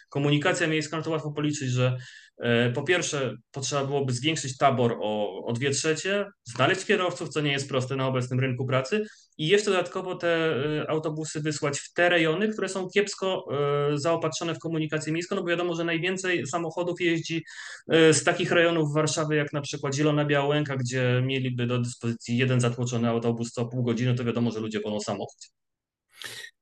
komunikacja 0.09 0.67
miejska, 0.67 0.97
no 0.97 1.03
to 1.03 1.11
łatwo 1.11 1.33
policzyć, 1.33 1.71
że 1.71 1.97
po 2.75 2.83
pierwsze, 2.83 3.37
potrzeba 3.51 3.85
byłoby 3.85 4.13
zwiększyć 4.13 4.57
tabor 4.57 4.97
o, 5.01 5.45
o 5.45 5.53
dwie 5.53 5.71
trzecie, 5.71 6.27
znaleźć 6.45 6.85
kierowców, 6.85 7.29
co 7.29 7.41
nie 7.41 7.53
jest 7.53 7.69
proste 7.69 7.97
na 7.97 8.07
obecnym 8.07 8.41
rynku 8.41 8.67
pracy, 8.67 9.05
i 9.39 9.49
jeszcze 9.49 9.71
dodatkowo 9.71 10.15
te 10.15 10.29
e, 10.29 10.91
autobusy 10.91 11.41
wysłać 11.41 11.79
w 11.79 11.93
te 11.93 12.09
rejony, 12.09 12.49
które 12.49 12.69
są 12.69 12.89
kiepsko 12.89 13.45
e, 13.53 13.99
zaopatrzone 13.99 14.55
w 14.55 14.59
komunikację 14.59 15.13
miejską, 15.13 15.37
no 15.37 15.43
bo 15.43 15.49
wiadomo, 15.49 15.75
że 15.75 15.85
najwięcej 15.85 16.47
samochodów 16.47 17.01
jeździ 17.01 17.45
z 17.89 18.25
takich 18.25 18.53
rejonów 18.53 18.95
Warszawy, 18.95 19.37
jak 19.37 19.53
na 19.53 19.61
przykład 19.61 19.95
Zielona 19.95 20.25
Białęka, 20.25 20.77
gdzie 20.77 21.23
mieliby 21.25 21.67
do 21.67 21.79
dyspozycji 21.79 22.37
jeden 22.37 22.61
zatłoczony 22.61 23.09
autobus 23.09 23.53
co 23.53 23.67
pół 23.67 23.83
godziny, 23.83 24.15
to 24.15 24.25
wiadomo, 24.25 24.51
że 24.51 24.61
ludzie 24.61 24.81
wolą 24.81 25.01
samochód. 25.01 25.39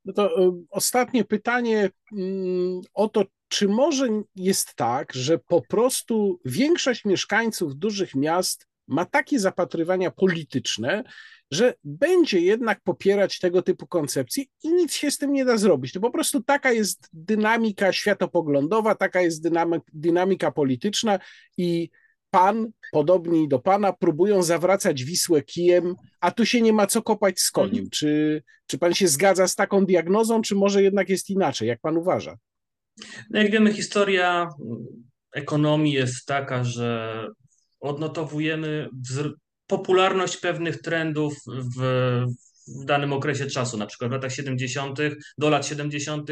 No 0.04 0.12
to 0.12 0.30
ostatnie 0.70 1.24
pytanie 1.24 1.90
mm, 2.12 2.80
o 2.94 3.08
to, 3.08 3.24
czy 3.52 3.68
może 3.68 4.08
jest 4.36 4.74
tak, 4.74 5.12
że 5.12 5.38
po 5.38 5.62
prostu 5.62 6.40
większość 6.44 7.04
mieszkańców 7.04 7.76
dużych 7.76 8.14
miast 8.14 8.66
ma 8.88 9.04
takie 9.04 9.38
zapatrywania 9.38 10.10
polityczne, 10.10 11.04
że 11.50 11.74
będzie 11.84 12.40
jednak 12.40 12.80
popierać 12.80 13.38
tego 13.38 13.62
typu 13.62 13.86
koncepcje 13.86 14.44
i 14.62 14.68
nic 14.68 14.94
się 14.94 15.10
z 15.10 15.18
tym 15.18 15.32
nie 15.32 15.44
da 15.44 15.56
zrobić. 15.56 15.92
To 15.92 16.00
po 16.00 16.10
prostu 16.10 16.42
taka 16.42 16.72
jest 16.72 17.08
dynamika 17.12 17.92
światopoglądowa, 17.92 18.94
taka 18.94 19.20
jest 19.20 19.48
dynamika 19.92 20.50
polityczna 20.50 21.18
i 21.56 21.90
pan, 22.30 22.70
podobni 22.92 23.48
do 23.48 23.58
pana, 23.58 23.92
próbują 23.92 24.42
zawracać 24.42 25.04
Wisłę 25.04 25.42
kijem, 25.42 25.94
a 26.20 26.30
tu 26.30 26.46
się 26.46 26.60
nie 26.60 26.72
ma 26.72 26.86
co 26.86 27.02
kopać 27.02 27.40
z 27.40 27.50
koniem. 27.50 27.70
Mhm. 27.70 27.90
Czy, 27.90 28.42
czy 28.66 28.78
pan 28.78 28.94
się 28.94 29.08
zgadza 29.08 29.48
z 29.48 29.54
taką 29.54 29.86
diagnozą, 29.86 30.42
czy 30.42 30.54
może 30.54 30.82
jednak 30.82 31.08
jest 31.08 31.30
inaczej? 31.30 31.68
Jak 31.68 31.80
pan 31.80 31.96
uważa? 31.96 32.36
No 33.30 33.38
jak 33.42 33.50
wiemy, 33.50 33.72
historia 33.72 34.48
ekonomii 35.34 35.92
jest 35.92 36.26
taka, 36.26 36.64
że 36.64 37.26
odnotowujemy 37.80 38.88
popularność 39.66 40.36
pewnych 40.36 40.80
trendów 40.80 41.34
w, 41.76 41.82
w 42.68 42.84
danym 42.84 43.12
okresie 43.12 43.46
czasu, 43.46 43.76
na 43.76 43.86
przykład 43.86 44.10
w 44.10 44.12
latach 44.12 44.32
70., 44.32 44.98
do 45.38 45.50
lat 45.50 45.66
70. 45.66 46.30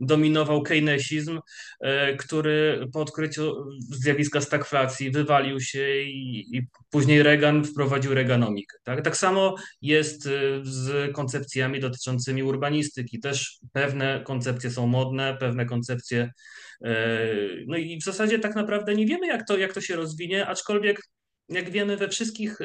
dominował 0.00 0.62
keynesizm, 0.62 1.40
e, 1.80 2.16
który 2.16 2.86
po 2.92 3.00
odkryciu 3.00 3.54
zjawiska 3.80 4.40
stagflacji 4.40 5.10
wywalił 5.10 5.60
się 5.60 6.00
i, 6.02 6.56
i 6.56 6.66
później 6.90 7.22
Reagan 7.22 7.64
wprowadził 7.64 8.14
Reaganomikę. 8.14 8.76
Tak? 8.82 9.04
tak 9.04 9.16
samo 9.16 9.54
jest 9.82 10.26
e, 10.26 10.30
z 10.62 11.12
koncepcjami 11.14 11.80
dotyczącymi 11.80 12.42
urbanistyki. 12.42 13.20
Też 13.20 13.58
pewne 13.72 14.22
koncepcje 14.26 14.70
są 14.70 14.86
modne, 14.86 15.36
pewne 15.40 15.66
koncepcje 15.66 16.30
e, 16.84 17.26
no 17.66 17.76
i 17.76 17.98
w 18.00 18.04
zasadzie 18.04 18.38
tak 18.38 18.54
naprawdę 18.54 18.94
nie 18.94 19.06
wiemy, 19.06 19.26
jak 19.26 19.46
to, 19.46 19.58
jak 19.58 19.72
to 19.72 19.80
się 19.80 19.96
rozwinie, 19.96 20.46
aczkolwiek 20.46 21.00
jak 21.48 21.70
wiemy, 21.70 21.96
we 21.96 22.08
wszystkich 22.08 22.58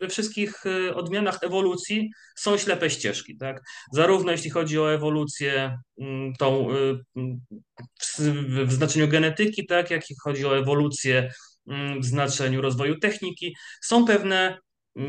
we 0.00 0.08
wszystkich 0.08 0.66
y, 0.66 0.94
odmianach 0.94 1.38
ewolucji 1.42 2.10
są 2.36 2.58
ślepe 2.58 2.90
ścieżki, 2.90 3.36
tak? 3.36 3.62
Zarówno 3.92 4.32
jeśli 4.32 4.50
chodzi 4.50 4.78
o 4.78 4.94
ewolucję 4.94 5.78
mm, 6.00 6.32
tą 6.38 6.70
y, 6.70 7.04
mm, 7.16 7.40
w 8.66 8.72
znaczeniu 8.72 9.08
genetyki, 9.08 9.66
tak, 9.66 9.90
jak 9.90 10.10
i 10.10 10.14
chodzi 10.24 10.46
o 10.46 10.58
ewolucję 10.58 11.32
mm, 11.68 12.00
w 12.00 12.04
znaczeniu 12.04 12.60
rozwoju 12.60 12.98
techniki, 12.98 13.56
są 13.82 14.04
pewne 14.04 14.58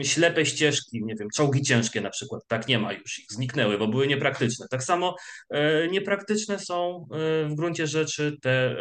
ślepe 0.04 0.46
ścieżki, 0.46 1.06
nie 1.06 1.16
wiem, 1.16 1.28
czołgi 1.36 1.62
ciężkie 1.62 2.02
na 2.02 2.10
przykład, 2.10 2.42
tak 2.48 2.68
nie 2.68 2.80
ma 2.80 2.94
już 2.94 3.20
ich, 3.20 3.26
zniknęły, 3.30 3.78
bo 3.78 3.88
były 3.88 4.08
niepraktyczne. 4.08 4.66
Tak 4.70 4.84
samo 4.84 5.16
e, 5.50 5.88
niepraktyczne 5.88 6.60
są 6.60 7.08
w 7.50 7.56
gruncie 7.56 7.88
rzeczy 7.88 8.38
te 8.42 8.76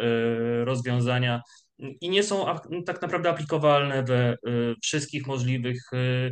rozwiązania 0.65 1.41
i 1.79 2.09
nie 2.09 2.23
są 2.23 2.45
tak 2.85 3.01
naprawdę 3.01 3.29
aplikowalne 3.29 4.03
we 4.03 4.33
y, 4.33 4.37
wszystkich 4.83 5.27
możliwych 5.27 5.81
y, 5.93 6.31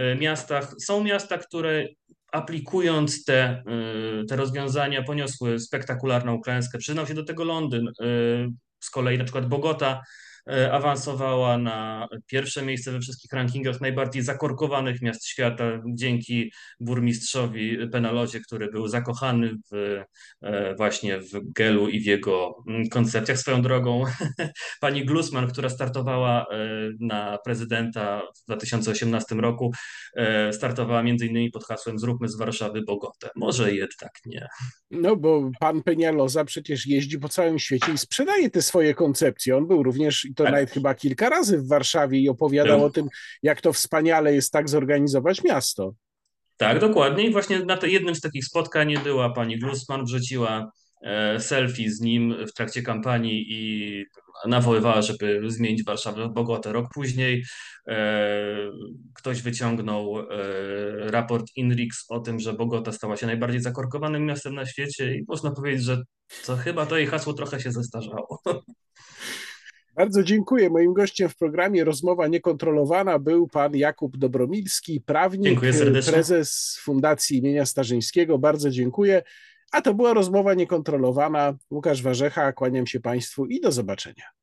y, 0.00 0.16
miastach. 0.16 0.74
Są 0.80 1.04
miasta, 1.04 1.38
które 1.38 1.86
aplikując 2.32 3.24
te, 3.24 3.62
te 4.28 4.36
rozwiązania 4.36 5.02
poniosły 5.02 5.58
spektakularną 5.58 6.40
klęskę. 6.40 6.78
Przyznał 6.78 7.06
się 7.06 7.14
do 7.14 7.24
tego 7.24 7.44
Londyn, 7.44 7.92
z 8.80 8.90
kolei 8.90 9.18
na 9.18 9.24
przykład 9.24 9.48
Bogota 9.48 10.02
awansowała 10.72 11.58
na 11.58 12.08
pierwsze 12.26 12.62
miejsce 12.62 12.92
we 12.92 13.00
wszystkich 13.00 13.32
rankingach 13.32 13.80
najbardziej 13.80 14.22
zakorkowanych 14.22 15.02
miast 15.02 15.26
świata 15.26 15.64
dzięki 15.94 16.52
burmistrzowi 16.80 17.88
Penalozie, 17.92 18.40
który 18.40 18.70
był 18.70 18.88
zakochany 18.88 19.50
w, 19.72 20.02
e, 20.42 20.74
właśnie 20.74 21.20
w 21.20 21.52
Gelu 21.52 21.88
i 21.88 22.00
w 22.00 22.06
jego 22.06 22.64
mm, 22.68 22.88
koncepcjach. 22.88 23.38
Swoją 23.38 23.62
drogą 23.62 24.04
pani 24.80 25.04
Glusman, 25.04 25.48
która 25.48 25.68
startowała 25.68 26.46
na 27.00 27.38
prezydenta 27.44 28.22
w 28.36 28.44
2018 28.44 29.34
roku, 29.34 29.72
startowała 30.52 31.02
między 31.02 31.26
innymi 31.26 31.50
pod 31.50 31.64
hasłem 31.64 31.98
Zróbmy 31.98 32.28
z 32.28 32.36
Warszawy 32.36 32.82
Bogotę. 32.82 33.30
Może 33.36 33.74
jednak 33.74 34.12
nie. 34.26 34.48
No 34.90 35.16
bo 35.16 35.50
pan 35.60 35.82
Penialoza 35.82 36.44
przecież 36.44 36.86
jeździ 36.86 37.18
po 37.18 37.28
całym 37.28 37.58
świecie 37.58 37.92
i 37.92 37.98
sprzedaje 37.98 38.50
te 38.50 38.62
swoje 38.62 38.94
koncepcje. 38.94 39.56
On 39.56 39.66
był 39.66 39.82
również, 39.82 40.26
to 40.38 40.44
tak. 40.44 40.52
nawet 40.52 40.70
chyba 40.70 40.94
kilka 40.94 41.28
razy 41.28 41.58
w 41.58 41.68
Warszawie 41.68 42.18
i 42.18 42.28
opowiadał 42.28 42.84
o 42.84 42.90
tym, 42.90 43.08
jak 43.42 43.60
to 43.60 43.72
wspaniale 43.72 44.34
jest 44.34 44.52
tak 44.52 44.68
zorganizować 44.68 45.44
miasto. 45.44 45.94
Tak, 46.56 46.80
dokładnie. 46.80 47.26
I 47.26 47.32
właśnie 47.32 47.64
na 47.64 47.78
jednym 47.82 48.14
z 48.14 48.20
takich 48.20 48.44
spotkań 48.44 48.94
była 49.04 49.30
pani 49.30 49.58
Glusman, 49.58 50.04
wrzuciła 50.04 50.70
e, 51.02 51.40
selfie 51.40 51.90
z 51.90 52.00
nim 52.00 52.46
w 52.46 52.52
trakcie 52.52 52.82
kampanii 52.82 53.46
i 53.48 54.04
nawoływała, 54.46 55.02
żeby 55.02 55.40
zmienić 55.46 55.84
Warszawę 55.84 56.28
w 56.28 56.32
Bogotę. 56.32 56.72
Rok 56.72 56.86
później 56.94 57.44
e, 57.88 58.70
ktoś 59.14 59.42
wyciągnął 59.42 60.18
e, 60.18 60.24
raport 61.10 61.46
INRIX 61.56 62.04
o 62.08 62.20
tym, 62.20 62.40
że 62.40 62.52
Bogota 62.52 62.92
stała 62.92 63.16
się 63.16 63.26
najbardziej 63.26 63.60
zakorkowanym 63.60 64.26
miastem 64.26 64.54
na 64.54 64.66
świecie 64.66 65.14
i 65.14 65.24
można 65.28 65.50
powiedzieć, 65.50 65.82
że 65.82 66.02
to 66.46 66.56
chyba 66.56 66.86
to 66.86 66.96
jej 66.96 67.06
hasło 67.06 67.32
trochę 67.32 67.60
się 67.60 67.72
zestarzało. 67.72 68.42
Bardzo 69.98 70.22
dziękuję. 70.22 70.70
Moim 70.70 70.92
gościem 70.92 71.28
w 71.28 71.36
programie 71.36 71.84
Rozmowa 71.84 72.28
Niekontrolowana 72.28 73.18
był 73.18 73.48
pan 73.48 73.76
Jakub 73.76 74.16
Dobromilski, 74.16 75.00
prawnik, 75.00 75.60
prezes 76.06 76.78
Fundacji 76.80 77.38
imienia 77.38 77.66
Starzyńskiego. 77.66 78.38
Bardzo 78.38 78.70
dziękuję. 78.70 79.22
A 79.72 79.82
to 79.82 79.94
była 79.94 80.14
rozmowa 80.14 80.54
niekontrolowana. 80.54 81.54
Łukasz 81.70 82.02
Warzecha, 82.02 82.52
kłaniam 82.52 82.86
się 82.86 83.00
Państwu 83.00 83.46
i 83.46 83.60
do 83.60 83.72
zobaczenia. 83.72 84.37